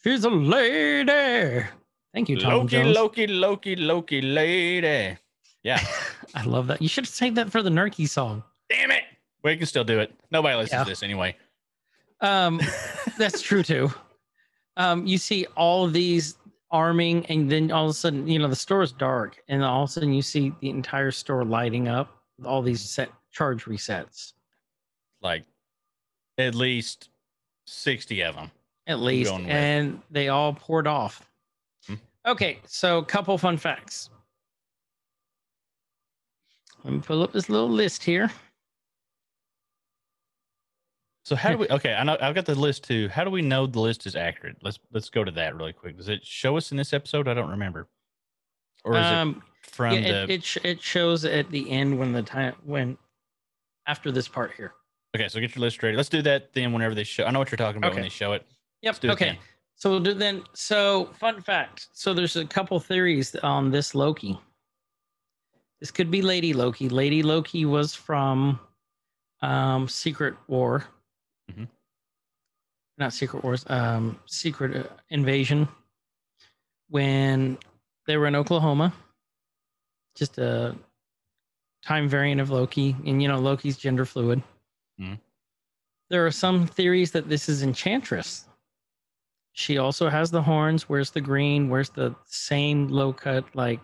[0.03, 1.65] She's a lady.
[2.13, 2.95] Thank you, Tom Loki, Jones.
[2.95, 5.17] Loki, Loki, Loki, lady.
[5.63, 5.79] Yeah.
[6.35, 6.81] I love that.
[6.81, 8.43] You should save that for the Nerky song.
[8.69, 9.03] Damn it.
[9.43, 10.13] We can still do it.
[10.31, 10.83] Nobody listens Yeah.
[10.83, 11.35] to this anyway.
[12.21, 12.61] Um,
[13.17, 13.91] that's true too.
[14.77, 16.37] Um, you see all of these
[16.71, 19.83] arming, and then all of a sudden, you know, the store is dark, and all
[19.83, 23.65] of a sudden, you see the entire store lighting up with all these set charge
[23.65, 24.33] resets,
[25.21, 25.43] Like
[26.39, 27.09] at least
[27.67, 28.49] 60 of them.
[28.87, 31.29] at least, and they all poured off.
[31.85, 31.95] Hmm.
[32.25, 34.09] Okay, so couple fun facts.
[36.83, 38.29] Let me pull up this little list here.
[41.25, 43.07] So how do we okay, I know I've got the list too.
[43.07, 44.57] How do we know the list is accurate?
[44.61, 45.95] Let's let's go to that really quick.
[45.97, 47.29] Does it show us in this episode?
[47.29, 47.87] I don't remember.
[48.83, 51.97] Or is Um, it from yeah, the it, it, sh- it shows at the end
[51.97, 52.97] when the time when
[53.87, 54.73] after this part here.
[55.15, 55.95] Okay, so get your list ready.
[55.95, 58.09] Let's do that then whenever they show I know what you're talking about when they
[58.09, 58.45] show it.
[58.81, 58.99] Yep.
[58.99, 59.25] do it Okay.
[59.27, 59.37] then.
[59.75, 60.43] So we'll do then.
[60.53, 61.87] So fun fact.
[61.93, 64.37] So there's a couple theories on this Loki.
[65.83, 66.87] This could be Lady Loki.
[66.87, 68.57] Lady Loki was from
[69.41, 70.85] um, Secret War.
[71.51, 71.67] Mhm.
[72.97, 73.65] Not Secret Wars.
[73.67, 75.67] Um, Secret uh, Invasion.
[76.87, 77.57] When
[78.07, 78.93] they were in Oklahoma.
[80.15, 80.73] Just a
[81.85, 84.41] time variant of Loki, and you know Loki's gender fluid.
[85.01, 85.19] Mhm.
[86.09, 88.45] There are some theories that this is Enchantress.
[89.51, 90.87] She also has the horns.
[90.87, 91.67] Where's the green?
[91.67, 93.81] Where's the same low cut like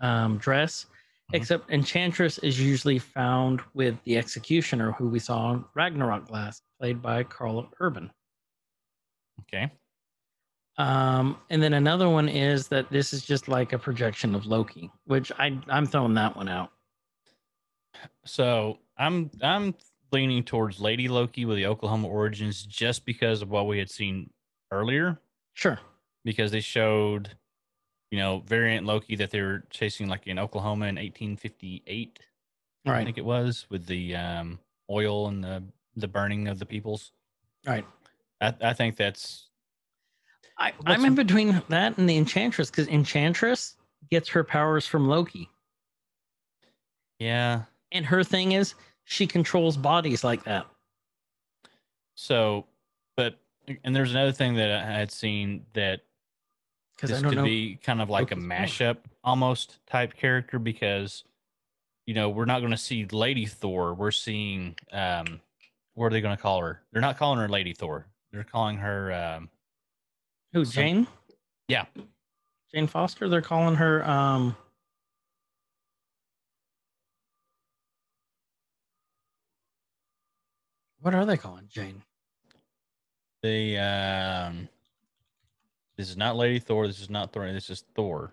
[0.00, 0.86] um, dress?
[1.30, 1.36] Mhm.
[1.36, 7.00] Except Enchantress is usually found with the Executioner, who we saw in Ragnarok last, played
[7.00, 8.10] by Karl Urban.
[9.42, 9.70] Okay.
[10.76, 14.90] Um, and then another one is that this is just like a projection of Loki,
[15.04, 16.70] which I I'm throwing that one out.
[18.24, 19.74] So I'm I'm
[20.12, 24.30] leaning towards Lady Loki with the Oklahoma origins just because of what we had seen
[24.72, 25.20] earlier.
[25.54, 25.78] Sure.
[26.24, 27.36] because they showed,
[28.10, 32.18] you know, variant Loki that they were chasing like in Oklahoma in 1858,
[32.86, 34.58] All I think it was, with the um,
[34.90, 35.62] oil and the
[35.96, 37.12] the burning of the peoples.
[37.66, 37.86] All right.
[38.40, 39.48] I, I think that's
[40.58, 43.76] I, I'm in between that and the Enchantress because Enchantress
[44.10, 45.48] gets her powers from Loki.
[47.18, 47.62] yeah.
[47.92, 48.74] And her thing is
[49.04, 50.66] she controls bodies like that.
[52.14, 52.66] So,
[53.16, 53.38] but
[53.84, 56.02] and there's another thing that I had seen that
[57.00, 57.44] Because I this could know.
[57.44, 61.24] be kind of like a mashup almost type character because
[62.04, 63.94] you know we're not going to see Lady Thor.
[63.94, 65.40] We're seeing um,
[65.94, 66.82] what are they going to call her?
[66.92, 68.06] They're not calling her Lady Thor.
[68.32, 69.12] They're calling her.
[69.12, 69.48] Um,
[70.52, 71.06] Who, some- Jane?
[71.68, 71.86] Yeah.
[72.74, 73.28] Jane Foster?
[73.28, 74.54] They're calling her um
[81.00, 82.02] What are they calling Jane?
[83.42, 84.68] The um,
[86.00, 86.86] this is not Lady Thor.
[86.86, 87.52] This is not Thor.
[87.52, 88.32] This is Thor.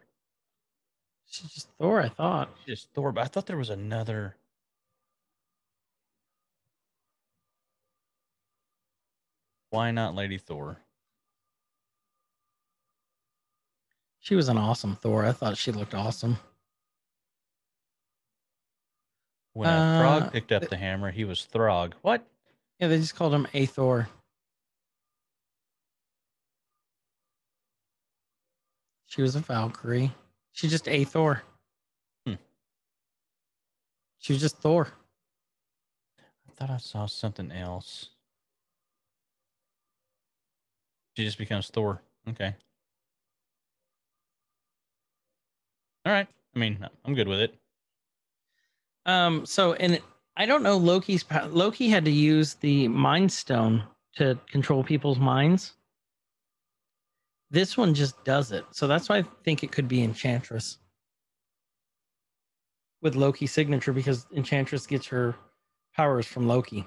[1.29, 2.49] She's just Thor, I thought.
[2.65, 3.11] Just Thor.
[3.11, 4.37] But I thought there was another.
[9.69, 10.77] Why not Lady Thor?
[14.19, 15.25] She was an awesome Thor.
[15.25, 16.37] I thought she looked awesome.
[19.51, 21.95] When a Uh, frog picked up the hammer, he was Throg.
[22.01, 22.25] What?
[22.79, 24.07] Yeah, they just called him a Thor.
[29.07, 30.13] She was a Valkyrie.
[30.51, 31.41] She's just a Thor.
[32.25, 32.33] Hmm.
[34.19, 34.89] She was just Thor.
[36.19, 38.09] I thought I saw something else.
[41.15, 42.01] She just becomes Thor.
[42.29, 42.53] Okay.
[46.05, 46.27] All right.
[46.55, 47.55] I mean, I'm good with it.
[49.05, 49.45] Um.
[49.45, 50.01] So, and
[50.35, 51.25] I don't know Loki's.
[51.49, 53.83] Loki had to use the Mind Stone
[54.15, 55.73] to control people's minds.
[57.49, 58.65] This one just does it.
[58.71, 60.77] So that's why I think it could be Enchantress
[63.01, 65.35] with Loki's signature because Enchantress gets her
[65.95, 66.85] powers from Loki.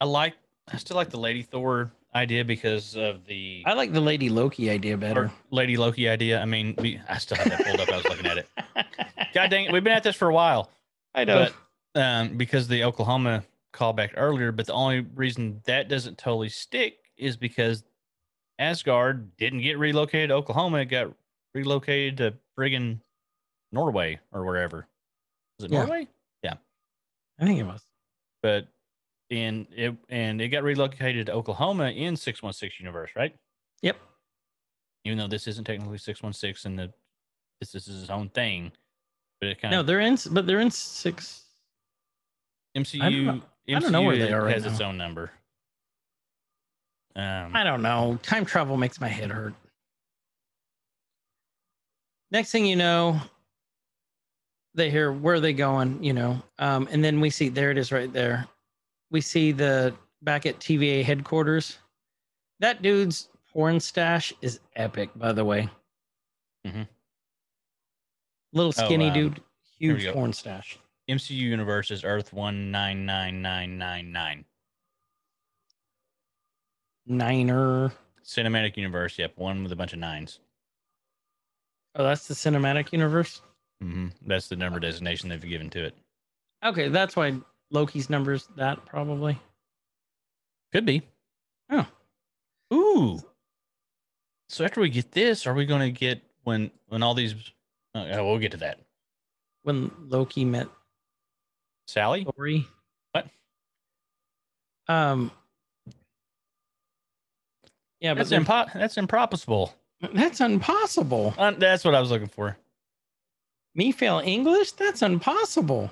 [0.00, 0.34] I like.
[0.72, 4.70] I still like the Lady Thor idea because of the I like the Lady Loki
[4.70, 5.30] idea better.
[5.50, 6.40] Lady Loki idea.
[6.40, 7.88] I mean, we, I still have that pulled up.
[7.88, 8.48] I was looking at it.
[9.34, 10.70] God dang it, we've been at this for a while.
[11.14, 11.48] I know.
[11.94, 16.98] But um, because the Oklahoma callback earlier, but the only reason that doesn't totally stick
[17.16, 17.84] is because
[18.62, 21.12] Asgard didn't get relocated to Oklahoma; it got
[21.54, 23.00] relocated to friggin'
[23.72, 24.86] Norway or wherever.
[25.58, 25.78] Was it Yeah.
[25.84, 26.08] Norway?
[26.42, 26.54] Yeah.
[27.40, 27.84] I think it was.
[28.42, 28.68] But
[29.30, 33.36] and it and it got relocated to Oklahoma in 616 universe, right?
[33.82, 33.96] Yep.
[35.04, 36.92] Even though this isn't technically 616 and the
[37.60, 38.72] this, this is its own thing,
[39.40, 41.44] but it kind of No, they're in, but they're in six.
[42.76, 44.88] MCU know- I don't know where they are right has its now.
[44.88, 45.30] own number.
[47.14, 48.18] Um, I don't know.
[48.22, 49.54] Time travel makes my head hurt.
[52.30, 53.20] Next thing you know,
[54.74, 57.76] they hear where are they going, you know, um, and then we see there it
[57.76, 58.46] is right there.
[59.10, 61.76] We see the back at TVA headquarters.
[62.60, 65.68] That dude's porn stash is epic, by the way.
[66.66, 66.88] Mhm.
[68.54, 69.40] Little Oh, skinny um, dude,
[69.78, 70.78] huge porn stash.
[71.10, 74.44] MCU universe is Earth one nine nine nine nine nine.
[77.06, 77.92] Niner.
[78.24, 80.38] Cinematic universe, yep, one with a bunch of nines.
[81.94, 83.42] Oh, that's the cinematic universe.
[83.80, 85.94] hmm That's the number designation they've given to it.
[86.64, 87.34] Okay, that's why
[87.70, 89.38] Loki's numbers that probably.
[90.72, 91.02] Could be.
[91.70, 91.86] Oh.
[92.72, 93.20] Ooh.
[94.48, 97.34] So after we get this, are we going to get when when all these?
[97.94, 98.78] Uh, we'll get to that.
[99.64, 100.68] when Loki met
[101.86, 102.24] Sally.
[102.24, 102.64] Thori.
[103.12, 103.26] What?
[104.88, 105.30] Um.
[108.02, 109.72] Yeah, but That's impo- That's impossible.
[110.12, 111.32] that's impossible.
[111.38, 112.56] Uh, that's what I was looking for.
[113.76, 114.72] Me fail English?
[114.72, 115.88] That's impossible.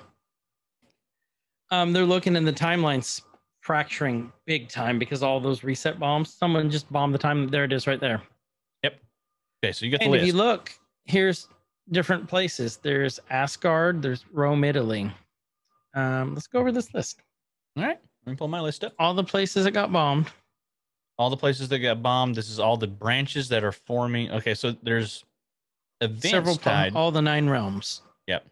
[1.71, 3.21] Um, they're looking in the timelines
[3.61, 6.33] fracturing big time because all those reset bombs.
[6.33, 7.47] Someone just bombed the time.
[7.47, 8.21] There it is, right there.
[8.83, 8.99] Yep.
[9.63, 10.73] Okay, so you got the And if you look,
[11.05, 11.47] here's
[11.91, 12.77] different places.
[12.77, 14.01] There's Asgard.
[14.01, 15.09] There's Rome, Italy.
[15.95, 17.21] Um, let's go over this list.
[17.77, 18.93] all right, let me pull my list up.
[18.99, 20.27] All the places that got bombed.
[21.17, 22.35] All the places that got bombed.
[22.35, 24.31] This is all the branches that are forming.
[24.31, 25.23] Okay, so there's
[26.01, 26.95] several advanced pla- tide.
[26.95, 28.01] all the nine realms.
[28.27, 28.45] Yep.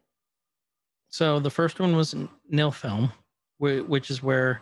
[1.09, 3.11] So the first one was N- Nilfhelm,
[3.57, 4.61] which is where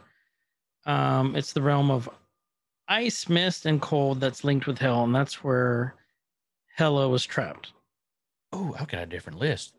[0.85, 2.07] um, it's the realm of
[2.87, 5.95] ice, mist, and cold that's linked with hell, and that's where
[6.77, 7.73] Hela was trapped.
[8.53, 9.73] Oh, I've got a different list.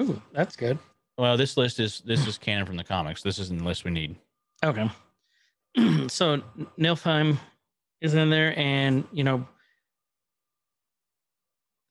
[0.00, 0.78] Ooh, that's good.
[1.18, 3.22] Well, this list is this is canon from the comics.
[3.22, 4.14] This isn't the list we need.
[4.62, 4.88] Okay.
[6.08, 6.42] so
[6.78, 7.38] Nilfheim
[8.00, 9.46] is in there, and you know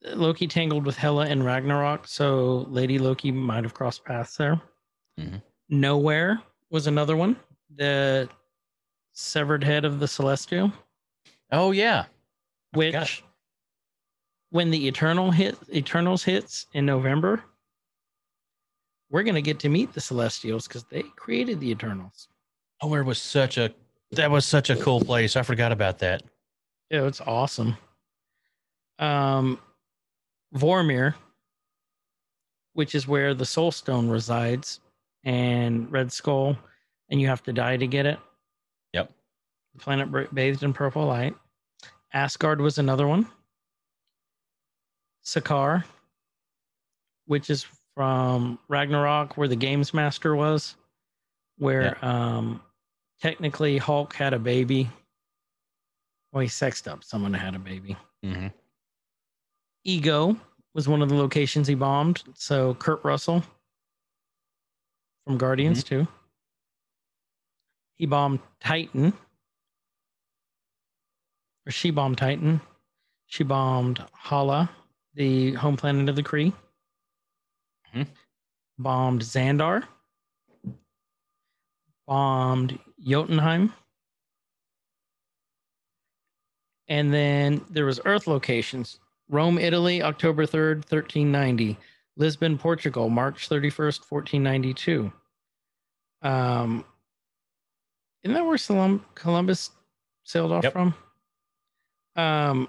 [0.04, 4.60] Loki tangled with Hela and Ragnarok, so Lady Loki might have crossed paths there.
[5.18, 5.42] Mhm.
[5.70, 7.36] Knowhere was another one.
[7.74, 8.28] The
[9.12, 10.72] severed head of the Celestial,
[11.50, 12.06] Oh yeah,
[12.72, 13.22] which
[14.50, 17.42] when the Eternal hit Eternals hits in November,
[19.10, 22.28] we're gonna get to meet the Celestials because they created the Eternals.
[22.82, 23.72] Knowhere was such a
[24.12, 25.36] that was such a cool place.
[25.36, 26.22] I forgot about that.
[26.90, 27.76] Yeah, it's awesome.
[28.98, 29.58] Um,
[30.54, 31.14] Vormir,
[32.74, 34.80] which is where the Soul Stone resides,
[35.24, 36.56] and Red Skull,
[37.10, 38.18] and you have to die to get it.
[38.92, 39.10] Yep.
[39.74, 41.34] The planet bathed in purple light.
[42.12, 43.26] Asgard was another one.
[45.24, 45.84] Sakaar,
[47.26, 50.76] which is from Ragnarok, where the Games Master was,
[51.58, 52.62] where um,
[53.20, 54.88] technically Hulk had a baby.
[56.32, 57.96] Well, he sexed up someone who had a baby.
[58.22, 58.48] hmm
[59.84, 60.36] Ego
[60.74, 62.22] was one of the locations he bombed.
[62.34, 63.42] So Kurt Russell
[65.24, 66.08] from Guardians too.
[67.94, 69.12] He bombed Titan.
[71.66, 72.60] Or she bombed Titan.
[73.26, 74.70] She bombed Hala,
[75.14, 76.52] the home planet of the Kree.
[77.94, 78.08] Mhm.
[78.78, 79.84] Bombed Xandar.
[82.06, 83.72] Bombed Jotunheim.
[86.88, 89.00] And then there was Earth locations.
[89.28, 91.76] Rome, Italy, October 3rd, 1390.
[92.16, 95.12] Lisbon, Portugal, March 31st, 1492.
[96.22, 96.84] Um,
[98.22, 99.70] isn't that where Colum- Columbus
[100.24, 100.72] sailed off Yep.
[100.72, 100.94] from?
[102.14, 102.68] Um,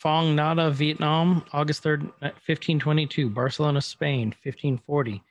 [0.00, 3.28] Phong Nada, Vietnam, August 3rd, 1522.
[3.30, 5.22] Barcelona, Spain, 1540.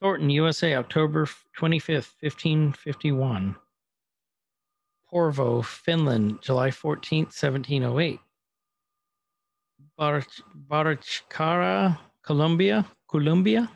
[0.00, 1.26] Thornton, USA, October
[1.58, 3.56] 25th, 1551.
[5.12, 8.20] Porvo, Finland, July 14th, 1708.
[9.98, 13.70] Barach- Barachkara, Colombia, Colombia,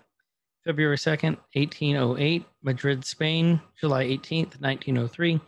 [0.65, 2.47] February 2nd, 1808.
[2.63, 5.41] Madrid, Spain, July 18th, 1903.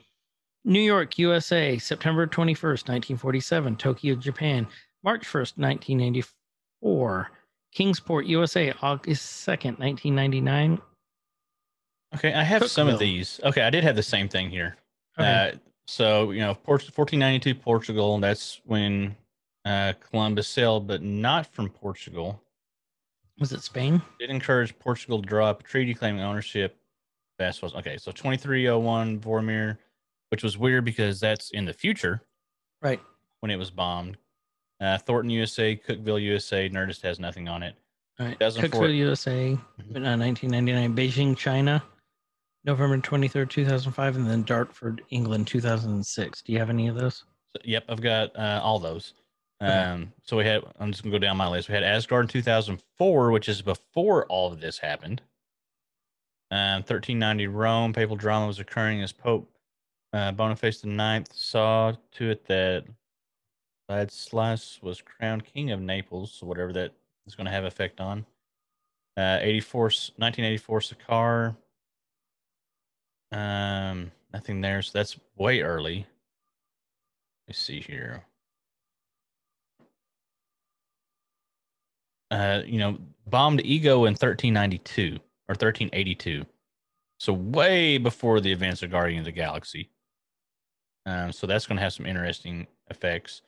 [0.64, 3.76] New York, USA, September 21st, 1947.
[3.76, 4.66] Tokyo, Japan,
[5.04, 7.30] March 1st, 1994.
[7.72, 10.80] Kingsport, USA, August 2nd, 1999.
[12.14, 13.40] Okay, I have some of these.
[13.44, 14.76] Okay, I did have the same thing here.
[15.18, 15.52] Okay.
[15.54, 18.18] Uh, so you know, 1492 Portugal.
[18.18, 19.14] That's when
[19.64, 22.40] uh, Columbus sailed, but not from Portugal.
[23.38, 24.00] Was it Spain?
[24.18, 26.76] Did encourage Portugal to draw up a treaty claiming ownership.
[27.38, 27.98] That's was okay.
[27.98, 29.76] So 2301 Vormir,
[30.30, 32.22] which was weird because that's in the future
[32.80, 33.00] Right.
[33.40, 34.16] when it was bombed.
[34.80, 36.68] Uh, Thornton, USA, Cookville, USA.
[36.68, 37.74] Nerdist has nothing on it.
[38.20, 38.38] All right.
[38.38, 38.80] 2004.
[38.80, 40.06] Cookville, USA, Mhm.
[40.06, 40.94] uh, 1999.
[40.94, 41.82] Beijing, China,
[42.64, 44.16] November 23rd, 2005.
[44.16, 46.42] And then Dartford, England, 2006.
[46.42, 47.24] Do you have any of those?
[47.54, 49.14] So, yep, I've got uh, all those.
[49.62, 49.72] Okay.
[49.72, 50.62] Um, so we had.
[50.78, 51.68] I'm just gonna go down my list.
[51.68, 55.22] We had Asgard in 2004, which is before all of this happened.
[56.50, 57.92] Um, 1390 Rome.
[57.94, 59.50] Papal drama was occurring as Pope
[60.12, 62.84] uh, Boniface IX saw to it that
[63.90, 66.32] Ladislas was crowned king of Naples.
[66.32, 66.92] So whatever that
[67.26, 68.26] is going to have effect on.
[69.16, 71.56] Uh, 84, 1984 Sakaar.
[73.32, 74.82] Um, nothing there.
[74.82, 76.06] So that's way early.
[77.48, 78.24] Let's see here.
[82.30, 85.18] Uh, you know, bombed Ego in 1392
[85.48, 86.44] or 1382.
[87.18, 89.90] So way before the events of Guardian of the Galaxy.
[91.06, 93.42] Um, so that's going to have some interesting effects.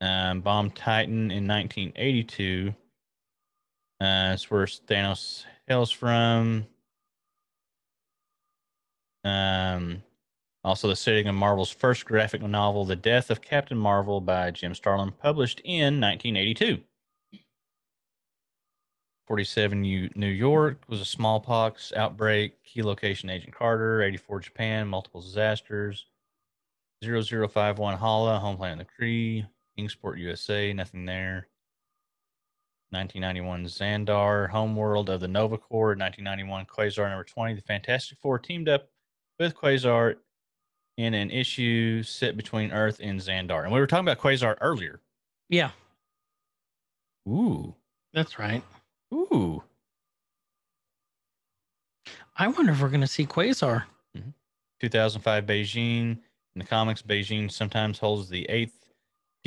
[0.00, 2.74] Um, bombed Titan in 1982.
[4.00, 6.66] Uh, that's where Thanos hails from.
[9.24, 10.02] Um,
[10.62, 14.74] also, the setting of Marvel's first graphic novel, The Death of Captain Marvel by Jim
[14.74, 16.80] Starlin, published in 1982.
[19.26, 22.62] 47 U- New York was a smallpox outbreak.
[22.64, 24.02] Key location Agent Carter.
[24.02, 26.06] 84 Japan, multiple disasters.
[27.04, 29.46] 0051 Hala, home planet of the Kree.
[29.78, 31.46] Kingsport, USA, nothing there.
[32.90, 35.94] 1991 Xandar, homeworld of the Nova Corps.
[35.94, 37.54] 1991 Quasar number 20.
[37.54, 38.88] The Fantastic Four teamed up
[39.38, 40.16] with Quasar
[40.96, 43.62] in an issue set between Earth and Xandar.
[43.62, 45.00] And we were talking about Quasar earlier.
[45.48, 45.70] Yeah,
[47.28, 47.72] Ooh.
[48.12, 48.64] that's right.
[49.14, 49.62] Ooh.
[52.36, 53.84] I wonder if we're going to see Quasar.
[54.16, 54.30] Mm-hmm.
[54.80, 56.18] 2005 Beijing.
[56.54, 58.87] In the comics, Beijing sometimes holds the eighth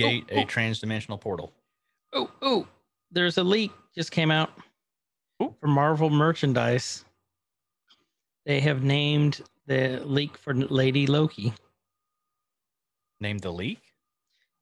[0.02, 0.41] gate, oh.
[0.41, 1.53] a transdimensional portal.
[2.14, 2.68] Oh, oh,
[3.11, 4.52] there's a leak just came out
[5.41, 5.56] Ooh.
[5.60, 7.06] for Marvel merchandise.
[8.45, 11.53] They have named the leak for Lady Loki.
[13.19, 13.80] Named the leak.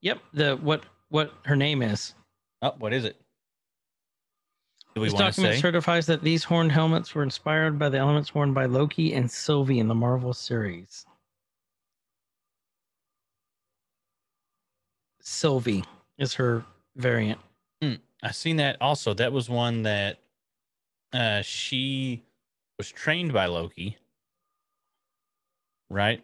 [0.02, 2.14] Yep, the what what her name is.
[2.62, 3.16] Oh, what is it?
[4.96, 5.62] Do we This document say?
[5.62, 9.80] certifies that these horned helmets were inspired by the elements worn by Loki and Sylvie
[9.80, 11.06] in the Marvel series.
[15.22, 15.84] Sylvie
[16.18, 16.64] is her
[16.96, 17.40] variant.
[18.22, 19.14] I've seen that also.
[19.14, 20.18] That was one that
[21.14, 22.22] uh she
[22.78, 23.98] was trained by Loki.
[25.90, 26.22] Right?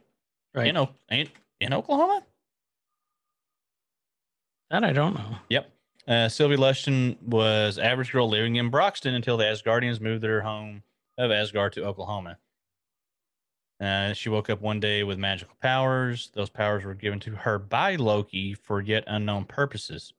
[0.54, 0.68] Right.
[0.68, 1.30] In, O- in,
[1.62, 2.24] in Oklahoma?
[4.70, 5.38] That I don't know.
[5.50, 5.72] Yep.
[6.08, 10.84] Uh, Sylvie Lushton was average girl living in Broxton until the Asgardians moved their home
[11.18, 12.38] of Asgard to Oklahoma.
[13.80, 16.30] Uh, she woke up one day with magical powers.
[16.34, 20.14] Those powers were given to her by Loki for yet unknown purposes.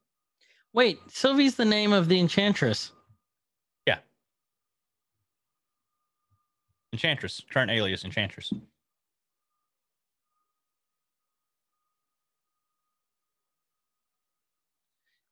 [0.75, 2.93] Wait, Sylvie's the name of the enchantress.
[3.87, 3.99] Yeah.
[6.93, 8.53] Enchantress, current alias Enchantress.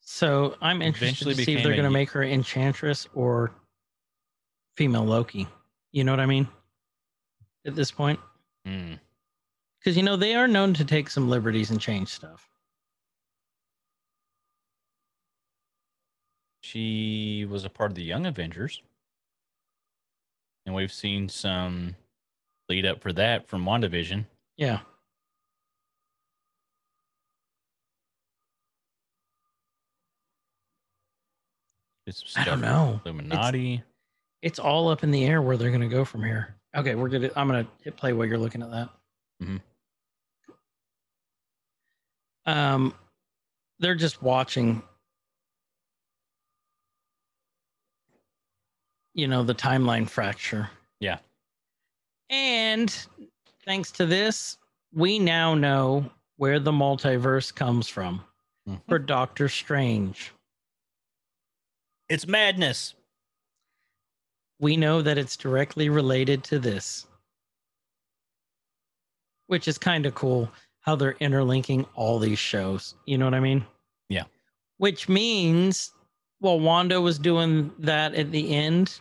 [0.01, 3.51] So I'm interested Eventually to see if they're going to make her enchantress or
[4.77, 5.49] female Loki.
[5.91, 6.47] You know what I mean?
[7.67, 8.21] At this point,
[8.67, 8.95] Hmm.
[9.79, 12.49] because you know they are known to take some liberties and change stuff.
[16.63, 18.83] She was a part of the Young Avengers.
[20.67, 21.95] And we've seen some
[22.71, 24.25] lead up for that from WandaVision.
[24.57, 24.81] Yeah.
[32.07, 33.01] It's I don't know.
[33.05, 33.83] Illuminati.
[34.43, 36.55] It's all up in the air where they're going to go from here.
[36.77, 37.31] Okay, we're gonna.
[37.37, 38.89] I'm gonna hit play while you're looking at that.
[39.43, 39.61] Mhm.
[42.47, 42.95] Um,
[43.79, 44.83] they're just watching.
[49.15, 50.69] You know the timeline fracture.
[50.99, 51.19] Yeah.
[52.31, 52.91] And
[53.65, 54.59] thanks to this,
[54.93, 58.25] we now know where the multiverse comes from
[58.69, 58.81] Mhm.
[58.89, 60.33] for Doctor Strange.
[62.09, 62.95] It's madness.
[64.61, 67.07] We know that it's directly related to this,
[69.47, 70.51] which is kind of cool
[70.81, 72.95] how they're interlinking all these shows.
[73.07, 73.65] You know what I mean?
[74.09, 74.25] Yeah.
[74.79, 75.93] Which means,
[76.41, 79.01] well, Wanda was doing that at the end.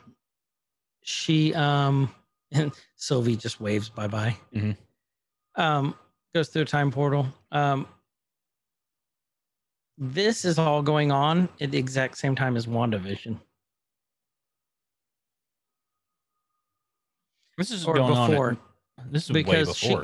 [1.03, 2.13] She, um,
[2.51, 4.35] and Sylvie just waves bye bye.
[4.55, 4.77] Mhm.
[5.55, 5.95] Um,
[6.33, 7.27] goes through a time portal.
[7.51, 7.87] Um,
[9.97, 13.39] this is all going on at the exact same time as WandaVision.
[17.57, 18.59] This is or going before on.
[18.99, 19.97] at- This is because way she-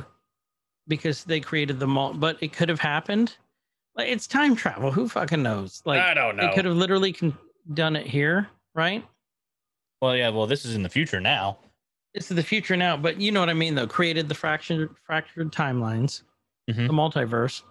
[0.88, 3.36] because they created the mall, but it could have happened.
[3.96, 4.90] Like it's time travel.
[4.90, 5.82] Who fucking knows?
[5.84, 6.46] Like I don't know.
[6.48, 7.36] they could have literally con-
[7.74, 9.06] done it here, right?
[10.00, 10.30] Well, yeah.
[10.30, 11.58] Well, this is in the future now.
[12.14, 13.86] This is the future now, but you know what I mean though.
[13.86, 16.22] Created the fractured fractured timelines,
[16.70, 16.86] Mhm.
[16.88, 17.62] the multiverse.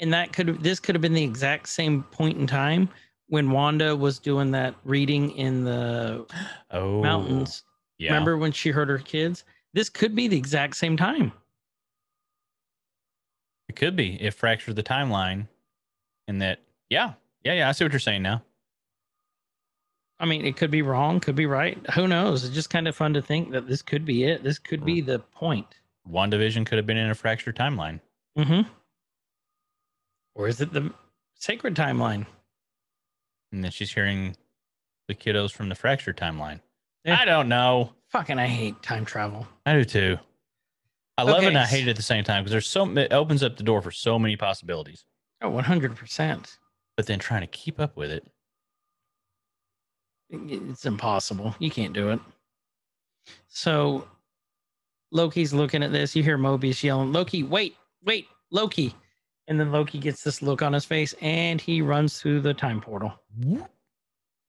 [0.00, 2.88] And that could this could have been the exact same point in time
[3.28, 6.26] when Wanda was doing that reading in the
[6.70, 7.64] Oh, mountains.
[7.98, 8.12] Yeah.
[8.12, 9.44] Remember when she heard her kids?
[9.74, 11.32] This could be the exact same time.
[13.68, 15.48] It could be if fractured the timeline,
[16.26, 16.60] and that.
[16.88, 17.14] Yeah.
[17.44, 17.54] Yeah.
[17.54, 17.68] Yeah.
[17.68, 18.42] I see what you're saying now.
[20.20, 21.78] I mean, it could be wrong, could be right.
[21.90, 22.44] Who knows?
[22.44, 24.42] It's just kind of fun to think that this could be it.
[24.42, 25.66] This could be the point.
[26.10, 28.00] WandaVision could have been in a fractured timeline.
[28.36, 28.68] Mm-hmm.
[30.34, 30.92] Or is it the
[31.34, 32.26] sacred timeline?
[33.52, 34.36] And then she's hearing
[35.06, 36.60] the kiddos from the fractured timeline.
[37.08, 37.20] Yeah.
[37.20, 37.92] I don't know.
[38.10, 39.46] Fucking, I hate time travel.
[39.66, 40.18] I do too.
[41.16, 43.12] I love it and I hate it at the same time because there's so it
[43.12, 45.04] opens up the door for so many possibilities.
[45.42, 46.56] Oh, 100%.
[46.96, 48.24] But then trying to keep up with it.
[50.30, 51.56] It's impossible.
[51.58, 52.20] You can't do it.
[53.48, 54.06] So
[55.10, 56.14] Loki's looking at this.
[56.14, 58.94] You hear Mobius yelling, Loki, wait, wait, Loki.
[59.48, 62.80] And then Loki gets this look on his face and he runs through the time
[62.80, 63.12] portal.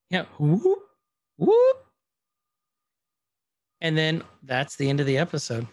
[0.09, 0.25] Yeah.
[0.37, 0.79] Whoop,
[1.37, 1.78] whoop.
[3.81, 5.67] And then that's the end of the episode.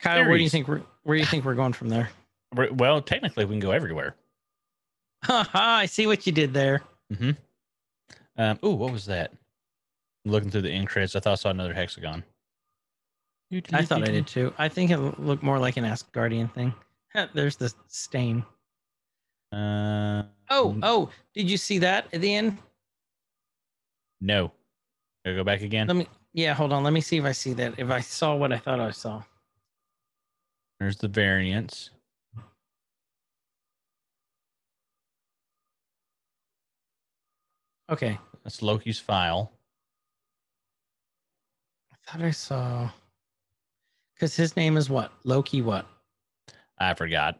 [0.00, 2.10] Kyle, where do you think we're where do you think we're going from there?
[2.72, 4.14] Well, technically, we can go everywhere.
[5.28, 6.82] I see what you did there.
[7.12, 7.30] Mm-hmm.
[8.38, 9.32] Um, ooh, what was that?
[10.24, 12.22] Looking through the end credits, I thought I saw another hexagon.
[13.72, 14.52] I thought I did too.
[14.58, 16.74] I think it looked more like an Asgardian thing.
[17.34, 18.44] There's the stain.
[19.52, 22.58] Uh, Oh, oh, did you see that at the end?
[24.20, 24.52] No.
[25.24, 25.86] Gotta go back again.
[25.86, 26.84] Let me yeah, hold on.
[26.84, 27.74] Let me see if I see that.
[27.78, 29.22] If I saw what I thought I saw.
[30.78, 31.90] There's the variance.
[37.90, 38.18] Okay.
[38.44, 39.52] That's Loki's file.
[41.92, 42.90] I thought I saw
[44.14, 45.12] because his name is what?
[45.24, 45.86] Loki what?
[46.78, 47.38] I forgot.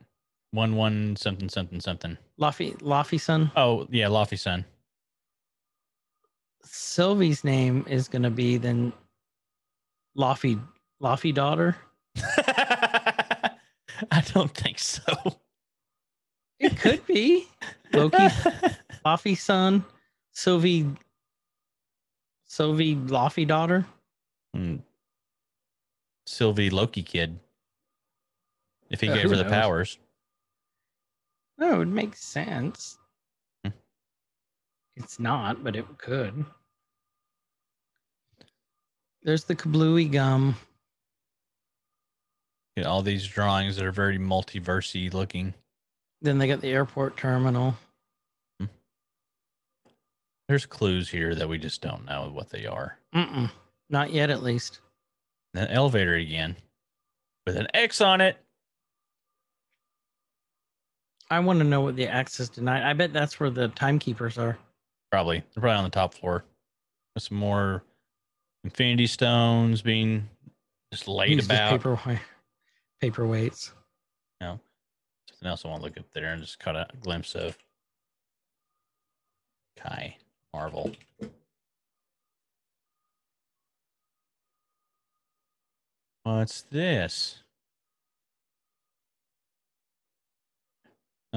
[0.52, 2.16] One one something something something.
[2.40, 3.50] Laffy Laffy son.
[3.56, 4.64] Oh yeah, Lofty son.
[6.66, 8.92] Sylvie's name is gonna be then
[10.16, 10.60] Laffy
[11.02, 11.76] Laffy daughter.
[14.10, 15.02] I don't think so.
[16.58, 17.46] It could be.
[17.92, 18.16] Loki
[19.04, 19.84] Laffy son.
[20.32, 20.86] Sylvie
[22.46, 23.86] Sylvie Laffy daughter.
[24.54, 24.76] Hmm.
[26.26, 27.38] Sylvie Loki kid.
[28.90, 29.52] If he Uh, gave her the knows?
[29.52, 29.98] powers.
[31.58, 32.98] No, it would make sense.
[33.64, 33.70] Hmm.
[34.96, 36.44] It's not, but it could.
[39.26, 40.54] There's the kablooey gum.
[42.76, 45.52] Yeah, all these drawings that are very multiversy looking.
[46.22, 47.74] Then they got the airport terminal.
[48.60, 48.66] Hmm.
[50.48, 52.98] There's clues here that we just don't know what they are.
[53.16, 53.50] Mm-mm.
[53.90, 54.78] Not yet, at least.
[55.54, 56.54] An elevator again
[57.46, 58.36] with an X on it.
[61.28, 62.84] I want to know what the X is denied.
[62.84, 64.56] I bet that's where the timekeepers are.
[65.10, 65.38] Probably.
[65.38, 66.44] They're probably on the top floor.
[67.16, 67.82] With some more
[68.66, 70.28] infinity stones being
[70.92, 71.70] just laid the about.
[71.70, 72.18] paperweight,
[73.00, 73.70] paperweights.
[74.40, 74.58] No.
[75.30, 77.56] Something else I want to look up there and just caught a glimpse of.
[79.76, 80.16] Kai
[80.52, 80.90] Marvel.
[86.24, 87.42] What's this?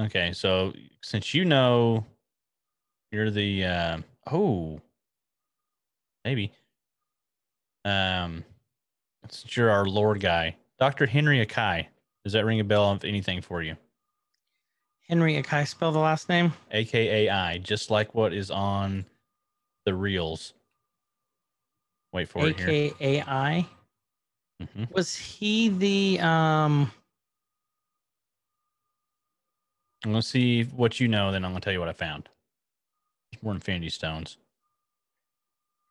[0.00, 2.04] Okay, so since you know
[3.12, 4.80] you're the um oh
[6.24, 6.52] maybe
[7.84, 8.44] um
[9.28, 11.06] since you're our lord guy, Dr.
[11.06, 11.86] Henry Akai,
[12.24, 13.76] does that ring a bell of anything for you?
[15.08, 16.52] Henry Akai, spell the last name.
[16.72, 19.04] AKAI, just like what is on
[19.84, 20.54] the reels.
[22.12, 22.68] Wait for it here.
[22.68, 23.66] AKAI.
[24.60, 26.90] hmm Was he the um?
[30.04, 32.28] I'm gonna see what you know, then I'm gonna tell you what I found.
[33.42, 34.38] More Infinity Stones.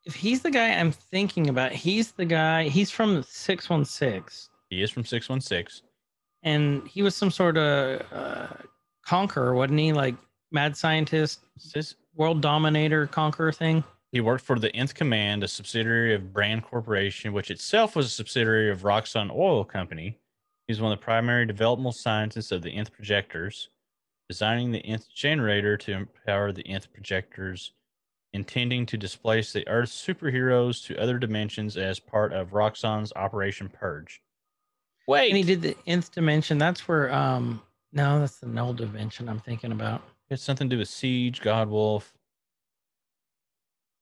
[0.10, 2.64] If he's the guy I'm thinking about, he's the guy.
[2.68, 5.88] He's from six one six, He is from 616.
[6.42, 8.48] and he was some sort of uh,
[9.06, 9.94] conqueror, wasn't he?
[9.94, 10.16] Like
[10.52, 11.42] mad scientist,
[12.16, 13.84] world dominator, conqueror thing.
[14.12, 18.10] he worked for the Nth Command, a subsidiary of Brand Corporation, which itself was a
[18.10, 20.18] subsidiary of Roxxon Oil Company.
[20.68, 23.70] He's one of the primary developmental scientists of the Nth projectors,
[24.28, 27.74] designing the Nth generator to empower the Nth projectors
[28.34, 34.22] intending to displace the Earth's superheroes to other dimensions as part of Roxxon's Operation Purge.
[35.08, 36.58] Wait, And he did the nth dimension.
[36.58, 37.62] That's where um
[37.92, 40.04] no, that's the null dimension I'm thinking about.
[40.30, 42.04] It's something to do with Siege, Godwolf.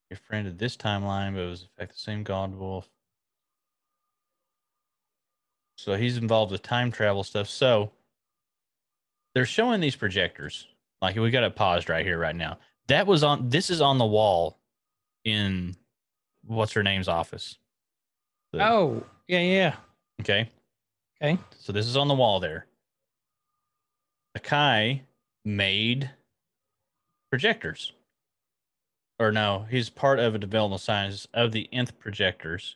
[0.09, 2.85] Your friend of this timeline, but it was in fact the same Godwolf.
[5.77, 7.47] So he's involved with time travel stuff.
[7.47, 7.91] So
[9.33, 10.67] they're showing these projectors.
[11.01, 12.57] Like we got it paused right here, right now.
[12.87, 13.49] That was on.
[13.49, 14.57] This is on the wall
[15.25, 15.75] in
[16.45, 17.57] what's her name's office.
[18.53, 19.75] The- Oh, yeah, yeah.
[20.21, 20.49] okay.
[21.21, 21.37] Okay.
[21.59, 22.65] So this is on the wall there.
[24.37, 25.01] Akai
[25.43, 26.09] made
[27.29, 27.91] projectors.
[29.19, 32.75] Or no, he's part of a developmental science of the nth projectors.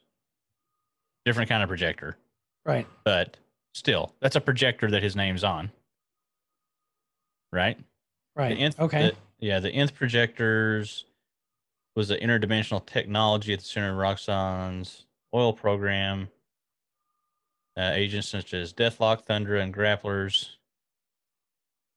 [1.23, 2.17] Different kind of projector,
[2.65, 2.87] Right.
[3.03, 3.37] but
[3.75, 5.71] still, that's a projector that his name's on.
[7.53, 7.77] Right?
[8.35, 8.57] Right.
[8.57, 9.11] Nth, okay.
[9.11, 11.05] the- yeah, the nth projectors
[11.95, 16.29] was an interdimensional technology at the center of Roxxon's oil program.
[17.77, 20.49] Uh, agents such as Deathlok, Thunder, and Grapplers.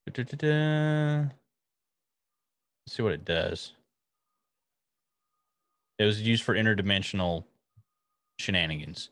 [0.07, 1.29] Da-da-da-da.
[2.87, 3.73] Let's see what it does.
[5.99, 7.45] It was used for interdimensional
[8.39, 9.11] shenanigans.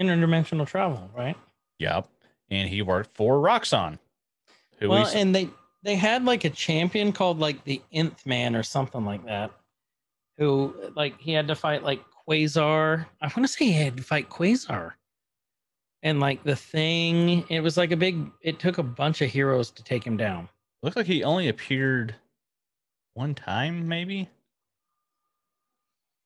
[0.00, 1.36] Interdimensional travel, right?
[1.78, 2.08] Yep.
[2.50, 3.98] And he worked for Roxxon.
[4.78, 5.50] Who well, we, and they
[5.82, 9.50] they had like a champion called like the Nth Man or something like that,
[10.38, 13.06] who like he had to fight like Quasar.
[13.20, 14.92] I want to say he had to fight Quasar,
[16.02, 17.44] and like the thing.
[17.48, 18.30] It was like a big.
[18.42, 20.48] It took a bunch of heroes to take him down.
[20.82, 22.14] Looks like he only appeared
[23.14, 24.28] one time, maybe.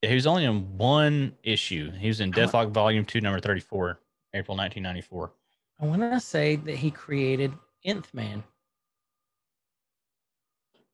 [0.02, 1.90] Yeah, he was only in one issue.
[1.92, 4.00] He was in Deathlok Volume Two, Number Thirty-four,
[4.34, 5.32] April nineteen ninety-four.
[5.80, 7.52] I want to say that he created
[7.84, 8.44] Nth Man.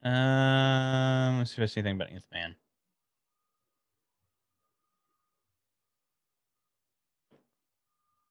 [0.03, 2.55] Um, let's see if I see anything about Nth Man.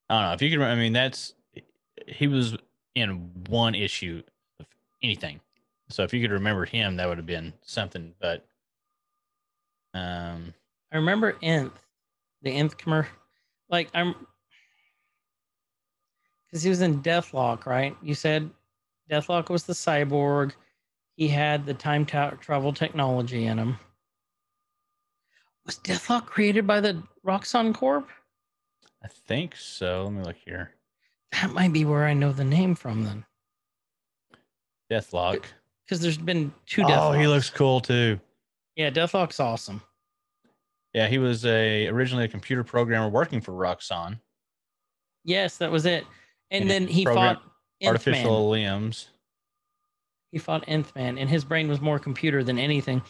[0.09, 0.61] I don't know if you can.
[0.61, 1.35] I mean, that's
[2.07, 2.57] he was
[2.95, 4.23] in one issue
[4.59, 4.65] of
[5.03, 5.39] anything.
[5.89, 8.13] So if you could remember him, that would have been something.
[8.19, 8.45] But
[9.93, 10.53] um,
[10.91, 11.73] I remember Nth,
[12.41, 13.13] the Nth commercial.
[13.69, 14.15] Like I'm,
[16.47, 17.95] because he was in Deathlok, right?
[18.01, 18.49] You said
[19.11, 20.53] Deathlok was the cyborg.
[21.19, 23.77] He had the time ta- travel technology in him.
[25.65, 28.07] Was Deathlok created by the Roxxon Corp?
[29.03, 30.05] I think so.
[30.05, 30.71] Let me look here.
[31.33, 33.25] That might be where I know the name from then,
[34.89, 35.43] Deathlok.
[35.85, 36.83] because there's been two.
[36.87, 38.17] Oh, he looks cool too.
[38.77, 39.81] Yeah, Deathlok's awesome.
[40.93, 44.21] Yeah, he was a originally a computer programmer working for Roxxon.
[45.25, 46.05] Yes, that was it.
[46.49, 47.51] And, And then he program- fought Nth
[47.81, 47.89] Man.
[47.89, 49.09] Artificial limbs.
[50.31, 53.01] He fought Nth Man, and his brain was more computer than anything.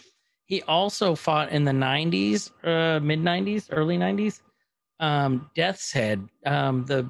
[0.46, 4.42] He also fought in the 90s, uh, mid 90s, early 90s.
[5.00, 6.28] Um, Death's Head.
[6.46, 7.08] Um, the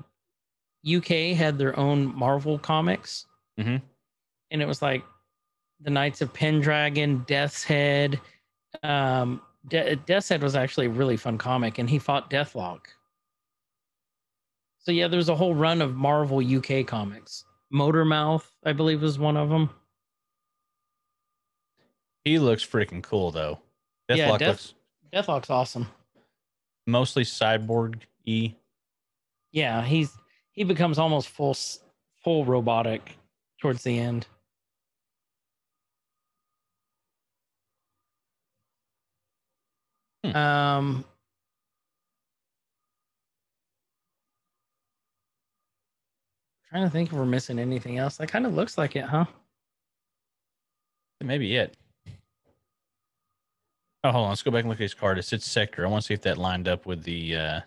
[0.83, 3.25] UK had their own Marvel comics,
[3.59, 3.81] Mhm.
[4.51, 5.03] and it was like
[5.79, 8.19] the Knights of Pendragon, Death's Head.
[8.83, 12.85] Um, De- Death's Head was actually a really fun comic, and he fought Deathlok.
[14.79, 17.45] So yeah, there's a whole run of Marvel UK comics.
[17.73, 19.69] Motormouth, I believe, was one of them.
[22.25, 23.59] He looks freaking cool though.
[24.09, 24.73] Deathlok Yeah, Death- looks
[25.13, 25.87] Deathlok's awesome.
[26.87, 28.55] mostly cyborg y.
[29.51, 30.15] Yeah, he's
[30.51, 31.55] he becomes almost full
[32.23, 33.15] full robotic
[33.61, 34.27] towards the end.
[40.23, 40.35] Hmm.
[40.35, 41.05] Um
[46.69, 48.17] trying to think if we're missing anything else.
[48.17, 49.25] That kind of looks like it, huh?
[51.21, 51.75] Maybe it.
[54.03, 54.29] Oh, hold on.
[54.29, 55.17] Let's go back and look at his card.
[55.17, 55.85] It said sector.
[55.85, 57.35] I want to see if that lined up with the.
[57.35, 57.59] uh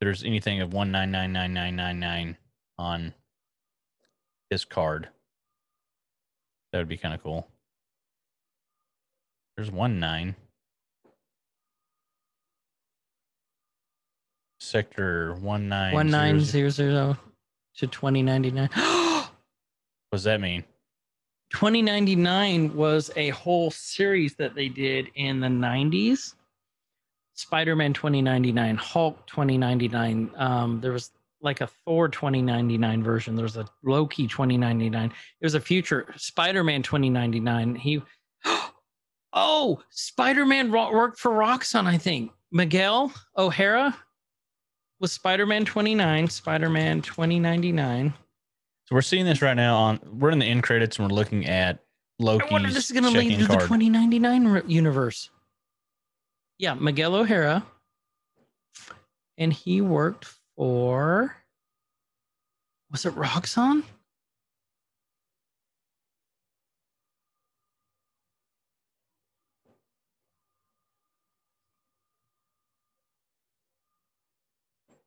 [0.00, 2.36] There's anything of one nine nine nine nine nine nine
[2.78, 3.14] on
[4.48, 5.08] his card.
[6.72, 7.48] That would be kind of cool.
[9.56, 10.36] There's one nine.
[14.60, 17.16] Sector one nine One nine zero zero
[17.76, 18.68] to twenty ninety nine.
[20.10, 20.64] What does that mean?
[21.50, 26.34] 2099 was a whole series that they did in the 90s
[27.34, 31.10] spider-man 2099 hulk 2099 um, there was
[31.42, 36.82] like a thor 2099 version there was a loki 2099 It was a future spider-man
[36.82, 38.02] 2099 he
[39.32, 42.30] oh spider-man worked for roxxon i think.
[42.52, 43.96] Miguel o'hara
[45.00, 48.12] was spider-man 29 spider-man 2099
[48.90, 51.46] So we're seeing this right now on we're in the end credits and we're looking
[51.46, 51.78] at
[52.18, 55.30] Loki's I wonder if this is going to lead to the 2099 universe.
[56.58, 57.64] Yeah, Miguel O'Hara.
[59.38, 60.26] And he worked
[60.56, 61.36] for.
[62.90, 63.84] Was it Roxxon?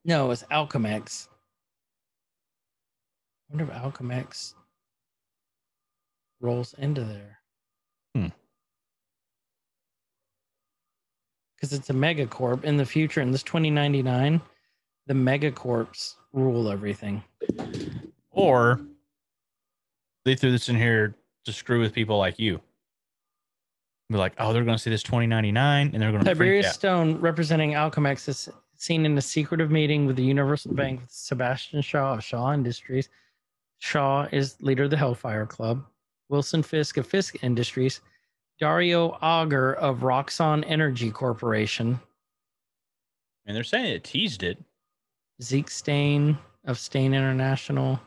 [0.06, 1.28] No, it's Alchemax.
[3.54, 4.54] I wonder if Alchemax
[6.40, 7.38] rolls into there.
[8.14, 8.26] Hmm.
[11.54, 14.40] Because it's a megacorp in the future, in this 2099,
[15.06, 17.22] the megacorps rule everything.
[18.32, 18.80] Or
[20.24, 21.14] they threw this in here
[21.44, 22.60] to screw with people like you.
[24.10, 26.74] Be like, oh, they're going to see this 2099 and they're going to Tiberius.
[26.74, 31.82] Stone, representing Alchemax, is seen in a secretive meeting with the Universal Bank with Sebastian
[31.82, 33.08] Shaw of Shaw Industries.
[33.84, 35.84] Shaw is leader of the Hellfire Club.
[36.30, 38.00] Wilson Fisk of Fisk Industries.
[38.58, 42.00] Dario Agger of Roxxon Energy Corporation.
[43.44, 44.58] And they're saying it teased it.
[45.42, 48.00] Zeke Stane of Stane International.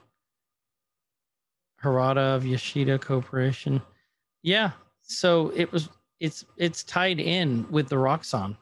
[1.83, 3.79] Harada of Yashida Corporation.
[4.41, 4.71] Yeah.
[5.03, 5.89] So it was
[6.19, 8.57] it's it's tied in with the Roxxon.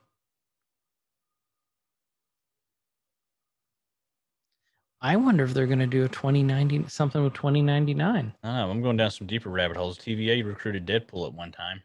[5.05, 8.33] I wonder if they're gonna do a 2090 something with 2099.
[8.41, 8.71] I don't know.
[8.71, 9.99] I'm going down some deeper rabbit holes.
[9.99, 11.83] TVA recruited Deadpool at one time.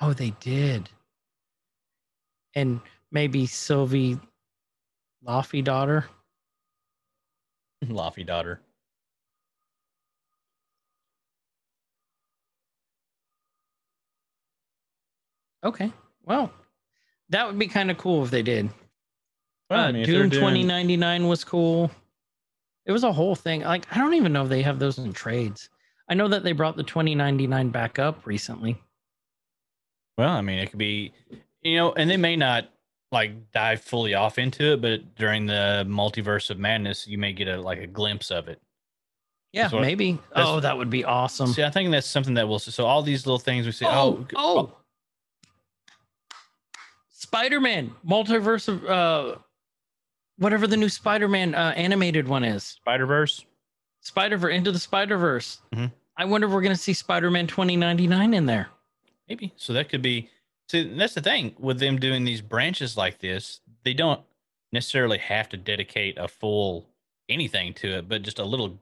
[0.00, 0.88] Oh, they did.
[2.54, 4.18] And maybe Sylvie
[5.22, 6.06] Laufeydottir.
[7.84, 8.56] Laufeydottir.
[15.62, 15.92] Okay.
[16.24, 16.50] Well,
[17.28, 18.70] that would be kind of cool if they did.
[19.72, 21.90] Well, I uh, mean, Doom doing- 2099 was cool.
[22.84, 23.62] It was a whole thing.
[23.62, 25.70] Like I don't even know if they have those in trades.
[26.08, 28.76] I know that they brought the 2099 back up recently.
[30.18, 31.12] Well, I mean, it could be,
[31.62, 32.68] you know, and they may not
[33.12, 37.48] like dive fully off into it, but during the multiverse of madness, you may get
[37.48, 38.60] a like a glimpse of it.
[39.52, 40.18] Yeah, maybe.
[40.34, 41.52] Oh, that would be awesome.
[41.52, 42.58] See, I think that's something that we'll.
[42.58, 43.86] So all these little things we see.
[43.86, 44.76] oh, Oh, oh,
[47.10, 49.36] Spider-Man multiverse of uh,
[50.42, 52.64] whatever the new Spider-Man uh, animated one is.
[52.64, 53.44] Spider Verse.
[54.00, 55.60] Spider-Verse into the Spider-Verse.
[55.74, 55.92] Mhm.
[56.16, 58.68] I wonder if we're gonna see Spider-Man 2099 in there.
[59.28, 59.52] Maybe.
[59.56, 60.28] So that could be.
[60.68, 63.60] See, that's the thing with them doing these branches like this.
[63.84, 64.20] They don't
[64.72, 66.88] necessarily have to dedicate a full
[67.28, 68.80] anything to it, but just a little,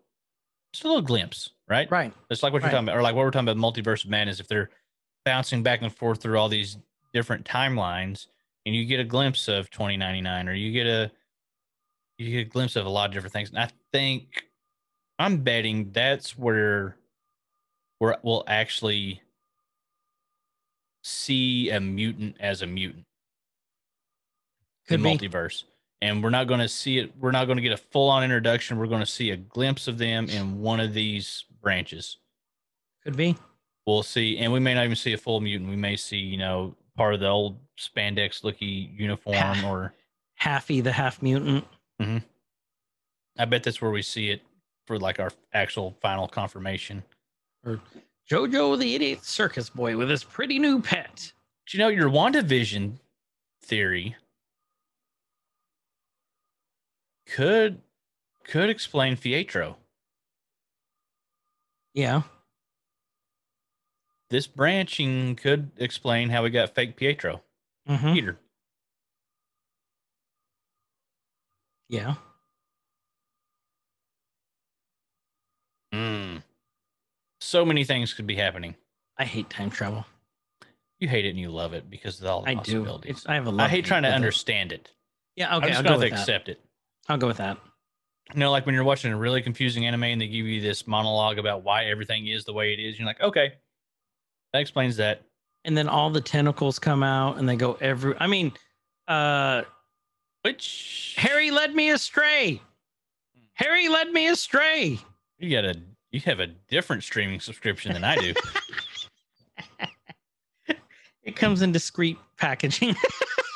[0.73, 1.91] just a little glimpse, right?
[1.91, 2.13] Right.
[2.31, 2.73] It's like what you're Right.
[2.73, 4.41] talking about, or like what we're talking about, multiverse of madness.
[4.41, 4.71] If they're
[5.25, 6.79] bouncing back and forth through all these
[7.13, 8.27] different timelines,
[8.67, 11.11] and you get a glimpse of 2099, or you get a
[12.21, 13.51] you get a glimpse of a lot of different things.
[13.51, 14.45] And I think
[15.19, 16.97] I'm betting that's where
[17.99, 19.23] where we'll actually
[21.03, 23.05] see a mutant as a mutant
[24.87, 25.29] Could in be.
[25.29, 25.65] multiverse.
[26.03, 27.13] And we're not going to see it.
[27.19, 28.79] We're not going to get a full on introduction.
[28.79, 32.17] We're going to see a glimpse of them in one of these branches.
[33.05, 33.37] Could be.
[33.87, 35.69] We'll see, and we may not even see a full mutant.
[35.69, 39.95] We may see, you know, part of the old spandex looky uniform, or
[40.41, 41.67] Halfy the half mutant.
[43.39, 44.43] I bet that's where we see it
[44.87, 47.03] for like our actual final confirmation.
[47.65, 47.81] Or
[48.29, 51.33] Jojo the idiot circus boy with his pretty new pet.
[51.67, 52.95] Do you know your WandaVision
[53.63, 54.17] theory
[57.27, 57.81] could
[58.45, 59.77] could explain Fietro.
[61.95, 62.23] Yeah.
[64.29, 67.43] This branching could explain how we got fake Pietro.
[67.87, 68.39] hmm Peter.
[71.91, 72.15] Yeah.
[75.93, 76.43] Mm.
[77.41, 78.77] So many things could be happening.
[79.19, 80.07] I hate time travel.
[81.01, 82.59] You hate it and you love it because of all the I do.
[82.59, 83.11] possibilities.
[83.17, 84.17] It's, I have a I hate trying to with it.
[84.17, 84.89] understand it.
[85.35, 85.57] Yeah.
[85.57, 85.67] Okay.
[85.67, 86.21] I'm just I'll going go to with that.
[86.21, 86.61] accept it.
[87.09, 87.59] I'll go with that.
[88.35, 90.87] You know, like when you're watching a really confusing anime and they give you this
[90.87, 93.55] monologue about why everything is the way it is, you're like, okay,
[94.53, 95.23] that explains that.
[95.65, 98.15] And then all the tentacles come out and they go every.
[98.21, 98.53] I mean,
[99.09, 99.63] uh,
[100.43, 102.63] Which Harry led me astray.
[103.55, 104.99] Harry led me astray.
[105.39, 105.75] you got a
[106.11, 108.35] you have a different streaming subscription than I do.
[111.23, 112.97] It comes in discreet packaging.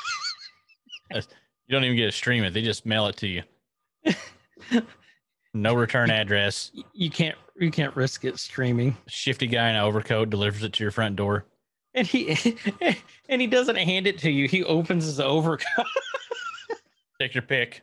[1.13, 1.21] you
[1.69, 3.43] don't even get to stream it; they just mail it to you.
[5.53, 6.71] No return address.
[6.93, 7.37] you can't.
[7.57, 8.95] You can't risk it streaming.
[9.07, 11.45] Shifty guy in an overcoat delivers it to your front door.
[11.93, 12.37] And he
[13.29, 14.47] and he doesn't hand it to you.
[14.49, 15.85] He opens his overcoat.
[17.25, 17.81] Take your pick.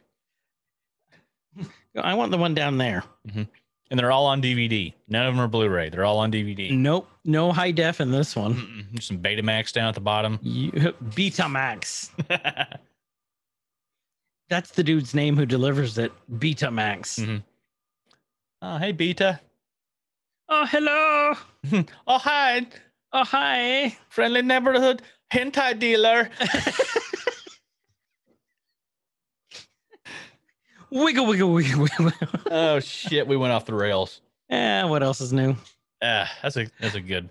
[2.01, 3.03] I want the one down there.
[3.35, 3.49] And
[3.91, 4.95] and they're all on DVD.
[5.09, 5.89] None of them are Blu-ray.
[5.91, 6.71] They're all on DVD.
[6.71, 8.55] Nope, no high def in this one.
[8.55, 9.03] Mm-mm.
[9.03, 10.39] Some Betamax down at the bottom.
[10.43, 10.71] You,
[11.11, 12.11] Betamax.
[14.49, 16.13] That's the dude's name who delivers it.
[16.39, 17.19] Betamax.
[17.19, 17.43] Mhm.
[18.63, 19.41] oh, hey Beta.
[20.51, 21.35] Oh, hello.
[22.07, 22.65] oh hi,
[23.13, 23.97] Oh, hi.
[24.09, 25.03] friendly neighborhood
[25.33, 26.31] hentai dealer.
[30.93, 32.13] Wiggle, wiggle, wiggle, wiggle.
[32.51, 34.21] oh shit, we went off the rails.
[34.51, 35.57] Eh, what else is new?
[36.03, 37.31] Ah, that's a that's a good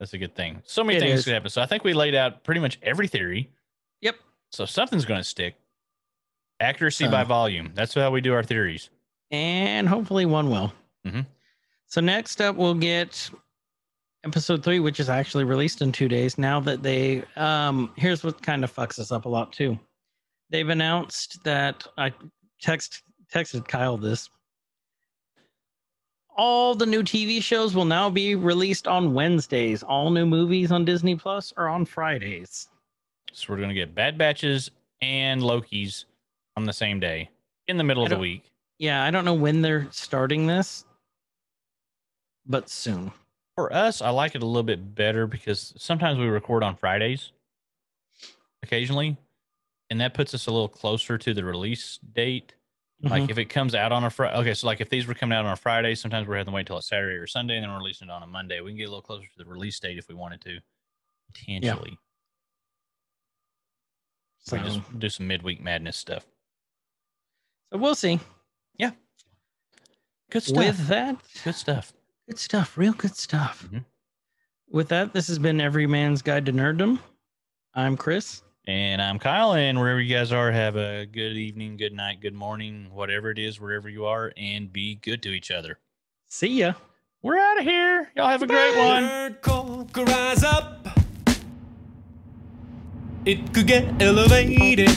[0.00, 0.62] that's a good thing.
[0.64, 1.24] So many It things is.
[1.26, 1.50] could happen.
[1.50, 3.50] So I think we laid out pretty much every theory.
[4.00, 4.16] Yep.
[4.50, 5.56] So something's going to stick.
[6.58, 7.72] Accuracy by volume.
[7.74, 8.88] That's how we do our theories.
[9.30, 10.72] And hopefully one will.
[11.06, 11.20] Mm-hmm.
[11.86, 13.28] So next up, we'll get
[14.24, 16.38] episode three, which is actually released in two days.
[16.38, 19.78] Now that they, um, here's what kind of fucks us up a lot too.
[20.50, 22.12] They've announced that I
[22.62, 23.02] text
[23.32, 24.30] texted Kyle this.
[26.34, 29.82] All the new TV shows will now be released on Wednesdays.
[29.82, 32.68] All new movies on Disney Plus are on Fridays.
[33.32, 34.70] So we're going to get Bad Batches
[35.02, 36.06] and Loki's
[36.56, 37.28] on the same day
[37.68, 38.50] in the middle of the week.
[38.78, 40.84] Yeah, I don't know when they're starting this,
[42.46, 43.12] but soon.
[43.54, 47.32] For us, I like it a little bit better because sometimes we record on Fridays
[48.62, 49.18] occasionally,
[49.92, 52.54] and that puts us a little closer to the release date.
[53.02, 53.30] Like Mhm.
[53.30, 55.44] if it comes out on a Friday, okay, so like if these were coming out
[55.44, 57.70] on a Friday, sometimes we're having to wait till a Saturday or Sunday, and then
[57.70, 58.60] we're releasing it on a Monday.
[58.60, 60.60] We can get a little closer to the release date if we wanted to,
[61.34, 61.98] potentially.
[64.38, 66.24] So we just do some midweek madness stuff.
[67.70, 68.18] So we'll see.
[68.78, 68.92] Yeah.
[70.30, 70.56] Good stuff.
[70.56, 71.92] With that, good stuff.
[72.28, 73.64] good stuff, real good stuff.
[73.70, 73.84] Mhm.
[74.68, 76.98] With that, this has been Every Man's Guide to Nerddom.
[77.74, 78.42] I'm Chris.
[78.64, 82.32] And I'm Kyle, and wherever you guys are, have a good evening, good night, good
[82.32, 85.80] morning, whatever it is, wherever you are, and be good to each other.
[86.28, 86.74] See ya.
[87.22, 88.12] We're out of here.
[88.14, 89.36] Y'all have a great one.
[89.42, 90.86] Could rise up.
[93.24, 94.90] It could get elevated.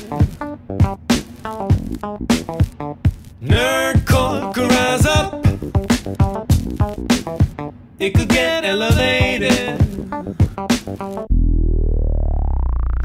[3.42, 5.44] Nerdcore could rise up.
[7.98, 9.82] It could get elevated.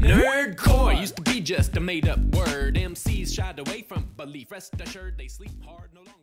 [0.01, 2.75] Nerdcore used to be just a made up word.
[2.75, 4.51] MCs shied away from belief.
[4.51, 6.20] Rest assured they sleep hard no longer.